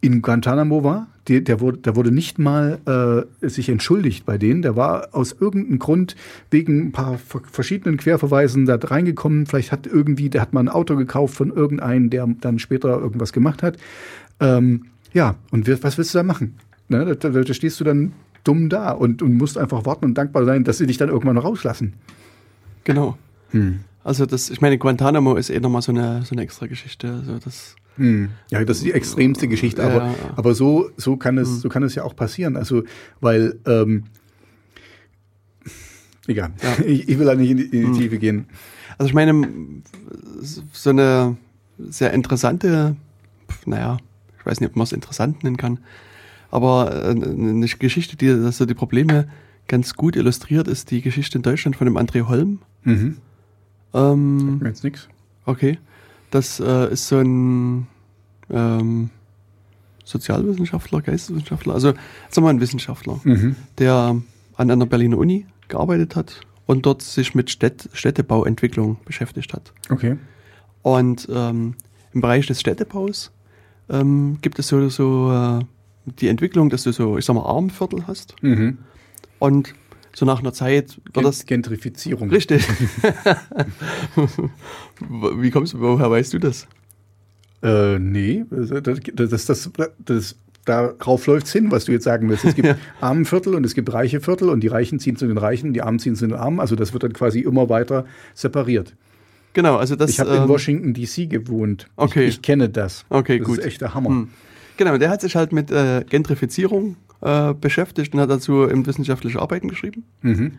[0.01, 1.09] in Guantanamo war.
[1.27, 4.63] Der, der, wurde, der wurde nicht mal äh, sich entschuldigt bei denen.
[4.63, 6.17] Der war aus irgendeinem Grund
[6.51, 9.47] wegen ein paar ver- verschiedenen Querverweisen da reingekommen.
[9.47, 13.33] Vielleicht hat irgendwie, der hat mal ein Auto gekauft von irgendeinem, der dann später irgendwas
[13.33, 13.77] gemacht hat.
[14.41, 16.55] Ähm, ja, und wir, was willst du da machen?
[16.89, 18.13] Ne, da, da, da stehst du dann
[18.45, 21.37] dumm da und, und musst einfach warten und dankbar sein, dass sie dich dann irgendwann
[21.37, 21.93] rauslassen.
[22.85, 23.19] Genau.
[23.51, 23.81] Hm.
[24.05, 27.13] Also das, ich meine, Guantanamo ist eh nochmal so eine, so eine extra Geschichte.
[27.13, 28.31] Also das, Hm.
[28.51, 30.15] Ja, das ist die extremste Geschichte, aber, Ja.
[30.37, 32.57] aber so, so, kann es, so kann es ja auch passieren.
[32.57, 32.85] Also,
[33.21, 34.05] weil, ähm,
[36.27, 36.85] egal, Ja.
[36.85, 38.47] ich, ich will da nicht in die, in die Tiefe gehen.
[38.97, 39.47] also ich meine,
[40.41, 41.37] so eine
[41.79, 42.97] sehr interessante,
[43.67, 43.99] naja,
[44.39, 45.79] ich weiß nicht, ob man es interessant nennen kann,
[46.51, 49.29] aber äh, eine Geschichte, die so die Probleme
[49.67, 52.61] ganz gut illustriert, ist die Geschichte in Deutschland von dem André Holm.
[52.85, 53.19] Mhm.
[53.93, 55.09] Ähm, Jetzt nix.
[55.45, 55.79] Okay.
[56.31, 57.87] Das äh, ist so ein
[58.51, 59.11] ähm,
[60.05, 61.99] Sozialwissenschaftler, Geisteswissenschaftler, also sagen
[62.37, 63.57] wir mal ein Wissenschaftler, Mhm.
[63.79, 64.17] der
[64.57, 69.73] an einer Berliner Uni gearbeitet hat und dort sich mit Städt Städtebauentwicklung beschäftigt hat.
[69.91, 70.17] Okay.
[70.83, 71.75] Und ähm,
[72.13, 73.31] im Bereich des Städtebaus
[73.91, 75.65] ähm, gibt es so, so äh,
[76.21, 78.79] die Entwicklung, dass du so, ich sag mal, Armviertel hast Mhm.
[79.39, 79.75] und
[80.19, 82.29] so nach einer Zeit wird das Gentrifizierung.
[82.29, 82.67] richtig.
[85.37, 86.67] Wie kommst du, woher weißt du das?
[87.63, 88.83] Äh, nee, das,
[89.15, 89.71] das, das,
[90.05, 92.45] das, darauf läuft's hin, was du jetzt sagen willst.
[92.45, 92.77] Es gibt Ja.
[93.01, 96.01] Armenviertel und es gibt reiche Viertel und die Reichen ziehen zu den Reichen, die Armen
[96.01, 96.59] ziehen zu den Armen.
[96.59, 98.05] Also das wird dann quasi immer weiter
[98.35, 98.97] separiert.
[99.53, 100.11] Genau, also das.
[100.11, 101.27] Ich habe in ähm, Washington D.C.
[101.27, 101.87] gewohnt.
[101.95, 102.25] Okay.
[102.25, 103.05] Ich, ich kenne das.
[103.09, 103.59] Okay, das gut.
[103.59, 104.11] ist echt der Hammer.
[104.11, 104.31] Hm.
[104.79, 109.41] Genau, der hat sich halt mit äh, Gentrifizierung äh, beschäftigt und hat dazu eben wissenschaftliche
[109.41, 110.05] Arbeiten geschrieben.
[110.23, 110.53] Mhm.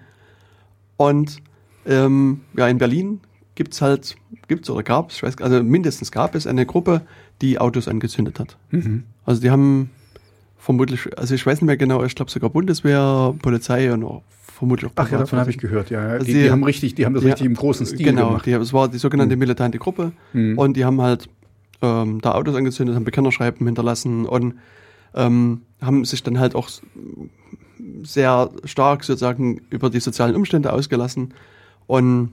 [0.98, 1.38] Und
[1.86, 3.22] ähm, ja, in Berlin
[3.56, 4.16] gibt's halt,
[4.48, 7.02] gibt's oder gab's, ich weiß gar- also mindestens gab es eine Gruppe,
[7.42, 8.58] die Autos angezündet hat.
[8.72, 9.04] Mhm.
[9.26, 9.90] Also die haben
[10.58, 14.90] vermutlich, also ich weiß nicht mehr genau, ich glaube sogar Bundeswehr, Polizei und auch vermutlich
[14.92, 15.90] auch Ach ja, davon habe ich gehört.
[15.90, 16.00] Ja.
[16.00, 18.28] Also Die, die- die haben richtig, die haben das Ja, richtig im großen Stil genau,
[18.28, 18.46] gemacht.
[18.46, 20.58] Die, es war die sogenannte militante Gruppe Mhm.
[20.58, 21.30] und die haben halt
[21.82, 24.56] ähm, da Autos angezündet, haben Bekennerschreiben hinterlassen und
[25.16, 26.70] ähm, haben sich dann halt auch
[28.04, 31.34] sehr stark sozusagen über die sozialen Umstände ausgelassen
[31.88, 32.32] und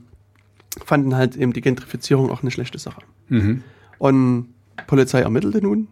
[0.85, 3.01] fanden halt eben die Gentrifizierung auch eine schlechte Sache.
[3.29, 3.63] Mhm.
[3.97, 4.49] Und
[4.85, 5.87] Polizei ermittelte nun.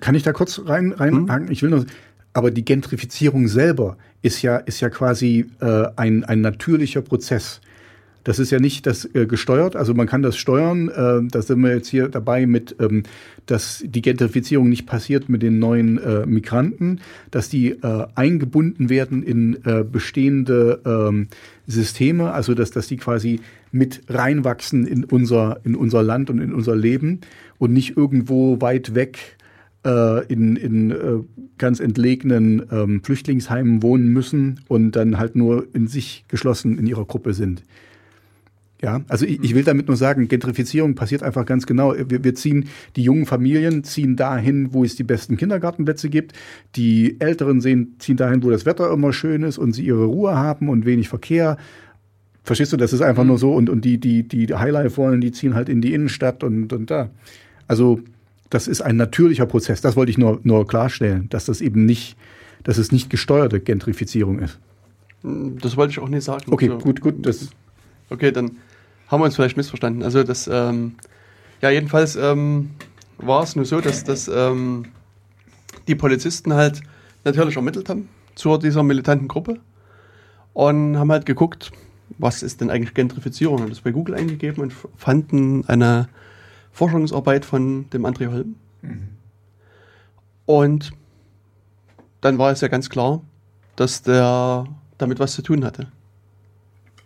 [0.00, 1.50] Kann ich da kurz rein reinhaken?
[1.50, 1.86] Ich will nur,
[2.32, 7.60] aber die Gentrifizierung selber ist ja ist ja quasi äh, ein ein natürlicher Prozess.
[8.26, 10.88] Das ist ja nicht das äh, gesteuert, also man kann das steuern.
[10.88, 13.04] Äh, da sind wir jetzt hier dabei mit, ähm,
[13.46, 16.98] dass die Gentrifizierung nicht passiert mit den neuen äh, Migranten,
[17.30, 21.28] dass die äh, eingebunden werden in äh, bestehende ähm,
[21.68, 23.38] Systeme, also dass, dass die quasi
[23.70, 27.20] mit reinwachsen in unser, in unser Land und in unser Leben
[27.58, 29.36] und nicht irgendwo weit weg
[29.84, 30.96] äh, in, in äh,
[31.58, 37.04] ganz entlegenen ähm, Flüchtlingsheimen wohnen müssen und dann halt nur in sich geschlossen in ihrer
[37.04, 37.62] Gruppe sind.
[38.82, 41.94] Ja, also ich, ich will damit nur sagen, Gentrifizierung passiert einfach ganz genau.
[41.94, 46.34] Wir, wir ziehen, die jungen Familien ziehen dahin, wo es die besten Kindergartenplätze gibt.
[46.74, 50.36] Die Älteren sehen, ziehen dahin, wo das Wetter immer schön ist und sie ihre Ruhe
[50.36, 51.56] haben und wenig Verkehr.
[52.44, 53.54] Verstehst du, das ist einfach nur so.
[53.54, 56.90] Und, und die, die, die Highlife wollen, die ziehen halt in die Innenstadt und, und
[56.90, 57.08] da.
[57.66, 58.00] Also,
[58.50, 59.80] das ist ein natürlicher Prozess.
[59.80, 62.16] Das wollte ich nur, nur klarstellen, dass das eben nicht,
[62.62, 64.58] dass es nicht gesteuerte Gentrifizierung ist.
[65.22, 66.44] Das wollte ich auch nicht sagen.
[66.48, 66.78] Okay, So.
[66.78, 67.26] gut, gut.
[67.26, 67.48] Das,
[68.10, 68.52] Okay, dann
[69.08, 70.02] haben wir uns vielleicht missverstanden.
[70.02, 70.96] Also das, ähm,
[71.60, 72.70] ja, jedenfalls ähm,
[73.18, 74.86] war es nur so, dass, dass ähm,
[75.88, 76.82] die Polizisten halt
[77.24, 79.60] natürlich ermittelt haben zu dieser militanten Gruppe
[80.52, 81.72] und haben halt geguckt,
[82.18, 83.60] was ist denn eigentlich Gentrifizierung?
[83.60, 86.08] Haben das bei Google eingegeben und fanden eine
[86.72, 88.56] Forschungsarbeit von dem André Holm.
[90.46, 90.92] Und
[92.20, 93.22] dann war es ja ganz klar,
[93.74, 94.66] dass der
[94.98, 95.88] damit was zu tun hatte.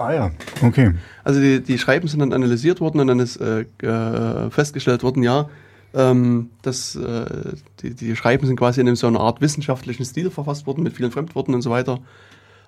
[0.01, 0.31] Ah ja,
[0.62, 0.93] okay.
[1.24, 5.22] Also die, die Schreiben sind dann analysiert worden und dann ist äh, äh, festgestellt worden,
[5.22, 5.48] ja,
[5.94, 7.52] ähm, dass äh,
[7.82, 11.10] die, die Schreiben sind quasi in so einer Art wissenschaftlichen Stil verfasst worden mit vielen
[11.10, 12.01] Fremdworten und so weiter.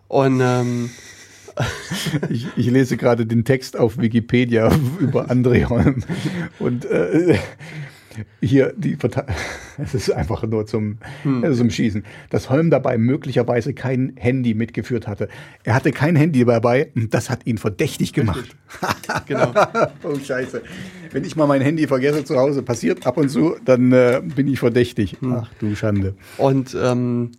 [0.08, 0.90] Und ähm,
[2.28, 6.02] Ich, ich lese gerade den Text auf Wikipedia über André Holm.
[6.58, 7.38] Und äh,
[8.40, 9.26] hier, die Verte-
[9.78, 10.98] es ist einfach nur zum,
[11.42, 15.28] äh, zum Schießen, dass Holm dabei möglicherweise kein Handy mitgeführt hatte.
[15.64, 18.56] Er hatte kein Handy dabei und das hat ihn verdächtig gemacht.
[19.26, 19.52] genau.
[20.02, 20.62] oh Scheiße.
[21.10, 24.48] Wenn ich mal mein Handy vergesse zu Hause, passiert ab und zu, dann äh, bin
[24.48, 25.16] ich verdächtig.
[25.24, 26.14] Ach du Schande.
[26.38, 27.32] Und ähm,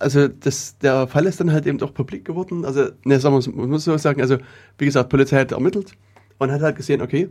[0.00, 2.64] also das, der Fall ist dann halt eben doch publik geworden.
[2.64, 4.38] Also, ne, sagen wir, man muss so sagen, also
[4.78, 5.92] wie gesagt, Polizei hat ermittelt
[6.38, 7.28] und hat halt gesehen, okay,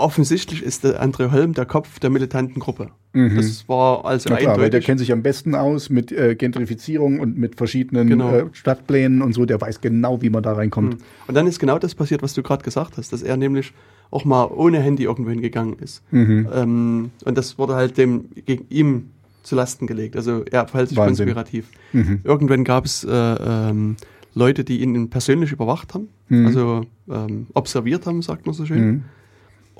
[0.00, 2.88] offensichtlich ist der André Holm der Kopf der militanten Gruppe.
[3.12, 4.86] Das war also Na klar, weil der eindeutig.
[4.86, 8.30] kennt sich am besten aus mit äh, Gentrifizierung und mit verschiedenen Genau.
[8.32, 9.46] äh, Stadtplänen und so.
[9.46, 10.98] Der weiß genau, wie man da reinkommt.
[11.26, 13.72] Und dann ist genau das passiert, was du gerade gesagt hast, dass er nämlich
[14.12, 16.02] auch mal ohne Handy irgendwo hingegangen ist.
[16.12, 16.48] Mhm.
[16.54, 19.10] Ähm, und das wurde halt dem gegen ihm
[19.42, 20.14] zu Lasten gelegt.
[20.16, 21.26] Also er verhält sich Wahnsinn.
[21.26, 21.66] konspirativ.
[21.92, 22.20] Mhm.
[22.24, 23.96] Irgendwann gab es äh, ähm,
[24.34, 26.46] Leute, die ihn persönlich überwacht haben, Mhm.
[26.46, 29.02] also ähm, observiert haben, sagt man so schön.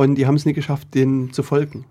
[0.00, 1.84] Und die haben es nie geschafft, denen zu folgen.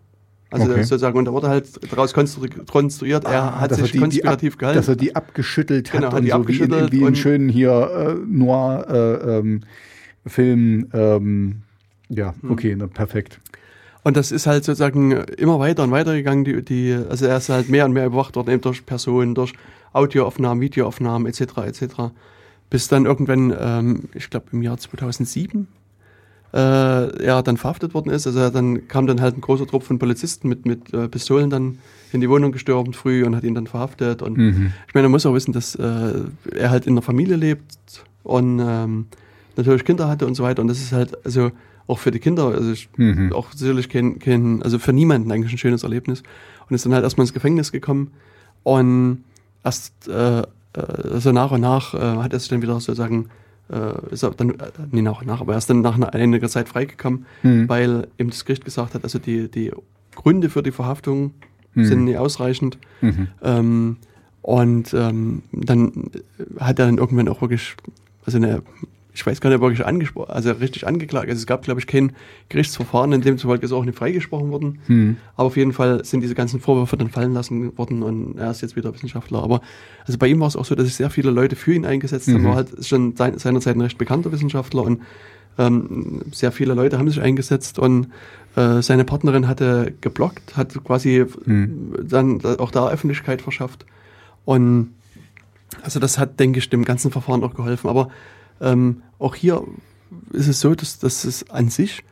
[0.49, 0.81] Also Okay.
[0.81, 4.59] sozusagen, und da wurde halt daraus konstru- konstruiert, er Ah, hat dass sich konspirativ ab,
[4.59, 4.79] gehalten.
[4.79, 7.15] Dass er die abgeschüttelt hat Genau, hat und die so wie in, abgeschüttelt wie in
[7.15, 9.61] schönen hier äh, Noir äh, ähm.
[10.91, 11.61] Ähm,
[12.09, 12.51] ja, Hm.
[12.51, 13.39] okay, na, perfekt.
[14.03, 16.45] Und das ist halt sozusagen immer weiter und weiter gegangen.
[16.45, 19.53] Die, die, also er ist halt mehr und mehr überwacht worden, eben durch Personen, durch
[19.93, 21.41] Audioaufnahmen, Videoaufnahmen etc.
[21.67, 21.83] etc.
[22.71, 25.67] Bis dann irgendwann, ähm, ich glaube im Jahr 2007,
[26.53, 26.57] äh,
[27.23, 28.25] er dann verhaftet worden ist.
[28.27, 31.77] Also dann kam dann halt ein großer Trupp von Polizisten mit, mit äh, Pistolen dann
[32.11, 34.21] in die Wohnung gestürmt früh und hat ihn dann verhaftet.
[34.21, 34.73] Und Mhm.
[34.87, 36.13] ich meine, man muss auch wissen, dass äh,
[36.55, 39.05] er halt in einer Familie lebt und ähm,
[39.57, 40.61] natürlich Kinder hatte und so weiter.
[40.61, 41.51] Und das ist halt, also
[41.87, 43.33] auch für die Kinder, also ich, Mhm.
[43.33, 46.23] auch sicherlich kein, kein, also für niemanden eigentlich ein schönes Erlebnis.
[46.67, 48.11] Und ist dann halt erstmal ins Gefängnis gekommen
[48.63, 49.23] und
[49.63, 50.45] erst äh, äh,
[51.17, 53.29] so nach und nach äh, hat er sich dann wieder sozusagen,
[53.71, 56.13] äh, ist er dann, äh, nee, nach und nach, aber er ist dann nach einer,
[56.13, 57.69] einiger Zeit freigekommen, Mhm.
[57.69, 59.71] weil eben das Gericht gesagt hat, also die, die
[60.15, 61.33] Gründe für die Verhaftung
[61.75, 61.85] Mhm.
[61.85, 62.77] sind nicht ausreichend.
[63.01, 63.27] Mhm.
[63.43, 63.97] Ähm,
[64.41, 66.11] und ähm, dann
[66.59, 67.75] hat er dann irgendwann auch wirklich,
[68.25, 68.63] also eine,
[69.19, 71.27] ich weiß gar nicht, ob er wirklich angesprochen, also richtig angeklagt.
[71.27, 72.13] Also es gab, glaube ich, kein
[72.47, 74.79] Gerichtsverfahren, in dem zufolge ist auch nicht freigesprochen worden.
[74.87, 75.17] Mhm.
[75.35, 78.61] Aber auf jeden Fall sind diese ganzen Vorwürfe dann fallen lassen worden und er ist
[78.61, 79.43] jetzt wieder Wissenschaftler.
[79.43, 79.59] Aber
[80.05, 82.29] also bei ihm war es auch so, dass sich sehr viele Leute für ihn eingesetzt
[82.29, 82.39] haben.
[82.39, 82.45] Mhm.
[82.45, 85.01] Er war halt schon sein, seinerzeit ein recht bekannter Wissenschaftler und
[85.57, 88.07] ähm, sehr viele Leute haben sich eingesetzt und
[88.55, 91.91] äh, seine Partnerin hatte geblockt, hat quasi Mhm.
[92.07, 93.85] dann auch da Öffentlichkeit verschafft.
[94.45, 94.93] Und
[95.83, 97.89] also das hat, denke ich, dem ganzen Verfahren auch geholfen.
[97.89, 98.09] Aber
[98.61, 99.63] ähm, auch hier
[100.31, 102.03] ist es so, dass, dass es an sich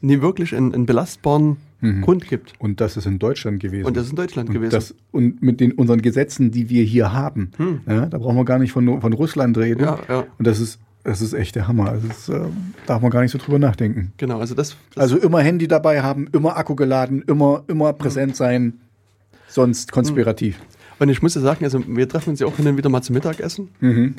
[0.00, 2.00] nie wirklich einen, einen belastbaren Mhm.
[2.00, 2.54] Grund gibt.
[2.58, 3.84] Und das ist in Deutschland gewesen.
[3.84, 4.70] Und das ist in Deutschland und gewesen.
[4.70, 7.80] Das, und mit den unseren Gesetzen, die wir hier haben, Hm.
[7.86, 9.82] ja, da brauchen wir gar nicht von, von Russland reden.
[9.82, 10.24] Ja, ja.
[10.38, 11.90] Und das ist, das ist echt der Hammer.
[11.90, 12.40] Also das äh,
[12.86, 14.12] darf man gar nicht so drüber nachdenken.
[14.16, 18.34] Genau, also das, das Also immer Handy dabei haben, immer Akku geladen, immer, immer präsent
[18.34, 18.80] sein,
[19.46, 20.58] sonst konspirativ.
[21.00, 23.02] und ich muss ja sagen, also wir treffen uns ja auch hin und wieder mal
[23.02, 23.68] zum Mittagessen.
[23.80, 24.14] Mhm.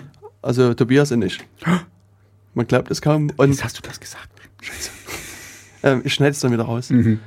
[0.46, 1.40] Also Tobias und ich.
[2.54, 3.32] Man glaubt es kaum.
[3.36, 4.30] Und Jetzt hast du das gesagt.
[4.62, 4.92] Scheiße.
[5.82, 6.92] ähm, ich schneide es dann wieder raus.
[6.92, 7.20] Mhm.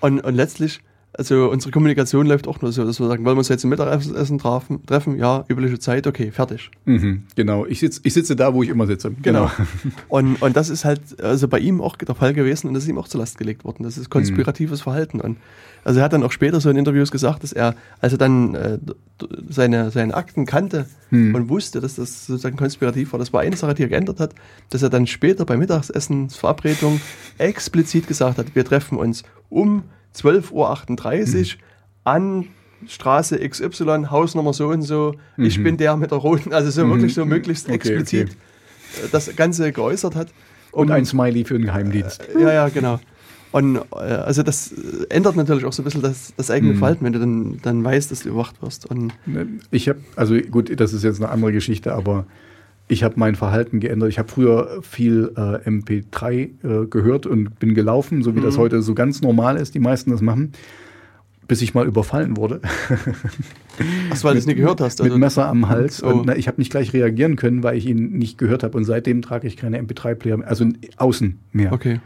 [0.00, 0.80] Und, und letztlich,
[1.14, 3.70] also unsere Kommunikation läuft auch nur so, dass wir sagen, wollen wir uns jetzt zum
[3.70, 5.18] Mittagessen treffen, treffen?
[5.18, 6.70] Ja, übliche Zeit, okay, fertig.
[6.86, 7.24] Mhm.
[7.36, 7.66] Genau.
[7.66, 9.12] Ich, sitz, ich sitze da, wo ich immer sitze.
[9.22, 9.50] Genau.
[10.08, 12.88] Und, und das ist halt also bei ihm auch der Fall gewesen und das ist
[12.88, 13.82] ihm auch zur Last gelegt worden.
[13.82, 15.20] Das ist konspiratives Verhalten.
[15.20, 15.36] Und
[15.84, 18.54] also er hat dann auch später so in Interviews gesagt, dass er, als er dann
[18.54, 18.78] äh,
[19.48, 21.34] seine, seine Akten kannte Hm.
[21.34, 24.34] und wusste, dass das sozusagen konspirativ war, das war eine Sache, die er geändert hat,
[24.70, 27.02] dass er dann später bei Mittagsessensverabredung
[27.36, 29.82] explizit gesagt hat, wir treffen uns um
[30.16, 31.58] 12.38 Uhr
[32.04, 32.48] an
[32.86, 37.14] Straße XY, Hausnummer so und so, ich bin der mit der roten, also so wirklich
[37.14, 37.74] so möglichst Mhm.
[37.74, 39.06] Okay, explizit okay.
[39.06, 40.28] äh, das Ganze geäußert hat.
[40.72, 42.22] Und ein Smiley für den Geheimdienst.
[42.38, 42.98] Ja, ja, genau.
[43.52, 44.76] Und äh, also das äh,
[45.10, 46.54] ändert natürlich auch so ein bisschen das, das Mhm.
[46.54, 48.86] eigene Verhalten, wenn du dann, dann weißt, dass du überwacht wirst.
[48.86, 49.12] Und
[49.70, 52.26] Ich habe, also gut, das ist jetzt eine andere Geschichte, aber
[52.88, 54.08] ich habe mein Verhalten geändert.
[54.10, 56.32] Ich habe früher viel äh, MP3
[56.82, 60.10] äh, gehört und bin gelaufen, so wie das heute so ganz normal ist, die meisten
[60.10, 60.52] das machen,
[61.48, 62.60] bis ich mal überfallen wurde.
[64.10, 65.02] ach, weil du es nie gehört hast.
[65.02, 66.02] mit Messer am Hals.
[66.02, 66.08] Oh.
[66.08, 68.76] Und na, ich habe nicht gleich reagieren können, weil ich ihn nicht gehört habe.
[68.76, 71.72] Und seitdem trage ich keine MP3-Player mehr, also außen mehr.
[71.72, 72.00] Okay.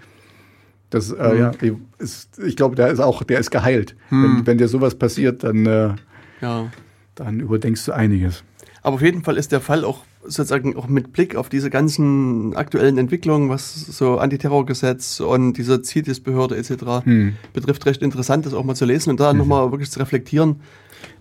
[0.90, 1.38] Das, äh, Mhm.
[1.38, 1.50] ja,
[1.98, 3.96] ist, ich glaube, der ist auch, der ist geheilt.
[4.10, 4.22] Mhm.
[4.38, 5.94] Wenn, wenn dir sowas passiert, dann, äh,
[6.40, 6.70] Ja.
[7.16, 8.44] dann überdenkst du einiges.
[8.82, 12.54] Aber auf jeden Fall ist der Fall auch sozusagen auch mit Blick auf diese ganzen
[12.56, 17.04] aktuellen Entwicklungen, was so Antiterrorgesetz und diese CITES-Behörde etc.
[17.04, 17.36] Hm.
[17.52, 20.60] betrifft, recht interessant, das auch mal zu lesen und da nochmal wirklich zu reflektieren.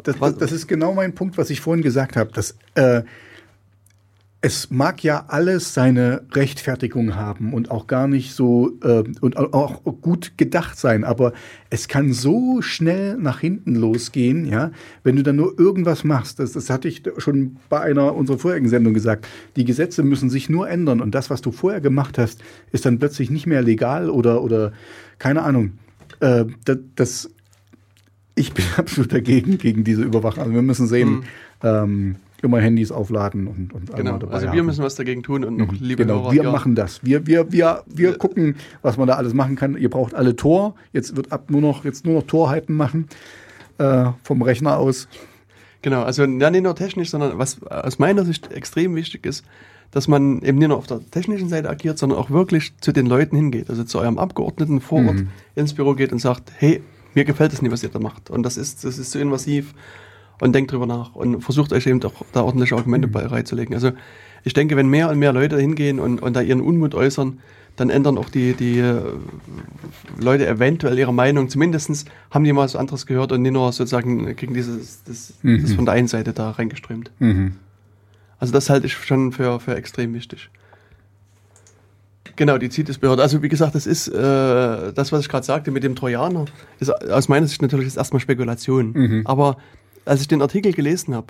[0.03, 2.31] Das, das, das ist genau mein Punkt, was ich vorhin gesagt habe.
[2.31, 3.03] Dass, äh,
[4.45, 9.51] es mag ja alles seine Rechtfertigung haben und auch gar nicht so äh, und au-
[9.53, 11.33] auch gut gedacht sein, aber
[11.71, 14.69] es kann so schnell nach hinten losgehen, ja,
[15.03, 16.37] wenn du dann nur irgendwas machst.
[16.37, 19.27] Das, das hatte ich schon bei einer unserer vorherigen Sendung gesagt.
[19.55, 22.39] Die Gesetze müssen sich nur ändern und das, was du vorher gemacht hast,
[22.71, 24.73] ist dann plötzlich nicht mehr legal oder oder
[25.17, 25.71] keine Ahnung.
[26.19, 27.29] Äh, das, das
[28.35, 30.43] ich bin absolut dagegen, gegen diese Überwachung.
[30.43, 31.23] Also wir müssen sehen,
[31.63, 34.17] ähm, immer Handys aufladen und, und Genau.
[34.17, 34.65] dabei Also wir haben.
[34.65, 37.03] müssen was dagegen tun und noch liebe Genau, Hörer, wir ihr- machen das.
[37.03, 39.75] Wir, wir, wir, wir gucken, was man da alles machen kann.
[39.77, 40.75] Ihr braucht alle Tor.
[40.93, 43.07] Jetzt wird ab nur noch, jetzt nur noch Torheiten machen
[43.77, 45.07] äh, vom Rechner aus.
[45.81, 49.45] Genau, also ja, nicht nur technisch, sondern was aus meiner Sicht extrem wichtig ist,
[49.91, 53.05] dass man eben nicht nur auf der technischen Seite agiert, sondern auch wirklich zu den
[53.05, 55.27] Leuten hingeht, also zu eurem Abgeordneten vor Ort Mhm.
[55.53, 56.81] ins Büro geht und sagt, hey,
[57.13, 59.73] mir gefällt es nicht, was ihr da macht und das ist, das ist zu invasiv
[60.39, 62.75] und denkt drüber nach und versucht euch eben auch da ordentliche.
[62.75, 63.73] Argumente bereitzulegen.
[63.73, 63.91] Also
[64.43, 67.39] ich denke, wenn mehr und mehr Leute hingehen und, und da ihren Unmut äußern,
[67.75, 69.01] dann ändern auch die, die äh,
[70.17, 71.49] Leute eventuell ihre Meinung.
[71.49, 75.61] Zumindest haben die mal was anderes gehört und nicht nur sozusagen kriegen dieses das, Mhm.
[75.61, 77.11] das von der einen Seite da reingeströmt.
[77.19, 77.55] Mhm.
[78.39, 80.49] Also das halte ich schon für, für extrem wichtig.
[82.35, 83.21] Genau, die CITES-Behörde.
[83.21, 86.45] Also wie gesagt, das ist äh, das, was ich gerade sagte mit dem Trojaner,
[86.79, 88.91] ist aus meiner Sicht natürlich jetzt erstmal Spekulation.
[88.93, 89.21] Mhm.
[89.25, 89.57] Aber
[90.05, 91.27] als ich den Artikel gelesen habe,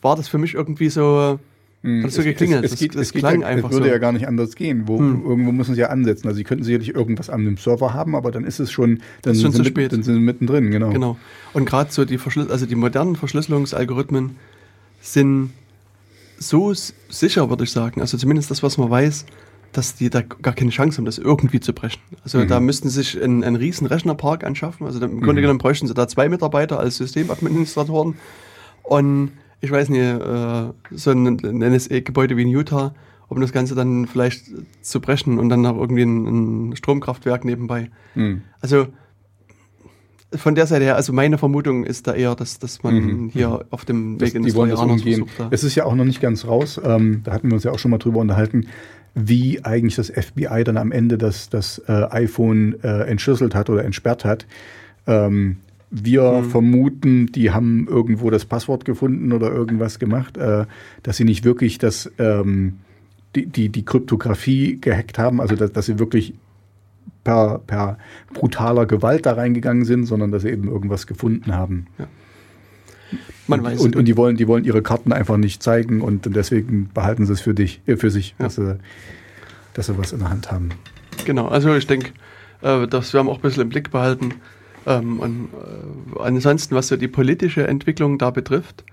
[0.00, 1.38] war das für mich irgendwie so,
[1.82, 2.64] hat es so geklingelt.
[2.64, 3.92] Es, es, geht, es, geht klang ja, einfach es würde so.
[3.92, 4.86] ja gar nicht anders gehen.
[4.86, 5.24] Wo, Hm.
[5.26, 6.28] Irgendwo müssen sie ja ansetzen.
[6.28, 9.32] Also sie könnten sicherlich irgendwas an dem Server haben, aber dann ist es schon, dann,
[9.32, 9.92] Ist schon sind, zu spät.
[9.92, 10.90] dann sind sie mittendrin, genau.
[10.90, 11.16] Genau.
[11.52, 14.36] Und gerade so die Verschlüs also die modernen Verschlüsselungsalgorithmen
[15.00, 15.50] sind
[16.38, 16.72] so
[17.08, 18.00] sicher, würde ich sagen.
[18.00, 19.24] Also zumindest das, was man weiß,
[19.72, 22.00] dass die da gar keine Chance haben, das irgendwie zu brechen.
[22.24, 22.48] Also Mhm.
[22.48, 24.86] da müssten sie sich einen, einen riesen Rechnerpark anschaffen.
[24.86, 25.42] Also im Grunde Mhm.
[25.42, 28.14] genommen bräuchten sie da zwei Mitarbeiter als Systemadministratoren.
[28.82, 29.30] Und
[29.60, 32.94] ich weiß nicht, äh, so ein, ein NSA-Gebäude wie in Utah,
[33.28, 34.46] um das Ganze dann vielleicht
[34.82, 37.90] zu brechen und dann noch irgendwie ein, ein Stromkraftwerk nebenbei.
[38.16, 38.42] Mhm.
[38.60, 38.88] Also
[40.34, 43.28] von der Seite her, also meine Vermutung ist da eher, dass, dass man Mhm.
[43.30, 45.26] hier auf dem Das, Weg ins die wollen das umgehen.
[45.26, 45.40] versucht.
[45.40, 46.80] da- Es ist ja auch noch nicht ganz raus.
[46.82, 48.66] Ähm, da hatten wir uns ja auch schon mal drüber unterhalten,
[49.14, 53.84] wie eigentlich das FBI dann am Ende das, das äh, iPhone äh, entschlüsselt hat oder
[53.84, 54.46] entsperrt hat.
[55.06, 55.56] Ähm,
[55.90, 56.44] wir Mhm.
[56.50, 60.66] vermuten, die haben irgendwo das Passwort gefunden oder irgendwas gemacht, äh,
[61.02, 62.74] dass sie nicht wirklich das, ähm,
[63.34, 66.34] die, die, die Kryptographie gehackt haben, also dass, dass sie wirklich
[67.24, 67.98] per, per
[68.32, 71.86] brutaler Gewalt da reingegangen sind, sondern dass sie eben irgendwas gefunden haben.
[73.50, 76.34] Man und, weiß und, und die wollen, die wollen ihre Karten einfach nicht zeigen und
[76.34, 78.44] deswegen behalten sie es für dich, äh, für sich, Ja.
[78.46, 78.78] dass, sie,
[79.74, 80.70] dass sie was in der Hand haben.
[81.24, 82.10] Genau, also ich denke,
[82.62, 84.34] äh, das werden wir auch ein bisschen im Blick behalten.
[84.86, 85.48] Ähm, und
[86.16, 88.84] äh, ansonsten, was so die politische Entwicklung da betrifft,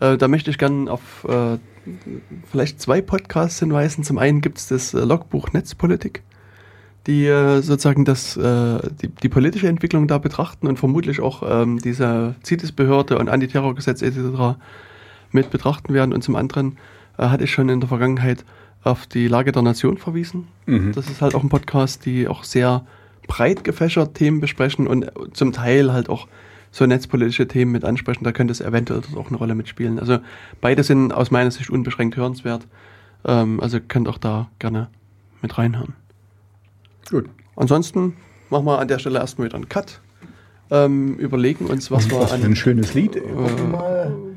[0.00, 1.58] äh, da möchte ich gerne auf äh,
[2.50, 4.02] vielleicht zwei Podcasts hinweisen.
[4.04, 6.22] Zum einen gibt es das äh, Logbuch Netzpolitik,
[7.06, 11.78] die äh, sozusagen das, äh, die, die politische Entwicklung da betrachten und vermutlich auch ähm,
[11.78, 14.58] diese CITES-Behörde und Antiterrorgesetz etc.
[15.30, 16.12] mit betrachten werden.
[16.12, 16.78] Und zum anderen
[17.16, 18.44] äh, hatte ich schon in der Vergangenheit
[18.82, 20.48] auf die Lage der Nation verwiesen.
[20.66, 20.92] Mhm.
[20.92, 22.84] Das ist halt auch ein Podcast, die auch sehr
[23.26, 26.28] breit gefächert Themen besprechen und zum Teil halt auch
[26.70, 28.24] so netzpolitische Themen mit ansprechen.
[28.24, 29.98] Da könnte es eventuell auch eine Rolle mitspielen.
[29.98, 30.18] Also
[30.60, 32.66] beide sind aus meiner Sicht unbeschränkt hörenswert.
[33.24, 34.88] Ähm, also könnt auch da gerne
[35.42, 35.94] mit reinhören.
[37.10, 37.26] Gut.
[37.56, 38.16] Ansonsten
[38.50, 40.00] machen wir an der Stelle erstmal wieder einen Cut.
[40.68, 43.16] Ähm, überlegen uns, was wir Was ein an schönes Lied.
[43.16, 43.20] Äh.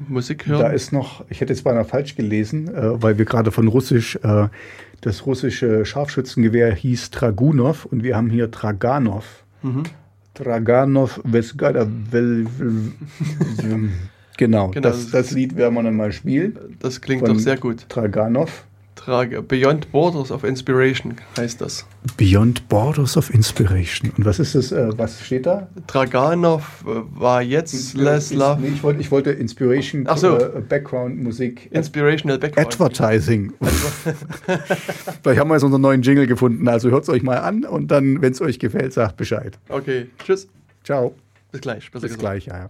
[0.07, 0.73] Musik Da hören.
[0.73, 4.47] ist noch, ich hätte jetzt beinahe falsch gelesen, äh, weil wir gerade von Russisch, äh,
[5.01, 9.43] das russische Scharfschützengewehr hieß Dragunov und wir haben hier Draganov.
[9.61, 9.83] Mhm.
[10.33, 11.87] Draganov Vesgada
[14.37, 16.57] Genau, Genau, das, das Lied werden wir dann mal spielen.
[16.79, 17.85] Das klingt doch sehr gut.
[17.89, 18.65] Draganov.
[18.99, 21.85] Trage Beyond Borders of Inspiration heißt das.
[22.17, 24.11] Beyond Borders of Inspiration.
[24.17, 25.69] Und was ist das, äh, was steht da?
[25.87, 30.37] Draganov äh, war jetzt Les Love Nee, ich, wollte, ich wollte Inspiration, Ach so.
[30.37, 31.69] äh, Background Musik.
[31.71, 32.67] Inspirational Background.
[32.73, 33.53] Advertising.
[35.23, 36.67] Vielleicht haben wir jetzt unseren neuen Jingle gefunden.
[36.67, 39.57] Also hört es euch mal an und dann, wenn es euch gefällt, sagt Bescheid.
[39.69, 40.49] Okay, tschüss.
[40.83, 41.15] Ciao.
[41.53, 41.89] Bis gleich.
[41.89, 42.19] Bis gesagt.
[42.19, 42.45] gleich.
[42.47, 42.69] Ja.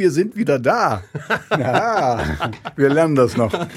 [0.00, 1.02] Wir sind wieder da.
[1.58, 2.22] Ja,
[2.76, 3.52] wir lernen das noch.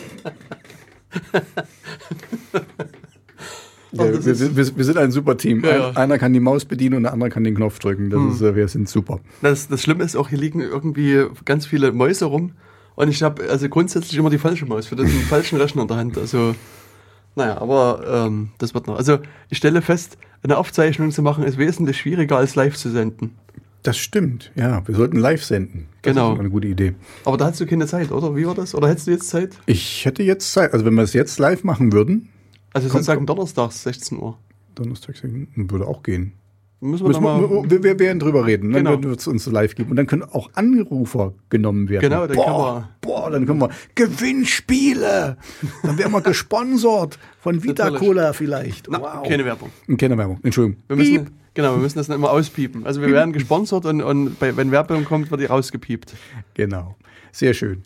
[3.95, 5.63] Ja, wir, sind, wir, sind ein super Team.
[5.63, 5.91] Ja, Ein, ja.
[5.91, 8.09] einer kann die Maus bedienen und der andere kann den Knopf drücken.
[8.09, 9.19] Das ist, äh, wir sind super.
[9.43, 12.53] Das, das Schlimme ist auch, hier liegen irgendwie ganz viele Mäuse rum.
[12.95, 15.97] Und ich habe also grundsätzlich immer die falsche Maus für den falschen Rechner in der
[15.97, 16.17] Hand.
[16.17, 16.55] Also,
[17.35, 18.97] naja, aber ähm, das wird noch.
[18.97, 19.19] Also,
[19.51, 23.35] ich stelle fest, eine Aufzeichnung zu machen ist wesentlich schwieriger als live zu senden.
[23.83, 24.51] Das stimmt.
[24.55, 25.87] Ja, wir sollten live senden.
[26.01, 26.33] Das Genau.
[26.33, 26.95] ist eine gute Idee.
[27.25, 28.35] Aber da hast du keine Zeit, oder?
[28.35, 28.73] Wie war das?
[28.73, 29.57] Oder hättest du jetzt Zeit?
[29.65, 30.73] Ich hätte jetzt Zeit.
[30.73, 32.29] Also wenn wir es jetzt live machen würden,
[32.73, 34.37] Also sozusagen donnerstags 16 Uhr.
[34.75, 36.33] Donnerstag würde auch gehen.
[36.79, 38.73] Müssen wir Müssen wir, mal, wir, wir werden drüber reden.
[38.73, 39.01] Dann Genau.
[39.03, 39.91] wird es uns live geben.
[39.91, 42.09] Und dann können auch Anrufer genommen werden.
[42.09, 45.37] Genau, dann boah, boah, dann können wir Gewinnspiele.
[45.83, 47.89] Dann werden wir gesponsert von Vita.
[47.91, 48.87] Cola vielleicht.
[48.89, 49.27] Na, wow.
[49.27, 49.69] keine Werbung.
[49.97, 50.39] Keine Werbung.
[50.43, 50.83] Entschuldigung.
[50.87, 51.31] Wir müssen, Piep.
[51.53, 52.85] Genau, wir müssen das dann immer auspiepen.
[52.85, 56.13] Also wir werden gesponsert und, und bei, wenn Werbung kommt, wird die rausgepiept.
[56.53, 56.95] Genau.
[57.31, 57.83] Sehr schön.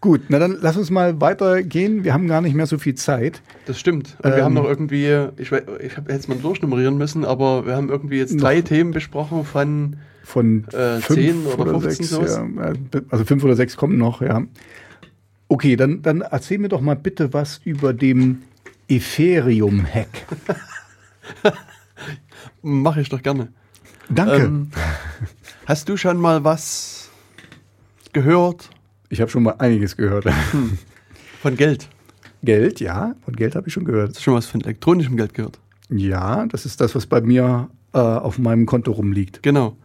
[0.00, 2.04] Gut, na dann lass uns mal weitergehen.
[2.04, 3.40] Wir haben gar nicht mehr so viel Zeit.
[3.64, 4.16] Das stimmt.
[4.22, 4.44] Und wir Ähm.
[4.44, 8.18] haben noch irgendwie, ich, wei- ich habe jetzt mal durchnummerieren müssen, aber wir haben irgendwie
[8.18, 12.72] jetzt drei Themen besprochen von, Von Äh, fünf 10 oder 15 sechs, ja,
[13.10, 14.42] also fünf oder sechs kommen noch, ja.
[15.48, 18.42] Okay, dann, dann erzähl mir doch mal bitte was über dem
[18.88, 20.26] Ethereum-Hack.
[22.62, 23.52] mache ich doch gerne.
[24.08, 24.36] Danke.
[24.36, 24.70] Ähm,
[25.66, 27.10] hast du schon mal was
[28.12, 28.70] gehört
[29.08, 30.26] ich habe schon mal einiges gehört.
[31.42, 31.88] von Geld?
[32.42, 34.10] Geld, ja, von Geld habe ich schon gehört.
[34.10, 35.58] Hast du schon was von elektronischem Geld gehört?
[35.88, 39.42] Ja, das ist das, was bei mir äh, auf meinem Konto rumliegt.
[39.42, 39.76] Genau.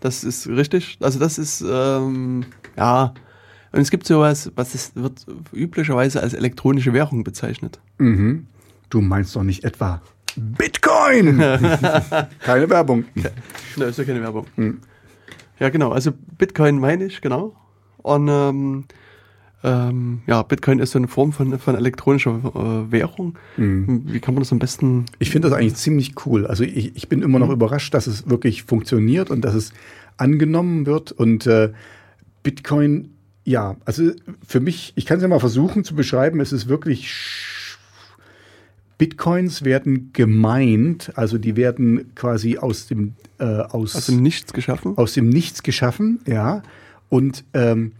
[0.00, 0.98] Das ist richtig.
[1.00, 2.44] Also das ist, ähm,
[2.76, 3.14] ja.
[3.72, 7.80] Und es gibt sowas, was es wird üblicherweise als elektronische Währung bezeichnet.
[7.98, 8.46] Mhm.
[8.88, 10.00] Du meinst doch nicht etwa
[10.36, 11.38] Bitcoin?
[12.40, 13.04] Keine Werbung.
[13.76, 14.46] Ne, ist ja keine Werbung.
[14.56, 14.80] Hm.
[15.58, 15.90] Ja, genau.
[15.90, 17.54] Also Bitcoin meine ich, genau.
[17.98, 18.84] Und ähm,
[19.62, 23.38] ähm, ja, Bitcoin ist so eine Form von, von elektronischer äh, Währung.
[23.56, 24.02] Hm.
[24.06, 25.06] Wie kann man das am besten?
[25.18, 26.46] Ich finde das eigentlich ziemlich cool.
[26.46, 29.72] Also ich, ich bin immer noch überrascht, dass es wirklich funktioniert und dass es
[30.16, 31.12] angenommen wird.
[31.12, 31.72] Und äh,
[32.42, 33.12] Bitcoin,
[33.44, 34.12] ja, also
[34.46, 37.10] für mich, ich kann es ja mal versuchen zu beschreiben, es ist wirklich
[39.00, 44.96] Bitcoins werden gemeint, also die werden quasi aus dem äh, aus Aus dem Nichts geschaffen?
[44.98, 46.62] aus dem Nichts geschaffen, ja.
[47.08, 47.92] Und ähm,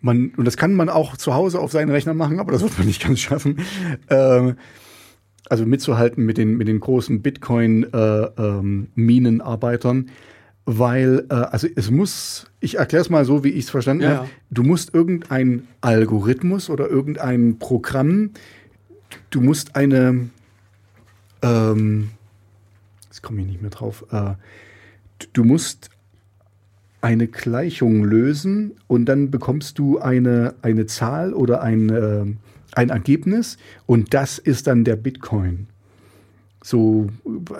[0.00, 2.76] man, und das kann man auch zu Hause auf seinen Rechner machen, aber das wird
[2.76, 3.60] man nicht ganz schaffen.
[4.10, 4.56] Ähm,
[5.48, 10.10] also mitzuhalten mit den, mit den großen Bitcoin-Minenarbeitern,
[10.66, 14.16] weil, äh, also es muss, ich erkläre es mal so, wie ich es verstanden Ja,
[14.16, 18.30] habe, du musst irgendein Algorithmus oder irgendein Programm,
[19.30, 20.30] du musst eine,
[21.42, 22.10] ähm,
[23.06, 24.34] jetzt komme ich nicht mehr drauf, äh,
[25.32, 25.90] du musst
[27.00, 32.24] eine Gleichung lösen und dann bekommst du eine, eine Zahl oder ein, äh,
[32.74, 33.56] ein Ergebnis
[33.86, 35.68] und das ist dann der Bitcoin.
[36.62, 37.06] So,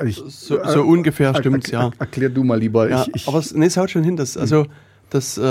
[0.04, 1.90] ich, So, so ungefähr er- stimmt's, ja.
[1.98, 2.90] Erklär du mal lieber.
[2.90, 4.66] Ja, ich, ich, aber es, nee, es haut schon hin, dass, also,
[5.08, 5.42] dass äh,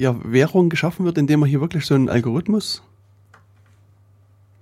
[0.00, 2.82] ja, Währung geschaffen wird, indem man hier wirklich so einen Algorithmus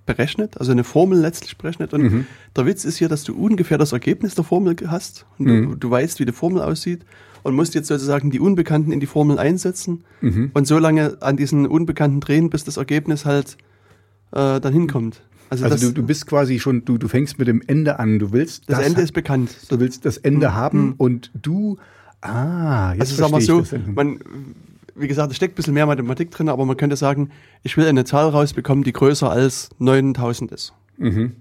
[0.06, 1.92] berechnet, also eine Formel letztlich berechnet.
[1.92, 2.26] Und Mhm.
[2.56, 5.70] der Witz ist hier, dass du ungefähr das Ergebnis der Formel hast und Mhm.
[5.70, 7.00] du, du weißt, wie die Formel aussieht
[7.42, 10.50] und musst jetzt sozusagen die Unbekannten in die Formel einsetzen Mhm.
[10.54, 13.56] und so lange an diesen Unbekannten drehen, bis das Ergebnis halt
[14.32, 15.22] äh, dann hinkommt.
[15.50, 18.18] Also, also das, du, du bist quasi schon, du, du fängst mit dem Ende an.
[18.18, 19.50] Du willst das Ende ist bekannt.
[19.68, 20.54] du willst das Ende Mhm.
[20.54, 21.78] haben und du,
[22.20, 23.78] ah, jetzt Also sagen wir so, ich das.
[23.94, 24.18] man,
[24.96, 27.30] wie gesagt, es steckt ein bisschen mehr Mathematik drin, aber man könnte sagen,
[27.62, 30.72] ich will eine Zahl rausbekommen, die größer als 9000 ist.
[30.96, 31.36] Mhm.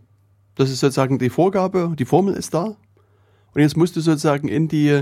[0.55, 2.75] Das ist sozusagen die Vorgabe, die Formel ist da.
[3.53, 5.01] Und jetzt musst du sozusagen in die,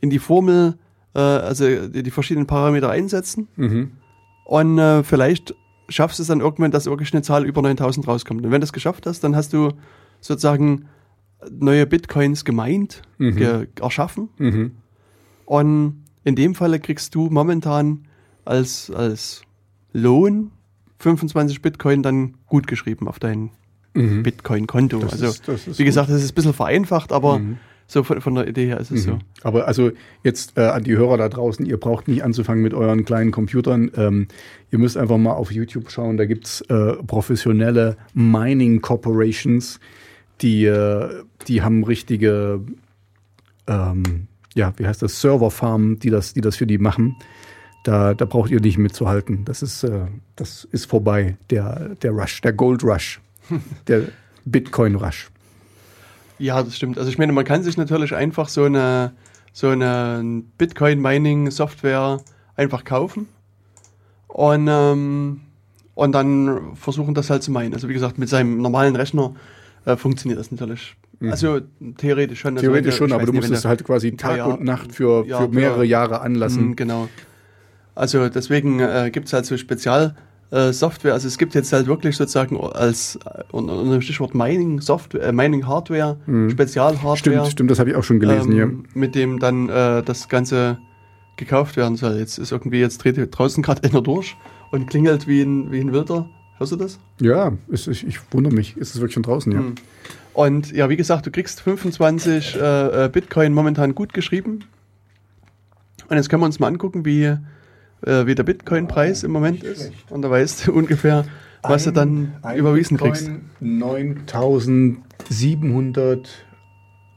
[0.00, 0.78] in die Formel,
[1.14, 3.48] äh, also die, die verschiedenen Parameter einsetzen.
[3.56, 3.92] Mhm.
[4.44, 5.54] Und äh, vielleicht
[5.88, 8.40] schaffst du es dann irgendwann, dass wirklich eine Zahl über 9000 rauskommt.
[8.44, 9.72] Und wenn du das geschafft hast, dann hast du
[10.20, 10.86] sozusagen
[11.50, 13.36] neue Bitcoins gemeint, Mhm.
[13.36, 14.28] ge erschaffen.
[14.38, 14.72] Mhm.
[15.46, 18.06] Und in dem Falle kriegst du momentan
[18.44, 19.42] als, als
[19.92, 20.50] Lohn
[20.98, 23.50] 25 Bitcoin dann gut geschrieben auf dein
[23.94, 24.22] Mhm.
[24.22, 25.00] Bitcoin-Konto.
[25.00, 27.56] Also, ist- ist wie gesagt, das ist ein bisschen vereinfacht, aber Mhm.
[27.88, 29.14] so von, von der Idee her ist es so.
[29.14, 29.18] Mhm.
[29.42, 29.90] Aber also
[30.22, 33.90] jetzt äh, an die Hörer da draußen, ihr braucht nicht anzufangen mit euren kleinen Computern.
[33.96, 34.28] Ähm,
[34.70, 36.16] ihr müsst einfach mal auf YouTube schauen.
[36.18, 39.80] Da gibt's äh, professionelle Mining Corporations,
[40.40, 42.60] die, äh, die haben richtige,
[43.66, 47.16] ähm, ja, wie heißt das, Serverfarmen, die das, die das für die machen.
[47.84, 49.44] Da, da braucht ihr nicht mitzuhalten.
[49.44, 50.06] Das ist, äh,
[50.36, 53.20] das ist vorbei, der, der Rush, der Gold Rush,
[53.86, 54.08] der
[54.44, 55.30] Bitcoin Rush.
[56.38, 56.98] Ja, das stimmt.
[56.98, 59.12] Also ich meine, man kann sich natürlich einfach so eine,
[59.52, 62.20] so eine Bitcoin-Mining-Software
[62.56, 63.28] einfach kaufen
[64.28, 65.40] und, ähm,
[65.94, 67.74] und dann versuchen das halt zu meinen.
[67.74, 69.34] Also wie gesagt, mit seinem normalen Rechner
[69.84, 70.96] äh, funktioniert das natürlich.
[71.28, 71.60] Also
[71.98, 72.56] theoretisch schon.
[72.56, 72.72] Also Mhm.
[72.72, 75.48] Theoretisch schon, aber du musst es halt quasi Tag Jahre- und Nacht für, Ja, für
[75.48, 76.70] mehrere für- Jahre anlassen.
[76.70, 77.08] Mm, Genau.
[77.94, 81.10] Also deswegen äh, gibt es halt so Spezialsoftware.
[81.10, 85.22] Äh, also es gibt jetzt halt wirklich sozusagen als äh, unter dem Stichwort Mining Software,
[85.28, 86.16] äh, Mining Hardware,
[86.50, 87.12] Spezialhardware.
[87.12, 87.16] Mhm.
[87.18, 88.62] Stimmt, stimmt, das habe ich auch schon gelesen hier.
[88.62, 90.78] ähm, mit dem dann äh, das Ganze
[91.36, 92.16] gekauft werden soll.
[92.16, 94.36] Jetzt ist irgendwie, jetzt dreht hier draußen gerade einer durch
[94.70, 96.28] und klingelt wie ein, wie ein Wilder.
[96.60, 96.98] Hörst du das?
[97.22, 98.76] Ja, ist, ich, ich wundere mich.
[98.76, 99.60] Ist es wirklich schon draußen, ja?
[99.60, 99.76] Hm.
[100.34, 104.64] Und ja, wie gesagt, du kriegst 25 äh, äh, Bitcoin momentan gut geschrieben.
[106.08, 107.38] Und jetzt können wir uns mal angucken, wie, äh,
[108.02, 109.84] wie der Bitcoin-Preis im Moment ist.
[109.84, 110.10] schlecht.
[110.10, 111.24] Und da weißt du ungefähr,
[111.62, 113.30] was du dann Ein überwiesen Bitcoin kriegst.
[113.60, 116.28] 9700.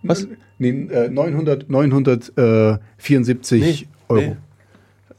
[0.03, 0.26] Was?
[0.57, 4.22] Nee, äh, 900, 974 Euro.
[4.22, 4.38] nee.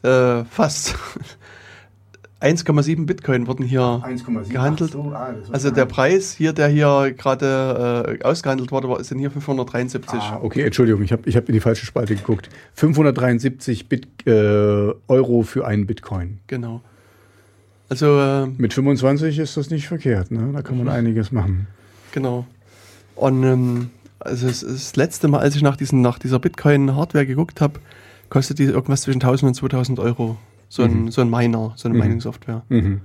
[0.08, 0.94] Äh, fast.
[2.44, 4.50] 1,7 Bitcoin wurden hier 1,7.
[4.50, 4.92] gehandelt.
[4.92, 9.30] So, ah, Also der Preis hier, der hier gerade äh, ausgehandelt wurde, war, sind hier
[9.30, 10.20] 573.
[10.20, 12.50] Ah, okay, Entschuldigung, ich habe ich hab in die falsche Spalte geguckt.
[12.74, 14.30] 573 Bit, äh,
[15.08, 16.38] Euro für einen Bitcoin.
[16.46, 16.82] Genau.
[17.88, 20.50] Also, äh, Mit 25 ist das nicht verkehrt, ne?
[20.52, 21.66] Da kann man einiges machen.
[22.12, 22.46] Genau.
[23.14, 27.60] Und ähm, also es, das letzte Mal, als ich nach, diesen, nach dieser Bitcoin-Hardware geguckt
[27.60, 27.80] habe,
[28.30, 30.36] kostet die irgendwas zwischen 1000 und 2000 Euro.
[30.74, 32.64] So ein, so ein Miner, so eine Mining-Software.
[32.68, 33.00] Mhm.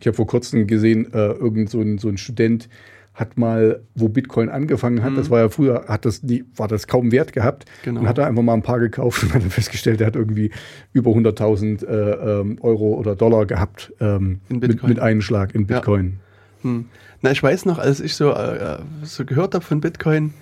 [0.00, 2.68] Ich habe vor kurzem gesehen, äh, irgend so ein, so ein Student
[3.14, 6.86] hat mal, wo Bitcoin angefangen hat, das war ja früher, hat das die, war das
[6.86, 8.00] kaum Wert gehabt Genau.
[8.00, 10.50] und hat da einfach mal ein paar gekauft und hat dann festgestellt, er hat irgendwie
[10.92, 15.78] über 100.000 äh, ähm, Euro oder Dollar gehabt ähm, mit, mit einem Schlag in Ja.
[15.78, 16.20] Bitcoin.
[16.62, 16.86] Hm.
[17.20, 20.32] Na, ich weiß noch, als ich so, äh, so gehört habe von Bitcoin,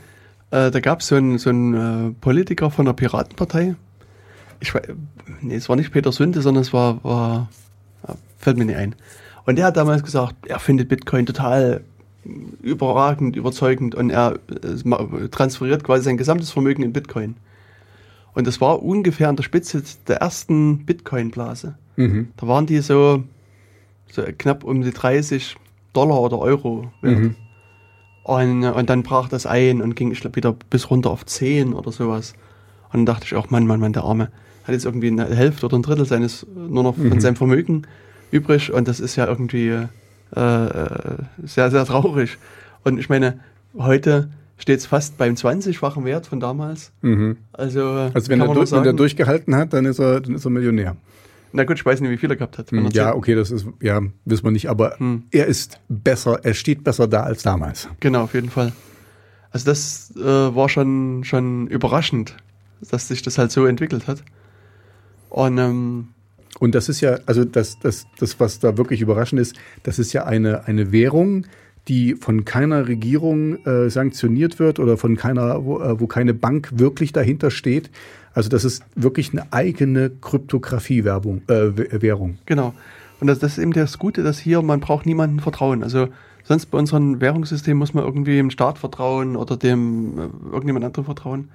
[0.51, 3.75] äh, da gab so es einen so einen, äh, Politiker von der Piratenpartei.
[4.61, 4.73] Ich
[5.41, 7.49] nee, es war nicht Peter Sünde, sondern es war, war
[8.07, 8.95] ja, fällt mir nicht ein.
[9.47, 11.83] Und der hat damals gesagt, er findet Bitcoin total
[12.63, 14.39] überragend, überzeugend und er
[15.31, 17.37] transferiert quasi sein gesamtes Vermögen in Bitcoin.
[18.35, 21.75] Und das war ungefähr an der Spitze der ersten Bitcoin-Blase.
[21.97, 22.29] Mhm.
[22.37, 23.25] Da waren die so,
[24.11, 25.57] so knapp um die 30
[25.93, 27.19] Dollar oder Euro wert.
[27.19, 27.37] Mhm.
[28.23, 31.73] Und, und dann brach das ein und ging, ich glaube, wieder bis runter auf 10
[31.73, 32.35] oder sowas.
[32.93, 34.31] Und dann dachte ich auch, Mann, Mann, Mann, der Arme
[34.65, 37.83] hat jetzt irgendwie eine Hälfte oder ein Drittel seines, nur noch von seinem Vermögen
[38.31, 38.73] übrig.
[38.73, 39.69] Und das ist ja irgendwie
[40.37, 42.39] äh, äh, sehr, sehr traurig.
[42.85, 43.41] Und ich meine,
[43.77, 46.93] heute steht es fast beim 20-fachen Wert von damals.
[47.03, 47.39] Mhm.
[47.53, 50.45] Also, Also wenn er, durch, wenn er sagen, durchgehalten hat, dann ist er, dann ist
[50.45, 50.97] er Millionär.
[51.53, 52.73] na gut, ich weiß nicht, wie viel er gehabt hat.
[52.73, 55.25] er Ja, zehn- okay, das ist, ja, wissen wir nicht, aber Hm.
[55.31, 57.89] er ist besser, er steht besser da als damals.
[58.01, 58.73] Genau, auf jeden Fall.
[59.51, 62.37] Also das äh, war schon, schon überraschend,
[62.91, 64.23] dass sich das halt so entwickelt hat.
[65.31, 66.09] Und ähm,
[66.59, 70.13] Und das ist ja, also das, das, das, was da wirklich überraschend ist, das ist
[70.13, 71.47] ja eine, eine Währung,
[71.89, 76.71] die von keiner Regierung äh, sanktioniert wird oder von keiner, wo, äh, wo keine Bank
[76.73, 77.91] wirklich dahinter steht.
[78.35, 82.39] Also das ist wirklich eine eigene Kryptographie-Werbung, äh, Währung.
[82.47, 82.75] genau.
[83.21, 85.83] Und das, das ist eben das Gute, dass hier, man braucht niemandem vertrauen.
[85.83, 86.09] Also
[86.43, 91.05] sonst bei unserem Währungssystem muss man irgendwie dem Staat vertrauen oder dem äh, irgendjemand anderem
[91.05, 91.49] vertrauen.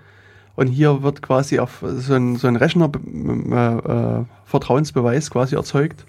[0.56, 6.06] Und hier wird quasi auf so ein, so ein Rechner äh, äh, Vertrauensbeweis quasi erzeugt.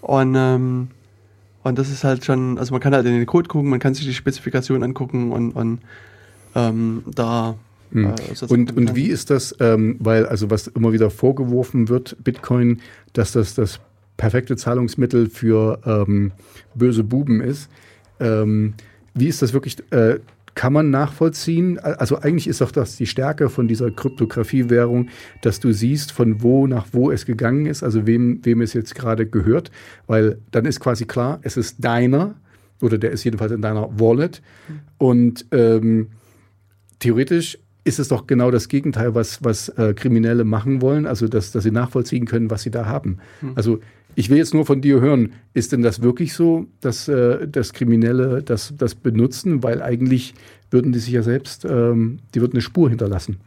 [0.00, 0.88] Und, ähm,
[1.64, 3.94] und das ist halt schon, also man kann halt in den Code gucken, man kann
[3.94, 5.80] sich die Spezifikation angucken und, und
[6.54, 7.56] ähm, da
[7.92, 8.04] Hm.
[8.04, 12.16] äh, sozusagen Und, und wie ist das, ähm, weil also was immer wieder vorgeworfen wird,
[12.22, 12.80] Bitcoin,
[13.12, 13.80] dass das das
[14.16, 16.32] perfekte Zahlungsmittel für ähm,
[16.74, 17.70] böse Buben ist.
[18.20, 18.74] Ähm,
[19.14, 20.18] wie ist das wirklich, äh,
[20.58, 21.78] kann man nachvollziehen?
[21.78, 25.08] Also eigentlich ist doch das die Stärke von dieser Kryptographie-Währung,
[25.40, 28.96] dass du siehst, von wo nach wo es gegangen ist, also wem, wem es jetzt
[28.96, 29.70] gerade gehört,
[30.08, 32.34] weil dann ist quasi klar, es ist deiner
[32.82, 34.42] oder der ist jedenfalls in deiner Wallet
[34.98, 36.08] und ähm,
[36.98, 41.50] theoretisch ist es doch genau das Gegenteil, was, was äh, Kriminelle machen wollen, also dass,
[41.52, 43.18] dass sie nachvollziehen können, was sie da haben.
[43.54, 43.80] Also
[44.14, 47.72] ich will jetzt nur von dir hören, ist denn das wirklich so, dass, äh, dass
[47.72, 49.62] Kriminelle das, das benutzen?
[49.62, 50.34] Weil eigentlich
[50.70, 53.38] würden die sich ja selbst, ähm, die würden eine Spur hinterlassen.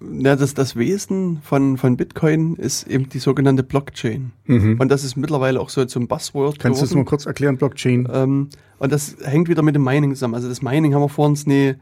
[0.00, 4.32] Ja, das, das Wesen von, von Bitcoin ist eben die sogenannte Blockchain.
[4.78, 6.62] Und das ist mittlerweile auch so zum Buzzword Mhm.
[6.62, 8.08] Kannst du das mal kurz erklären, Blockchain?
[8.12, 8.48] Ähm,
[8.78, 10.34] und das hängt wieder mit dem Mining zusammen.
[10.34, 11.74] Also das Mining haben wir vor uns nie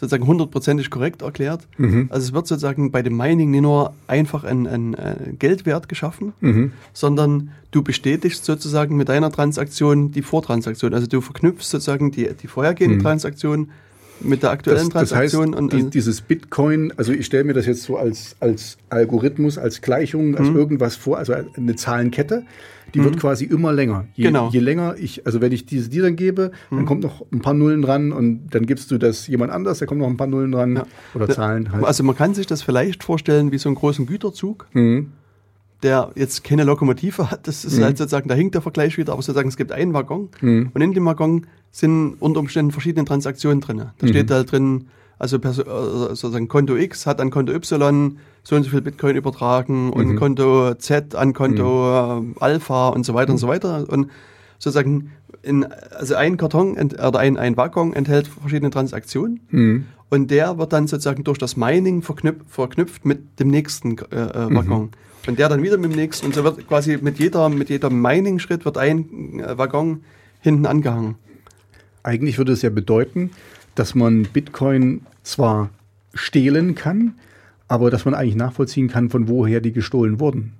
[0.00, 1.68] sozusagen hundertprozentig korrekt erklärt.
[1.76, 2.08] Mhm.
[2.10, 6.32] Also es wird sozusagen bei dem Mining nicht nur einfach ein, ein, ein Geldwert geschaffen,
[6.40, 6.72] Mhm.
[6.94, 10.94] sondern du bestätigst sozusagen mit deiner Transaktion die Vortransaktion.
[10.94, 13.02] Also du verknüpfst sozusagen die, die vorhergehende Mhm.
[13.02, 13.68] Transaktion
[14.22, 17.54] mit der aktuellen Das, das heißt, Transaktion und, die, dieses Bitcoin, also ich stelle mir
[17.54, 20.36] das jetzt so als, als Algorithmus, als Gleichung, Mhm.
[20.36, 22.44] als irgendwas vor, also eine Zahlenkette,
[22.94, 24.06] die wird quasi immer länger.
[24.14, 24.46] Je, Genau.
[24.46, 24.52] Mhm.
[24.52, 27.54] je länger ich, also wenn ich diese dir dann gebe, dann kommt noch ein paar
[27.54, 30.52] Nullen dran und dann gibst du das jemand anders, da kommen noch ein paar Nullen
[30.52, 30.86] dran Ja.
[31.14, 31.84] oder Zahlen halt.
[31.84, 34.66] Also man kann sich das vielleicht vorstellen wie so einen großen Güterzug,
[35.82, 37.46] der jetzt keine Lokomotive hat.
[37.48, 40.28] Das ist halt sozusagen, da hinkt der Vergleich wieder, aber sozusagen es gibt einen Waggon
[40.42, 43.84] und in dem Waggon sind unter Umständen verschiedene Transaktionen drin.
[43.98, 44.88] Da steht da drin,
[45.18, 49.92] also äh, sozusagen Konto X hat an Konto Y so und so viel Bitcoin übertragen
[49.92, 53.86] und Konto Z an Konto äh, Alpha und so weiter und so weiter.
[53.88, 54.10] Und
[54.58, 55.12] sozusagen
[55.42, 59.40] in, also ein Karton oder ein, ein Waggon enthält verschiedene Transaktionen.
[60.08, 64.54] Und der wird dann sozusagen durch das Mining verknüpft, verknüpft mit dem nächsten äh, äh,
[64.54, 64.90] Waggon.
[65.26, 66.26] Und der dann wieder mit dem nächsten.
[66.26, 70.02] Und so wird quasi mit jeder, mit jeder Mining-Schritt wird ein äh, Waggon
[70.40, 71.16] hinten angehangen.
[72.02, 73.30] Eigentlich würde es ja bedeuten,
[73.74, 75.70] dass man Bitcoin zwar
[76.14, 77.14] stehlen kann,
[77.70, 80.54] aber dass man eigentlich nachvollziehen kann, von woher die gestohlen wurden.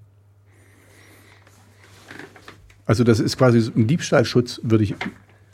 [2.87, 4.95] Also das ist quasi ein Diebstahlschutz, würde ich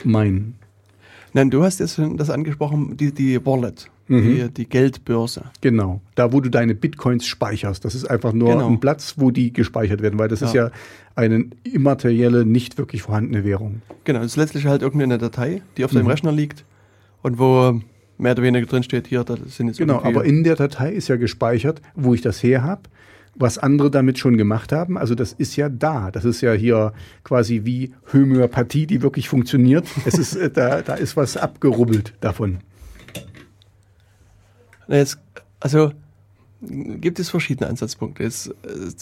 [0.03, 0.55] meinen.
[1.33, 4.21] Nein, du hast jetzt das angesprochen, die, die Wallet, Mhm.
[4.23, 5.45] die, die Geldbörse.
[5.59, 7.83] Genau, da wo du deine Bitcoins speicherst.
[7.83, 8.67] Das ist einfach nur Genau.
[8.69, 10.69] ein Platz, wo die gespeichert werden, weil das ist ja
[11.15, 13.81] eine immaterielle, nicht wirklich vorhandene Währung.
[14.05, 16.63] Genau, das ist letztlich halt irgendeine Datei, die auf deinem Rechner liegt
[17.23, 17.81] und wo
[18.17, 21.07] mehr oder weniger drin steht, hier, das sind jetzt Genau, aber in der Datei ist
[21.07, 22.83] ja gespeichert, wo ich das her habe,
[23.35, 24.97] was andere damit schon gemacht haben.
[24.97, 26.09] Also das ist ja da.
[26.09, 29.85] Das ist ja hier quasi wie Homöopathie, die wirklich funktioniert.
[30.05, 32.57] Es ist, äh, da, da ist was abgerubbelt davon.
[34.87, 35.19] Jetzt,
[35.59, 35.91] also
[36.61, 38.23] gibt es verschiedene Ansatzpunkte.
[38.23, 38.53] Jetzt, äh,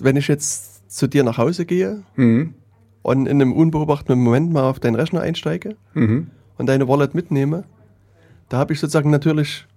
[0.02, 2.54] wenn ich jetzt zu dir nach Hause gehe Mhm.
[3.02, 6.28] und in einem unbeobachteten Moment mal auf deinen Rechner einsteige Mhm.
[6.58, 7.64] und deine Wallet mitnehme,
[8.56, 9.68] da habe ich sozusagen natürlich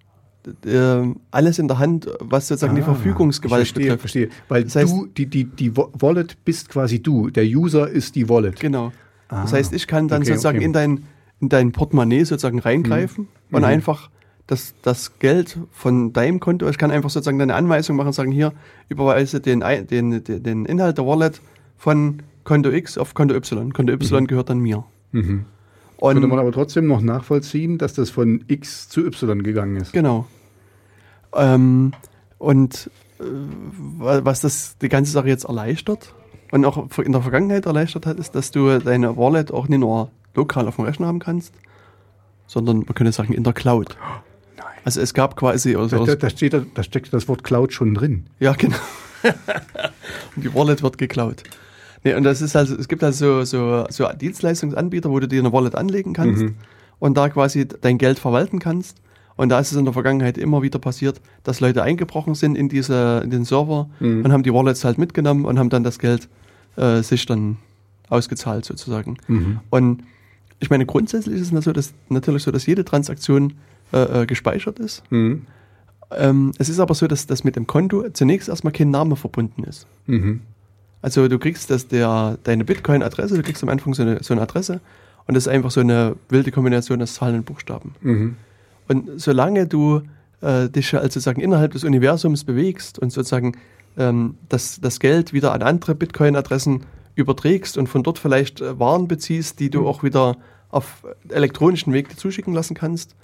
[0.65, 1.03] äh,
[1.33, 4.01] alles in der Hand, was sozusagen die Ah, Verfügungsgewalt ich verstehe, betrifft.
[4.01, 4.29] verstehe.
[4.49, 7.29] Weil Das heißt- du, die, die, die Wa- Wallet bist quasi du.
[7.29, 8.61] Der User ist die Wallet.
[8.61, 8.93] Genau.
[9.29, 10.65] das Ah, heißt, ich kann dann okay, sozusagen okay.
[10.69, 10.71] Mhm.
[10.71, 11.05] in dein,
[11.41, 14.11] in dein Portemonnaie sozusagen reingreifen und einfach
[14.47, 18.31] das, das Geld von deinem Konto, ich kann einfach sozusagen deine Anweisung machen und sagen,
[18.31, 18.53] hier,
[18.89, 21.41] überweise den, den, den, Inhalt der Wallet
[21.77, 23.73] von Konto X auf Konto Y.
[23.73, 24.85] Konto Y gehört dann mir.
[25.11, 25.47] Mhm.
[25.99, 29.93] Und Könnte man aber trotzdem noch nachvollziehen, dass das von X zu Y gegangen ist.
[29.93, 30.27] Genau.
[31.35, 31.93] Ähm,
[32.39, 33.25] und äh,
[33.99, 36.15] wa- was das die ganze Sache jetzt erleichtert
[36.53, 40.11] und auch in der Vergangenheit erleichtert hat, ist, dass du deine Wallet auch nicht nur
[40.35, 41.53] lokal auf dem Rechner haben kannst,
[42.47, 43.97] sondern man könnte sagen in der Cloud.
[44.57, 44.67] Nein.
[44.85, 47.95] Also es gab quasi, also, Da, da, steht, da, da steckt das Wort Cloud schon
[47.95, 48.27] drin.
[48.39, 48.77] ja genau,
[50.37, 51.43] und die Wallet wird geklaut.
[52.05, 55.53] Nee, und das ist also, es gibt also so, so Dienstleistungsanbieter, wo du dir eine
[55.53, 56.43] Wallet anlegen kannst
[56.99, 58.99] und da quasi dein Geld verwalten kannst.
[59.37, 62.69] Und da ist es in der Vergangenheit immer wieder passiert, dass Leute eingebrochen sind in,
[62.69, 63.89] diese, in den Server
[64.25, 66.29] und haben die Wallets halt mitgenommen und haben dann das Geld
[66.77, 67.57] äh, sich dann
[68.09, 69.19] ausgezahlt sozusagen.
[69.71, 70.03] Und
[70.61, 73.55] ich meine, grundsätzlich ist es natürlich so, dass, natürlich so, dass jede Transaktion
[73.93, 75.03] äh, äh, gespeichert ist.
[75.11, 75.47] Mhm.
[76.11, 79.65] Ähm, es ist aber so, dass das mit dem Konto zunächst erstmal kein Name verbunden
[79.65, 79.87] ist.
[81.01, 81.03] Mhm.
[81.03, 84.43] Also du kriegst das der, deine Bitcoin-Adresse, du kriegst am Anfang so eine, so eine
[84.43, 84.81] Adresse
[85.27, 87.95] und das ist einfach so eine wilde Kombination aus Zahlen und Buchstaben.
[88.01, 88.37] Mhm.
[88.89, 90.03] Und solange du
[90.41, 93.53] äh, dich also sozusagen innerhalb des Universums bewegst und sozusagen
[93.97, 96.85] ähm, das, das Geld wieder an andere Bitcoin-Adressen
[97.15, 100.37] überträgst und von dort vielleicht äh, Waren beziehst, die du auch wieder
[100.71, 103.17] auf elektronischen Weg dir zuschicken lassen kannst,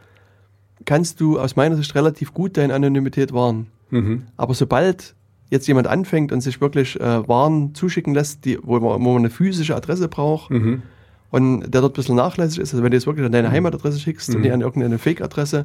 [0.84, 3.68] kannst du aus meiner Sicht relativ gut deine Anonymität wahren.
[3.90, 4.26] Mhm.
[4.36, 5.14] Aber sobald
[5.50, 9.18] jetzt jemand anfängt und sich wirklich äh, Waren zuschicken lässt, die, wo, man, wo man
[9.18, 10.82] eine physische Adresse braucht Mhm.
[11.30, 13.98] und der dort ein bisschen nachlässig ist, also wenn du jetzt wirklich an deine Heimatadresse
[13.98, 14.42] schickst und Mhm.
[14.42, 15.64] nicht an irgendeine Fake-Adresse,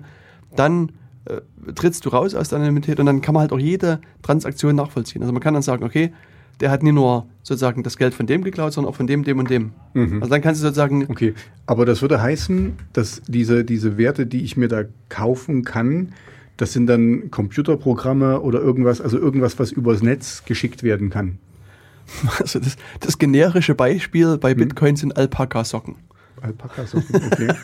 [0.55, 0.91] dann
[1.25, 4.75] äh, trittst du raus aus der Anonymität und dann kann man halt auch jede Transaktion
[4.75, 5.21] nachvollziehen.
[5.21, 6.11] Also man kann dann sagen, okay,
[6.59, 9.39] der hat nicht nur sozusagen das Geld von dem geklaut, sondern auch von dem, dem
[9.39, 9.71] und dem.
[9.93, 10.15] Mhm.
[10.21, 11.33] Also dann kannst du sozusagen, Okay,
[11.65, 16.13] aber das würde heißen, dass diese, diese Werte, die ich mir da kaufen kann,
[16.59, 21.37] das sind dann Computerprogramme oder irgendwas, also irgendwas, was übers Netz geschickt werden kann.
[22.39, 25.95] also das, das generische Beispiel bei Bitcoin sind Alpaka-Socken.
[26.41, 27.53] Alpaka-Socken, okay.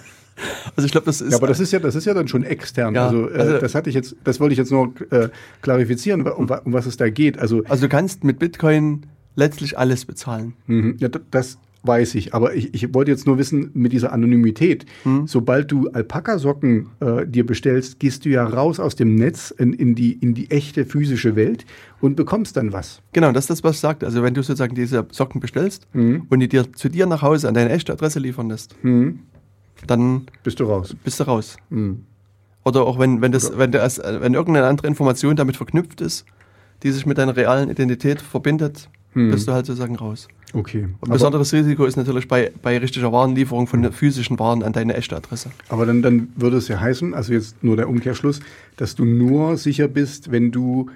[0.76, 1.32] Also ich glaube, das ist...
[1.32, 2.94] ja, aber das ist ja, das ist ja dann schon extern.
[2.94, 5.30] Ja, also, äh, also- das hatte ich jetzt, das wollte ich jetzt nur äh,
[5.62, 7.38] klarifizieren, um, um was es da geht.
[7.40, 9.06] Also, Also du kannst mit Bitcoin
[9.36, 10.54] letztlich alles bezahlen.
[10.68, 12.34] mhm, ja, das weiß ich.
[12.34, 15.28] Aber ich, ich wollte jetzt nur wissen, mit dieser Anonymität, Hm.
[15.28, 19.96] sobald du Alpaka-Socken äh, dir bestellst, gehst du ja raus aus dem Netz in, in,
[19.96, 21.66] die, in die echte physische Welt
[22.02, 23.02] und bekommst dann was.
[23.14, 24.06] Genau, das ist das, was ich sagte.
[24.06, 26.28] Also wenn du sozusagen diese Socken bestellst Mhm.
[26.30, 29.20] und die dir zu dir nach Hause an deine echte Adresse liefern lässt, Mhm.
[29.88, 30.96] dann Bist du raus.
[31.04, 31.58] bist du raus.
[31.70, 32.04] Mhm.
[32.64, 36.26] Oder auch wenn, wenn, das, wenn, das, wenn irgendeine andere Information damit verknüpft ist,
[36.84, 40.28] die sich mit deiner realen Identität verbindet, bist du halt sozusagen raus.
[40.56, 40.84] Okay.
[40.84, 44.96] Ein Aber, besonderes Risiko ist natürlich bei, bei richtiger Warenlieferung von physischen Waren an deine
[44.96, 45.50] echte Adresse.
[45.68, 48.40] aber dann, dann würde es ja heißen, also jetzt nur der Umkehrschluss,
[48.78, 50.90] dass du nur sicher bist, wenn du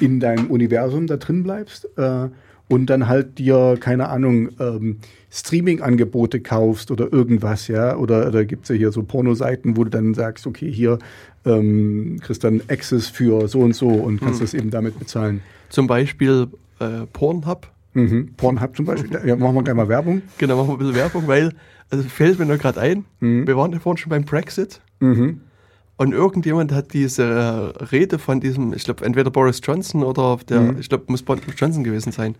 [0.00, 2.28] in deinem Universum da drin bleibst äh,
[2.68, 4.98] und dann halt dir, keine Ahnung, ähm,
[5.30, 7.96] Streaming-Angebote kaufst oder irgendwas, ja.
[7.96, 10.98] Oder da gibt's ja hier so Pornoseiten, wo du dann sagst, okay, hier
[11.44, 15.40] ähm, kriegst dann Access für so und so und kannst das eben damit bezahlen.
[15.68, 16.48] Zum Beispiel
[16.80, 17.73] äh, Pornhub.
[17.94, 18.34] Mhm.
[18.36, 19.10] Pornhub zum Beispiel.
[19.24, 20.22] Ja, machen wir gleich mal Werbung.
[20.38, 21.52] Genau, machen wir ein bisschen Werbung, weil,
[21.90, 25.40] also fällt mir nur gerade ein, wir waren ja vorhin schon beim Brexit Mhm.
[25.96, 30.78] und irgendjemand hat diese Rede von diesem, ich glaube, entweder Boris Johnson oder der, Mhm.
[30.80, 32.34] ich glaube, muss Boris Johnson gewesen sein,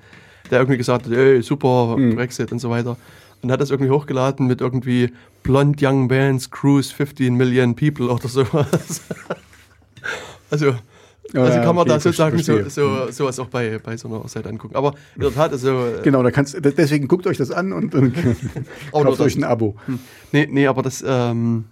[0.51, 2.17] der irgendwie gesagt hat, ey, super Mhm.
[2.17, 2.97] Brexit und so weiter.
[3.43, 5.13] Und hat das irgendwie hochgeladen mit irgendwie
[5.43, 9.03] Blond Young Bands Cruise 15 Million People oder sowas.
[10.51, 10.75] also,
[11.33, 12.71] also kann man okay, da sozusagen so, verstehe.
[12.71, 14.77] so, sowas auch bei, bei so einer Seite angucken.
[14.77, 17.95] Aber in der Tat, also, äh, Genau, da kannst, deswegen guckt euch das an und,
[17.95, 18.15] und
[18.93, 19.77] kauft das- euch ein Abo.
[20.33, 21.65] Nee, nee, aber das, ähm,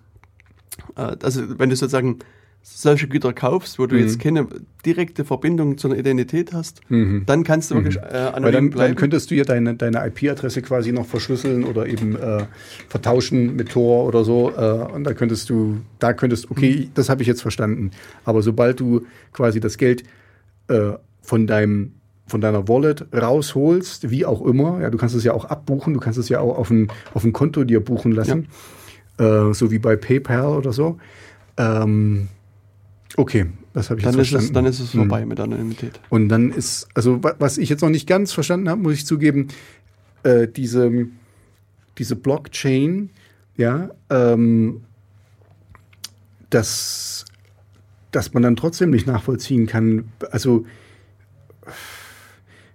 [0.96, 2.18] äh, also wenn du sozusagen
[2.62, 4.00] solche Güter kaufst, wo du Mhm.
[4.02, 4.46] jetzt keine
[4.86, 8.70] direkte Verbindung zu einer Identität hast, dann kannst du wirklich äh, Weil anonym dann, dann
[8.70, 8.94] bleiben.
[8.96, 12.44] könntest du ja deine, deine IP-Adresse quasi noch verschlüsseln oder eben äh,
[12.88, 14.50] vertauschen mit Tor oder so.
[14.56, 17.90] Äh, und da könntest du, da könntest, okay, das habe ich jetzt verstanden.
[18.24, 19.02] Aber sobald du
[19.32, 20.02] quasi das Geld
[20.68, 21.92] äh, von deinem
[22.28, 26.00] von deiner Wallet rausholst, wie auch immer, ja, du kannst es ja auch abbuchen, du
[26.00, 28.46] kannst es ja auch auf ein, auf ein Konto dir buchen lassen,
[29.18, 30.98] äh, so wie bei PayPal oder so.
[31.58, 32.28] Ähm,
[33.16, 34.46] okay, das habe ich dann, jetzt ist verstanden.
[34.46, 35.00] es, dann ist es Hm.
[35.00, 36.00] vorbei mit Anonymität.
[36.08, 39.06] Und dann ist, also wa- was ich jetzt noch nicht ganz verstanden habe, muss ich
[39.06, 39.48] zugeben,
[40.22, 41.06] äh, diese,
[41.98, 43.10] diese Blockchain,
[43.56, 44.82] ja, ähm,
[46.50, 47.24] dass,
[48.10, 50.04] dass man dann trotzdem nicht nachvollziehen kann.
[50.30, 50.66] Also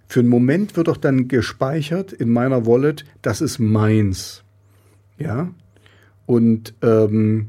[0.06, 4.42] für einen Moment wird doch dann gespeichert in meiner Wallet, das ist meins.
[5.18, 5.50] Ja.
[6.26, 7.48] Und ähm,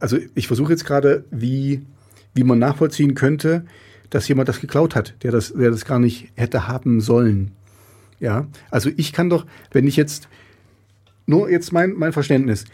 [0.00, 1.82] also ich versuche jetzt gerade, wie,
[2.34, 3.64] wie man nachvollziehen könnte,
[4.10, 7.52] dass jemand das geklaut hat, der das, der das gar nicht hätte haben sollen.
[8.20, 10.28] Ja, also ich kann doch, wenn ich jetzt,
[11.26, 12.64] nur jetzt mein, mein Verständnis,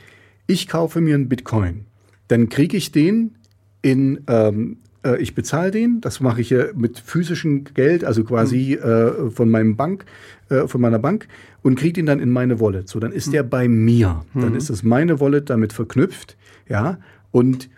[0.46, 1.86] ich kaufe mir einen Bitcoin,
[2.28, 3.34] dann kriege ich den
[3.82, 8.74] in, ähm, äh, ich bezahle den, das mache ich ja mit physischem Geld, also quasi
[8.74, 10.06] äh, von meinem Bank,
[10.48, 11.28] äh, von meiner Bank
[11.62, 12.88] und kriege den dann in meine Wallet.
[12.88, 14.24] So, dann ist der bei mir.
[14.34, 16.36] Dann ist es meine Wallet damit verknüpft,
[16.68, 16.98] ja,
[17.30, 17.68] und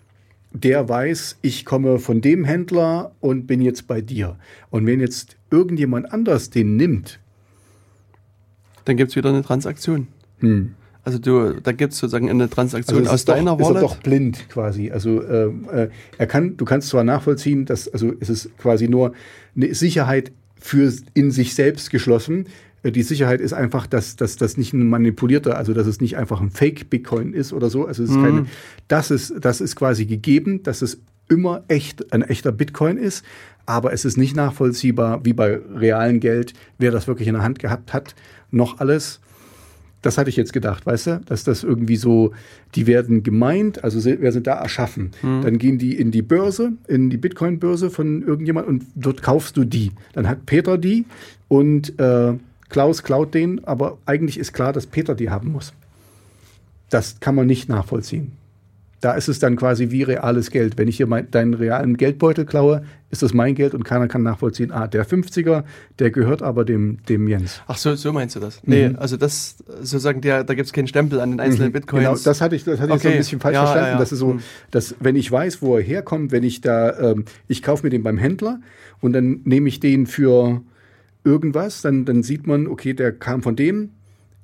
[0.52, 4.36] der weiß, ich komme von dem Händler und bin jetzt bei dir.
[4.70, 7.20] Und wenn jetzt irgendjemand anders den nimmt,
[8.84, 10.06] Dann gibt es wieder eine Transaktion.
[11.02, 13.04] Also du, da gibt es sozusagen eine Transaktion Hm.
[13.04, 13.82] Also aus doch, deiner ist er Wallet.
[13.82, 14.90] doch blind quasi.
[14.90, 15.88] Also ähm, äh,
[16.18, 19.12] er kann, du kannst zwar nachvollziehen, dass also es ist quasi nur
[19.54, 22.46] eine Sicherheit für in sich selbst geschlossen.
[22.86, 26.16] Äh, Die Sicherheit ist einfach, dass, dass das nicht ein manipulierter, also dass es nicht
[26.16, 27.86] einfach ein Fake Bitcoin ist oder so.
[27.86, 28.46] Also es ist keine,
[28.88, 30.98] das ist, das ist quasi gegeben, dass es
[31.28, 33.24] immer echt ein echter Bitcoin ist,
[33.66, 37.58] aber es ist nicht nachvollziehbar wie bei realen Geld, wer das wirklich in der Hand
[37.58, 38.14] gehabt hat,
[38.52, 39.20] noch alles.
[40.02, 42.30] Das hatte ich jetzt gedacht, weißt du, dass das irgendwie so,
[42.76, 45.10] die werden gemeint, also se- wer sind da erschaffen.
[45.42, 49.64] Dann gehen die in die Börse, in die Bitcoin-Börse von irgendjemand und dort kaufst du
[49.64, 49.90] die.
[50.12, 51.06] Dann hat Peter die
[51.48, 52.34] und äh,
[52.68, 55.72] Klaus klaut den, aber eigentlich ist klar, dass Peter die haben muss.
[56.90, 58.32] Das kann man nicht nachvollziehen.
[59.02, 60.78] Da ist es dann quasi wie reales Geld.
[60.78, 64.22] Wenn ich hier mein, deinen realen Geldbeutel klaue, ist das mein Geld und keiner kann
[64.22, 65.64] nachvollziehen, ah, der 50er,
[65.98, 67.60] der gehört aber dem, dem Jens.
[67.66, 68.60] Ach so, so meinst du das?
[68.64, 72.04] Nee, also das sozusagen, der, da gibt es keinen Stempel an den einzelnen Bitcoins.
[72.04, 73.18] Genau, das hatte ich, das hatte ich so ein Okay.
[73.18, 73.86] bisschen falsch Ja, verstanden.
[73.88, 73.98] ja, ja.
[73.98, 74.40] Das ist so, Hm.
[74.70, 78.02] dass wenn ich weiß, wo er herkommt, wenn ich da, ähm, ich kaufe mir den
[78.02, 78.60] beim Händler
[79.02, 80.62] und dann nehme ich den für
[81.26, 83.90] irgendwas, dann, dann sieht man, okay, der kam von dem,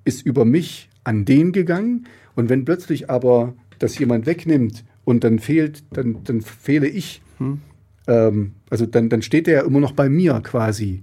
[0.04, 5.38] ist über mich an den gegangen und wenn plötzlich aber das jemand wegnimmt und dann
[5.38, 7.60] fehlt, dann, dann fehle ich, Hm.
[8.06, 11.02] ähm, also dann, dann steht der ja immer noch bei mir quasi.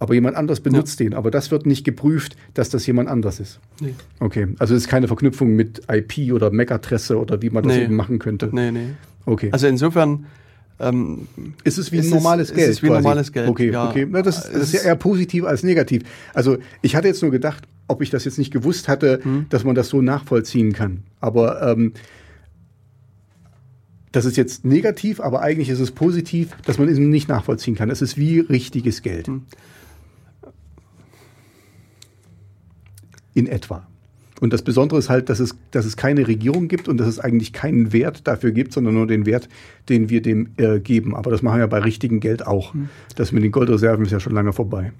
[0.00, 1.12] Aber jemand anders benutzt den.
[1.12, 3.58] Aber das wird nicht geprüft, dass das jemand anders ist.
[3.80, 3.94] Nee.
[4.20, 7.84] Okay, also es ist keine Verknüpfung mit IP oder MAC-Adresse oder wie man das Nee.
[7.84, 8.48] eben machen könnte.
[8.52, 8.90] Nee, nee.
[9.26, 9.48] Okay.
[9.50, 10.26] Also insofern
[10.80, 11.26] ähm,
[11.64, 12.70] ist es wie ist ein es- normales ist Geld?
[12.70, 13.88] es wie normales Geld, Okay, ja.
[13.88, 14.06] okay.
[14.08, 16.02] Na, das, das ist ja eher positiv als negativ.
[16.34, 19.46] Also ich hatte jetzt nur gedacht, ob ich das jetzt nicht gewusst hatte, Hm.
[19.48, 21.02] dass man das so nachvollziehen kann.
[21.20, 21.92] Aber ähm,
[24.12, 27.90] das ist jetzt negativ, aber eigentlich ist es positiv, dass man es nicht nachvollziehen kann.
[27.90, 29.26] Es ist wie richtiges Geld.
[29.26, 29.42] Hm.
[33.34, 33.86] In etwa.
[34.40, 37.18] Und das Besondere ist halt, dass es, dass es keine Regierung gibt und dass es
[37.18, 39.48] eigentlich keinen Wert dafür gibt, sondern nur den Wert,
[39.88, 41.16] den wir dem äh, geben.
[41.16, 42.74] Aber das machen wir ja bei richtigem Geld auch.
[43.16, 44.92] Das mit den Goldreserven ist ja schon lange vorbei.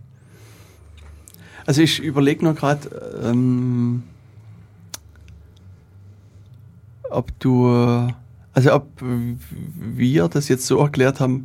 [1.66, 2.88] Also ich überlege nur gerade,
[3.22, 4.02] ähm,
[7.10, 7.68] ob du,
[8.54, 11.44] also ob wir das jetzt so erklärt haben,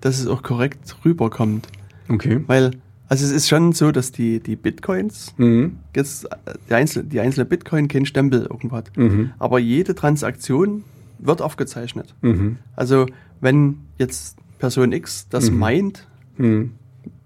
[0.00, 1.66] dass es auch korrekt rüberkommt.
[2.10, 2.40] Okay.
[2.46, 2.72] Weil,
[3.08, 5.76] also es ist schon so, dass die, die Bitcoins, Mhm.
[5.94, 8.96] jetzt äh, die einzelne, die einzelne Bitcoin keinen Stempel irgendwo hat.
[8.96, 9.30] Mhm.
[9.38, 10.84] Aber jede Transaktion
[11.18, 12.14] wird aufgezeichnet.
[12.22, 12.56] Mhm.
[12.76, 13.06] Also
[13.40, 15.58] wenn jetzt Person X das Mhm.
[15.58, 16.08] meint,
[16.38, 16.72] Mhm.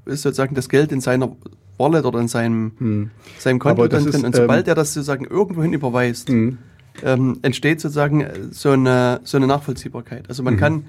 [0.06, 1.30] ist sozusagen das Geld in seiner
[1.78, 3.10] Wallet oder in seinem, Mhm.
[3.38, 4.24] seinem Konto dann ist, drin.
[4.24, 9.36] Und sobald ähm, er das sozusagen irgendwohin überweist, ähm, entsteht sozusagen äh, so eine, so
[9.36, 10.28] eine Nachvollziehbarkeit.
[10.28, 10.84] Also man kann,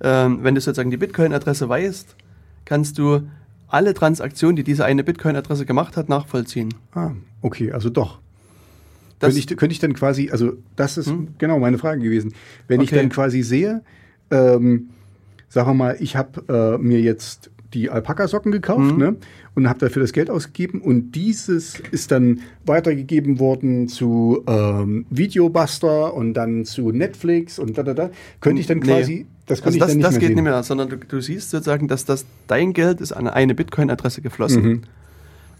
[0.00, 2.16] ähm, wenn du sozusagen die Bitcoin-Adresse weißt,
[2.64, 3.22] kannst du
[3.68, 6.72] alle Transaktionen, die diese eine Bitcoin-Adresse gemacht hat, nachvollziehen.
[6.94, 7.12] Ah,
[7.42, 8.20] okay, also doch.
[9.18, 11.28] Das- könnte, ich, könnte ich dann quasi, also das ist Hm?
[11.38, 12.34] genau meine Frage gewesen.
[12.68, 12.96] Wenn ich Okay.
[13.00, 13.82] dann quasi sehe,
[14.30, 14.90] ähm,
[15.48, 18.98] sagen wir mal, ich habe äh, mir jetzt die Alpaka-Socken gekauft Hm.
[18.98, 19.16] ne,
[19.56, 26.14] und habe dafür das Geld ausgegeben und dieses ist dann weitergegeben worden zu ähm, Videobuster
[26.14, 28.10] und dann zu Netflix und da da da.
[28.40, 30.34] Könnte ich dann quasi, das Also das, nicht das geht sehen.
[30.36, 34.20] nicht mehr, sondern du, du siehst sozusagen, dass das dein Geld ist an eine Bitcoin-Adresse
[34.22, 34.62] geflossen.
[34.62, 34.82] Mhm.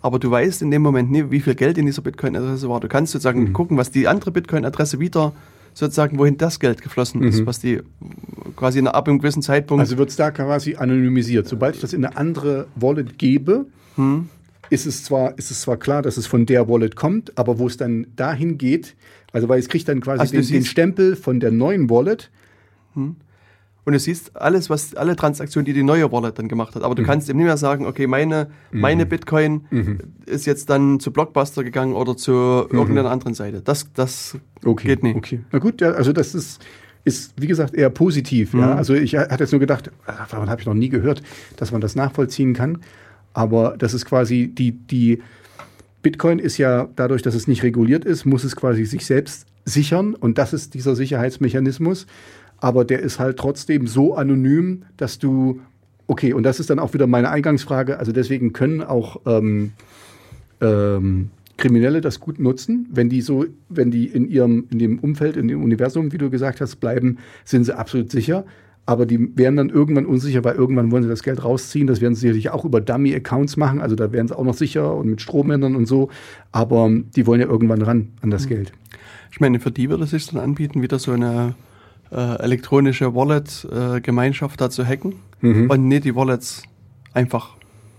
[0.01, 2.81] Aber du weißt in dem Moment nie, wie viel Geld in dieser Bitcoin-Adresse war.
[2.81, 3.53] Du kannst sozusagen Mhm.
[3.53, 5.33] gucken, was die andere Bitcoin-Adresse wieder
[5.73, 7.47] sozusagen, wohin das Geld geflossen ist, Mhm.
[7.47, 7.81] was die
[8.57, 9.81] quasi in, ab einem gewissen Zeitpunkt.
[9.81, 11.49] Also wird es da quasi anonymisiert.
[11.49, 13.67] Sobald ich das in eine andere Wallet gebe,
[13.97, 14.29] Hm?
[14.71, 17.67] ist es zwar, ist es zwar klar, dass es von der Wallet kommt, aber wo
[17.67, 18.95] es dann dahin geht,
[19.33, 22.31] also weil es kriegt dann quasi Also den, den Stempel von der neuen Wallet.
[23.87, 26.83] Und du siehst alles, was alle Transaktionen, die die neue Wallet dann gemacht hat.
[26.83, 27.07] Aber du Mhm.
[27.07, 29.99] kannst eben nicht mehr sagen, okay, meine, meine Bitcoin Mhm.
[30.25, 33.61] ist jetzt dann zu Blockbuster gegangen oder zu irgendeiner anderen Seite.
[33.63, 35.17] Das, das Okay, geht nicht.
[35.17, 35.41] Okay.
[35.53, 36.63] Na gut, ja, also das ist,
[37.05, 38.55] ist wie gesagt eher positiv.
[38.55, 38.69] Ja?
[38.69, 38.73] Mhm.
[38.79, 41.23] Also ich hatte jetzt nur gedacht, ah, davon habe ich noch nie gehört,
[41.57, 42.79] dass man das nachvollziehen kann.
[43.35, 45.21] Aber das ist quasi die, die
[46.03, 50.15] Bitcoin ist ja dadurch, dass es nicht reguliert ist, muss es quasi sich selbst sichern
[50.15, 52.07] und das ist dieser Sicherheitsmechanismus.
[52.65, 55.61] Aber der ist halt trotzdem so anonym, dass du
[56.07, 57.99] okay und das ist dann auch wieder meine Eingangsfrage.
[57.99, 59.73] Also deswegen können auch ähm,
[60.63, 61.29] ähm,
[61.59, 65.47] Kriminelle das gut nutzen, wenn die so, wenn die in ihrem, in dem Umfeld, in
[65.47, 68.47] dem Universum, wie du gesagt hast, bleiben, sind sie absolut sicher.
[68.87, 71.87] Aber die werden dann irgendwann unsicher, weil irgendwann wollen sie das Geld rausziehen.
[71.87, 73.83] Das werden sie sicherlich auch über Dummy-Accounts machen.
[73.83, 76.09] Also da werden sie auch noch sicher und mit Strohmännern und so.
[76.51, 78.73] Aber die wollen ja irgendwann ran an das Geld.
[79.31, 81.55] Ich meine, für die würde es sich dann anbieten, wieder so eine
[82.15, 85.69] äh, elektronische Wallet-Gemeinschaft da zu hacken Mhm.
[85.71, 86.63] und nicht die Wallets
[87.13, 87.51] einfach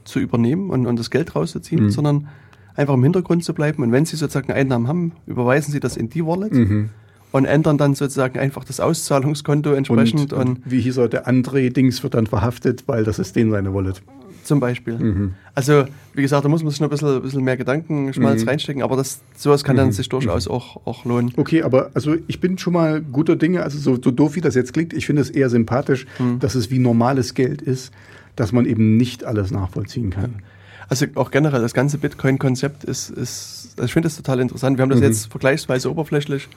[0.03, 1.89] zu übernehmen und, und das Geld rauszuziehen, Mhm.
[1.91, 2.27] sondern
[2.75, 3.83] einfach im Hintergrund zu bleiben.
[3.83, 6.89] Und wenn sie sozusagen Einnahmen haben, überweisen sie das in die Wallet Mhm.
[7.31, 11.27] und ändern dann sozusagen einfach das Auszahlungskonto entsprechend und, Und, und wie hieß er, der
[11.27, 14.01] André-Dings wird dann verhaftet, weil das ist den seine Wallet.
[14.45, 14.97] Zum Beispiel.
[14.97, 15.33] Mhm.
[15.53, 18.49] Also, wie gesagt, da muss man sich noch ein bisschen, bisschen mehr Gedankenschmalz Mhm.
[18.49, 21.33] reinstecken, aber das, sowas kann dann sich durchaus auch, auch lohnen.
[21.37, 24.55] Okay, aber also ich bin schon mal guter Dinge, also so, so doof wie das
[24.55, 26.39] jetzt klingt, ich finde es eher sympathisch, Mhm.
[26.39, 27.91] dass es wie normales Geld ist,
[28.35, 30.35] dass man eben nicht alles nachvollziehen kann.
[30.87, 34.77] Also auch generell, das ganze Bitcoin-Konzept ist, ist also ich finde das total interessant.
[34.77, 35.05] Wir haben das Mhm.
[35.05, 36.47] jetzt vergleichsweise oberflächlich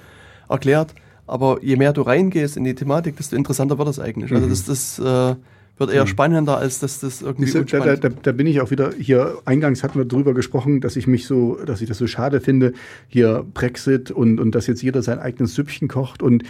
[0.48, 0.94] erklärt,
[1.26, 4.30] aber je mehr du reingehst in die Thematik, desto interessanter wird das eigentlich.
[4.32, 4.50] Also Mhm.
[4.50, 5.34] das, das äh,
[5.78, 8.92] wird eher spannender, als dass das irgendwie du, da, da, da, bin ich auch wieder
[8.98, 12.40] hier, eingangs hatten wir drüber gesprochen, dass ich mich so, dass ich das so schade
[12.40, 12.72] finde,
[13.08, 16.22] hier Brexit und, und dass jetzt jeder sein eigenes Süppchen kocht.
[16.22, 16.44] Und,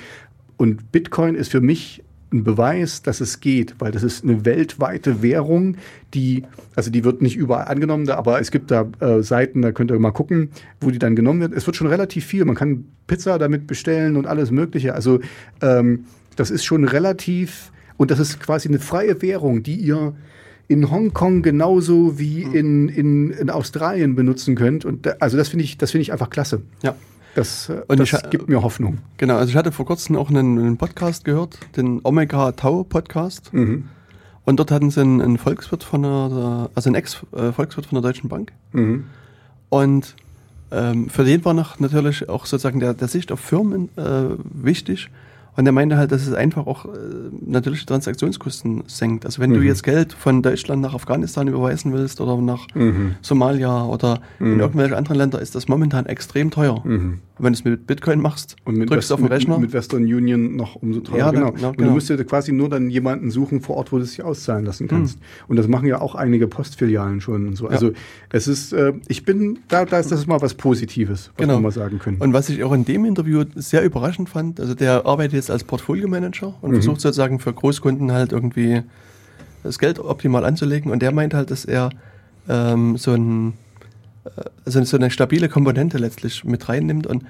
[0.56, 2.02] und Bitcoin ist für mich
[2.32, 5.76] ein Beweis, dass es geht, weil das ist eine weltweite Währung,
[6.14, 6.44] die,
[6.74, 9.98] also die wird nicht überall angenommen, aber es gibt da äh, Seiten, da könnt ihr
[9.98, 10.50] mal gucken,
[10.80, 11.54] wo die dann genommen wird.
[11.54, 14.94] Es wird schon relativ viel, man kann Pizza damit bestellen und alles Mögliche.
[14.94, 15.20] Also
[15.62, 16.04] ähm,
[16.36, 20.14] das ist schon relativ, und das ist quasi eine freie Währung, die ihr
[20.68, 24.84] in Hongkong genauso wie in, in, in Australien benutzen könnt.
[24.86, 26.62] Und da, also das finde ich, das finde ich einfach klasse.
[26.82, 26.94] Ja,
[27.34, 28.98] Das, äh, Und das gibt mir Hoffnung.
[29.16, 29.36] genau.
[29.36, 33.52] Also ich hatte vor kurzem auch einen, einen Podcast gehört, den Omega Tau Podcast.
[33.52, 33.84] Mhm.
[34.44, 38.28] Und dort hatten sie einen, einen Volkswirt von der, also einen Ex-Volkswirt von der Deutschen
[38.28, 38.52] Bank.
[38.72, 39.04] Mhm.
[39.70, 40.14] Und
[40.70, 45.08] ähm, für den war noch natürlich auch sozusagen der, der Sicht auf Firmen äh, wichtig.
[45.58, 46.88] Und er meinte halt, dass es einfach auch äh,
[47.44, 49.26] natürlich Transaktionskosten senkt.
[49.26, 52.68] Also wenn du jetzt Geld von Deutschland nach Afghanistan überweisen willst oder nach
[53.22, 56.84] Somalia oder in irgendwelche anderen Länder, ist das momentan extrem teuer.
[56.84, 59.54] Und wenn du es mit Bitcoin machst, Und mit, drückst du auf West- den Rechner.
[59.58, 61.18] Mit, mit Western Union noch umso teurer.
[61.18, 61.52] Ja, genau.
[61.52, 61.88] genau, Und genau.
[61.88, 64.64] du musst dir quasi nur dann jemanden suchen vor Ort, wo du es dir auszahlen
[64.64, 64.88] lassen Hm.
[64.88, 65.18] kannst.
[65.48, 67.68] Und das machen ja auch einige Postfilialen schon und so.
[67.68, 67.92] Also
[68.30, 71.70] es ist, äh, ich bin, da, da ist das mal was Positives, was wir mal
[71.72, 72.16] sagen können.
[72.16, 72.26] Genau.
[72.26, 75.64] Und was ich auch in dem Interview sehr überraschend fand, also der arbeitet jetzt als
[75.64, 76.74] Portfolio-Manager und Mhm.
[76.76, 78.82] versucht sozusagen für Großkunden halt irgendwie
[79.62, 80.90] das Geld optimal anzulegen.
[80.92, 81.90] Und der meint halt, dass er
[82.48, 83.54] ähm, so, ein,
[84.64, 87.06] also so eine stabile Komponente letztlich mit reinnimmt.
[87.06, 87.24] Und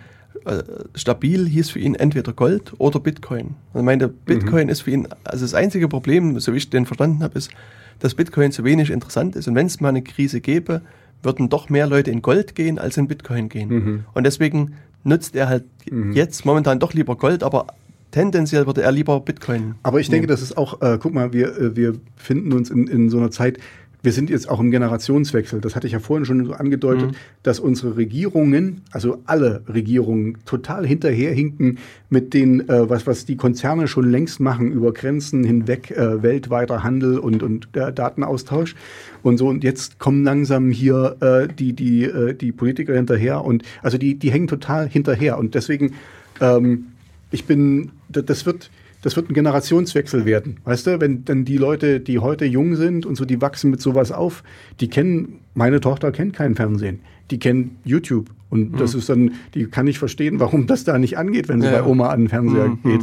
[0.45, 0.63] äh,
[0.95, 3.55] stabil hieß für ihn entweder Gold oder Bitcoin.
[3.75, 4.71] Er meinte, Bitcoin Mhm.
[4.71, 7.51] ist für ihn, also das einzige Problem, so wie ich den verstanden habe, ist,
[7.99, 9.49] dass Bitcoin zu wenig interessant ist.
[9.49, 10.83] Und wenn es mal eine Krise gäbe,
[11.23, 13.69] würden doch mehr Leute in Gold gehen, als in Bitcoin gehen.
[13.69, 14.05] Mhm.
[14.15, 15.65] Und deswegen nutzt er halt
[16.13, 17.67] jetzt momentan doch lieber Gold, aber
[18.11, 19.75] tendenziell würde er lieber Bitcoin.
[19.83, 20.31] Aber ich denke, nehmen.
[20.31, 23.31] das ist auch, äh, guck mal, wir, äh, wir finden uns in, in so einer
[23.31, 23.59] Zeit,
[24.03, 25.61] wir sind jetzt auch im Generationswechsel.
[25.61, 30.87] Das hatte ich ja vorhin schon so angedeutet, dass unsere Regierungen, also alle Regierungen, total
[30.87, 31.79] hinterherhinken
[32.09, 36.85] mit den, äh, was, was die Konzerne schon längst machen, über Grenzen hinweg, äh, weltweiter
[36.85, 38.77] Handel und, und äh, Datenaustausch.
[39.23, 43.65] Und so, und jetzt kommen langsam hier äh, die, die, äh, die Politiker hinterher und
[43.83, 45.39] also die, die hängen total hinterher.
[45.39, 45.95] Und deswegen,
[46.41, 46.87] ähm,
[47.31, 48.71] ich bin, das wird,
[49.03, 50.59] das wird ein Generationswechsel werden.
[50.65, 53.81] Weißt du, wenn dann die Leute, die heute jung sind und so, die wachsen mit
[53.81, 54.43] sowas auf,
[54.81, 57.01] die kennen, meine Tochter kennt kein Fernsehen.
[57.31, 58.31] Die kennt YouTube.
[58.51, 61.67] Und das ist dann, die kann nicht verstehen, warum das da nicht angeht, wenn sie
[61.69, 61.87] Ja, bei.
[61.89, 62.79] Oma an den Fernseher Mhm.
[62.83, 63.01] geht.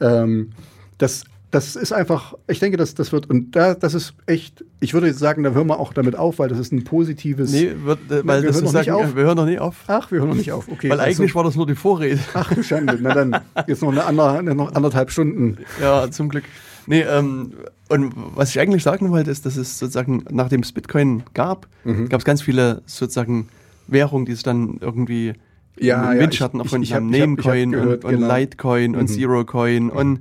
[0.00, 0.50] Ähm,
[0.98, 4.94] das, das ist einfach, ich denke, das, das wird, und da, das ist echt, ich
[4.94, 7.52] würde jetzt sagen, da hören wir auch damit auf, weil das ist ein positives.
[7.52, 9.14] Nee, wird, äh, weil wir das hören noch nicht sagen, auf.
[9.14, 9.76] wir hören noch nie auf.
[9.86, 10.66] Ach, wir hören noch nicht auf.
[10.68, 10.88] Okay.
[10.90, 12.18] weil also- eigentlich war das nur die Vorrede.
[12.34, 12.98] Ach du Schande.
[13.00, 13.36] Na dann,
[13.68, 15.58] jetzt noch eine andere, noch anderthalb Stunden.
[15.80, 16.44] Ja, zum Glück.
[16.86, 17.52] Nee, ähm,
[17.90, 22.08] und was ich eigentlich sagen wollte, ist, dass es sozusagen, nachdem es Bitcoin gab, Mhm.
[22.08, 23.48] gab es ganz viele sozusagen
[23.86, 25.34] Währungen, die es dann irgendwie
[25.78, 27.12] Ja, im ja, Windschatten ich- erfunden ich- haben.
[27.12, 28.36] hab- Namecoin gehört, und, und genau.
[28.36, 30.20] Litecoin und Zerocoin und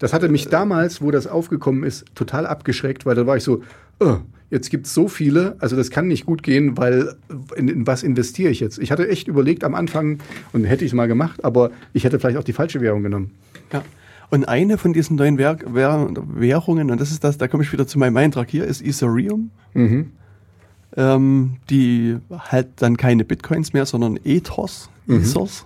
[0.00, 3.62] Das hatte mich damals, wo das aufgekommen ist, total abgeschreckt, weil da war ich so,
[4.00, 4.18] oh,
[4.50, 7.14] jetzt gibt es so viele, also das kann nicht gut gehen, weil
[7.56, 8.78] in, in was investiere ich jetzt?
[8.78, 10.18] Ich hatte echt überlegt am Anfang,
[10.52, 13.32] und hätte ich es mal gemacht, aber ich hätte vielleicht auch die falsche Währung genommen.
[13.72, 13.82] Ja.
[14.30, 17.72] Und eine von diesen neuen Währ Währ Währungen, und das ist das, da komme ich
[17.72, 19.50] wieder zu meinem Eintrag hier, ist Ethereum.
[21.00, 22.16] Ähm, die
[22.50, 24.90] halt dann keine Bitcoins mehr, sondern Ethos,
[25.30, 25.64] Ethos.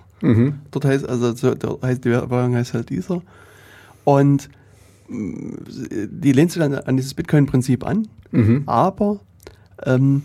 [0.71, 3.23] Dort heißt, also so, dort heißt die Währung heißt halt Ether.
[4.05, 4.51] Und
[5.09, 5.57] mh,
[6.11, 8.09] die lehnt sich dann an dieses Bitcoin-Prinzip an,
[8.67, 9.21] aber
[9.87, 10.23] ähm,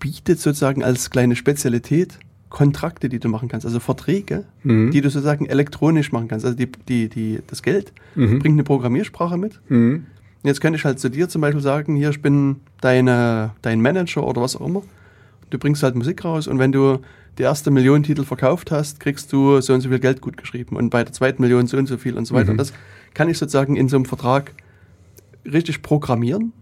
[0.00, 2.18] bietet sozusagen als kleine Spezialität
[2.50, 4.44] Kontrakte, die du machen kannst, also Verträge,
[4.92, 6.44] die du sozusagen elektronisch machen kannst.
[6.44, 7.92] Also die, die, die, das Geld
[8.38, 9.60] bringt eine Programmiersprache mit.
[10.42, 13.80] Und Jetzt könnte ich halt zu dir zum Beispiel sagen, hier, ich bin deine, dein
[13.80, 14.82] Manager oder was auch immer.
[15.50, 16.98] Du bringst halt Musik raus und wenn du
[17.38, 20.76] die erste Million Titel verkauft hast, kriegst du so und so viel Geld gut geschrieben
[20.76, 22.50] und bei der zweiten Million so und so viel und so weiter.
[22.52, 22.72] Und das
[23.14, 24.52] kann ich sozusagen in so einem Vertrag
[25.44, 26.52] richtig programmieren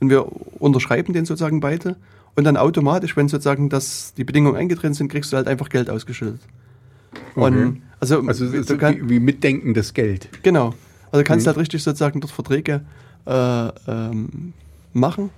[0.00, 0.26] und wir
[0.60, 1.96] unterschreiben den sozusagen beide
[2.34, 5.90] und dann automatisch, wenn sozusagen das, die Bedingungen eingetreten sind, kriegst du halt einfach Geld
[5.90, 6.40] ausgeschüttet.
[7.34, 7.44] Okay.
[7.44, 10.28] Und also, Also wie, wie mitdenkendes Geld.
[10.42, 10.74] Genau.
[11.10, 12.82] Also du kannst halt richtig sozusagen dort Verträge
[13.26, 14.52] äh, ähm,
[14.92, 15.30] machen.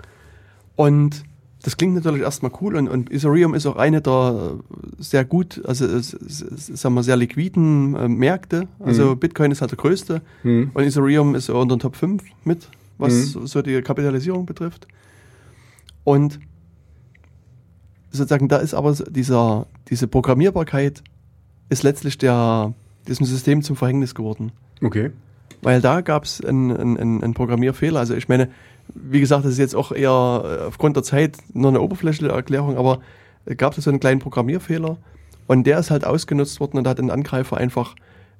[0.76, 1.24] Und
[1.62, 5.60] das klingt natürlich erstmal cool und, und Ethereum ist auch eine der äh, sehr gut,
[5.66, 8.66] also es- sagen wir, sehr liquiden äh, Märkte.
[8.78, 10.22] Also Bitcoin ist halt der größte
[10.72, 12.68] und Ethereum ist unter den Top 5 mit,
[12.98, 14.86] was so- so die Kapitalisierung betrifft.
[16.04, 16.40] Und
[18.10, 21.02] sozusagen da ist aber dieser, diese Programmierbarkeit
[21.68, 22.72] ist letztlich der,
[23.06, 24.52] diesem System zum Verhängnis geworden.
[24.82, 25.10] Okay.
[25.62, 27.98] Weil da gab es einen, einen, einen Programmierfehler.
[28.00, 28.48] Also ich meine,
[28.94, 30.10] wie gesagt, das ist jetzt auch eher
[30.62, 33.00] äh, aufgrund der Zeit nur eine oberflächliche Erklärung, aber
[33.56, 34.96] gab es so einen kleinen Programmierfehler
[35.46, 37.94] und der ist halt ausgenutzt worden und da hat ein Angreifer einfach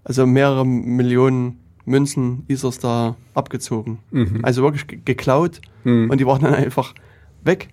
[0.05, 3.99] also mehrere Millionen Münzen Ethers da abgezogen.
[4.43, 5.61] Also wirklich ge- geklaut
[6.11, 6.95] und die waren dann einfach
[7.45, 7.69] weg.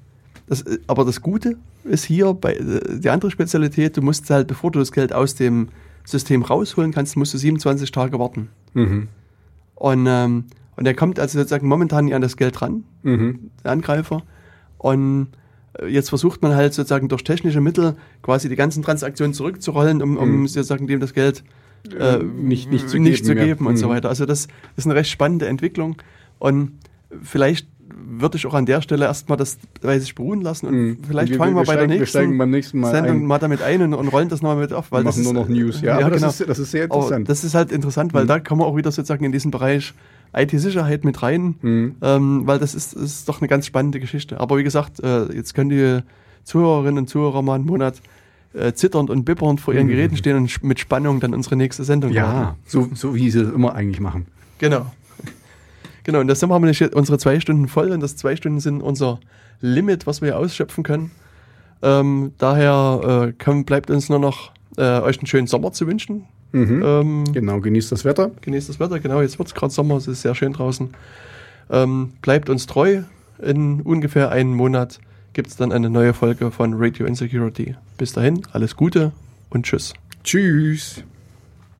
[0.47, 4.47] Das, äh, aber das Gute ist hier bei äh, die andere Spezialität, du musst halt,
[4.47, 5.69] bevor du das Geld aus dem
[6.05, 8.49] System rausholen kannst, musst du 27 Tage warten.
[9.77, 10.45] Und, ähm,
[10.75, 14.23] und er kommt also sozusagen momentan nicht an das Geld ran, der Angreifer.
[14.77, 15.27] Und
[15.79, 20.17] äh, jetzt versucht man halt sozusagen durch technische Mittel quasi die ganzen Transaktionen zurückzurollen, um,
[20.17, 21.43] um sozusagen dem das Geld
[21.97, 23.45] äh, nicht- nicht zu nicht geben, zu ja.
[23.45, 23.91] geben und so Mhm.
[23.91, 24.09] weiter.
[24.09, 25.95] Also das ist eine recht spannende Entwicklung.
[26.39, 26.73] Und
[27.23, 27.67] vielleicht
[28.19, 30.97] würde ich auch an der Stelle erstmal das bei sich beruhen lassen und Mhm.
[31.07, 33.25] vielleicht Wir- fangen wir, wir bei der steigen- wir nächsten, beim nächsten Mal Sendung ein.
[33.25, 35.33] mal damit ein und, und rollen das nochmal mit auf, weil machen das ist, nur
[35.33, 35.81] noch News.
[35.81, 36.27] Ja, ja, aber genau.
[36.27, 37.19] das, ist, das ist sehr Aber interessant.
[37.23, 37.27] Mhm.
[37.27, 39.93] das ist halt interessant, weil da kommen wir auch wieder sozusagen in diesen Bereich
[40.35, 41.95] IT-Sicherheit mit rein, Mhm.
[42.01, 44.39] ähm, weil das ist, ist doch eine ganz spannende Geschichte.
[44.39, 45.99] Aber wie gesagt, äh, jetzt können die
[46.43, 48.01] Zuhörerinnen und Zuhörer mal einen Monat
[48.53, 52.09] äh, zitternd und bibbernd vor ihren Geräten stehen und mit Spannung dann unsere nächste Sendung
[52.11, 52.15] Mhm.
[52.15, 54.25] ja, so, so wie sie es immer eigentlich machen.
[54.57, 54.85] Genau.
[56.07, 58.81] Genau, und das haben wir nämlich unsere zwei Stunden voll und das zwei Stunden sind
[58.81, 59.19] unser
[59.59, 61.11] Limit, was wir ausschöpfen können.
[61.81, 66.23] Ähm, daher äh, kann, bleibt uns nur noch äh, euch einen schönen Sommer zu wünschen.
[66.53, 66.81] Mhm.
[66.81, 68.31] Ähm, Genau, genießt das Wetter.
[68.39, 70.91] genießt das Wetter, genau, jetzt wird es gerade Sommer, es ist sehr schön draußen.
[71.69, 73.01] Ähm, bleibt uns treu.
[73.43, 74.99] In ungefähr einem Monat
[75.33, 77.75] gibt es dann eine neue Folge von Radio Insecurity.
[77.97, 79.11] Bis dahin, alles Gute
[79.49, 79.93] und tschüss.
[80.23, 81.03] Tschüss.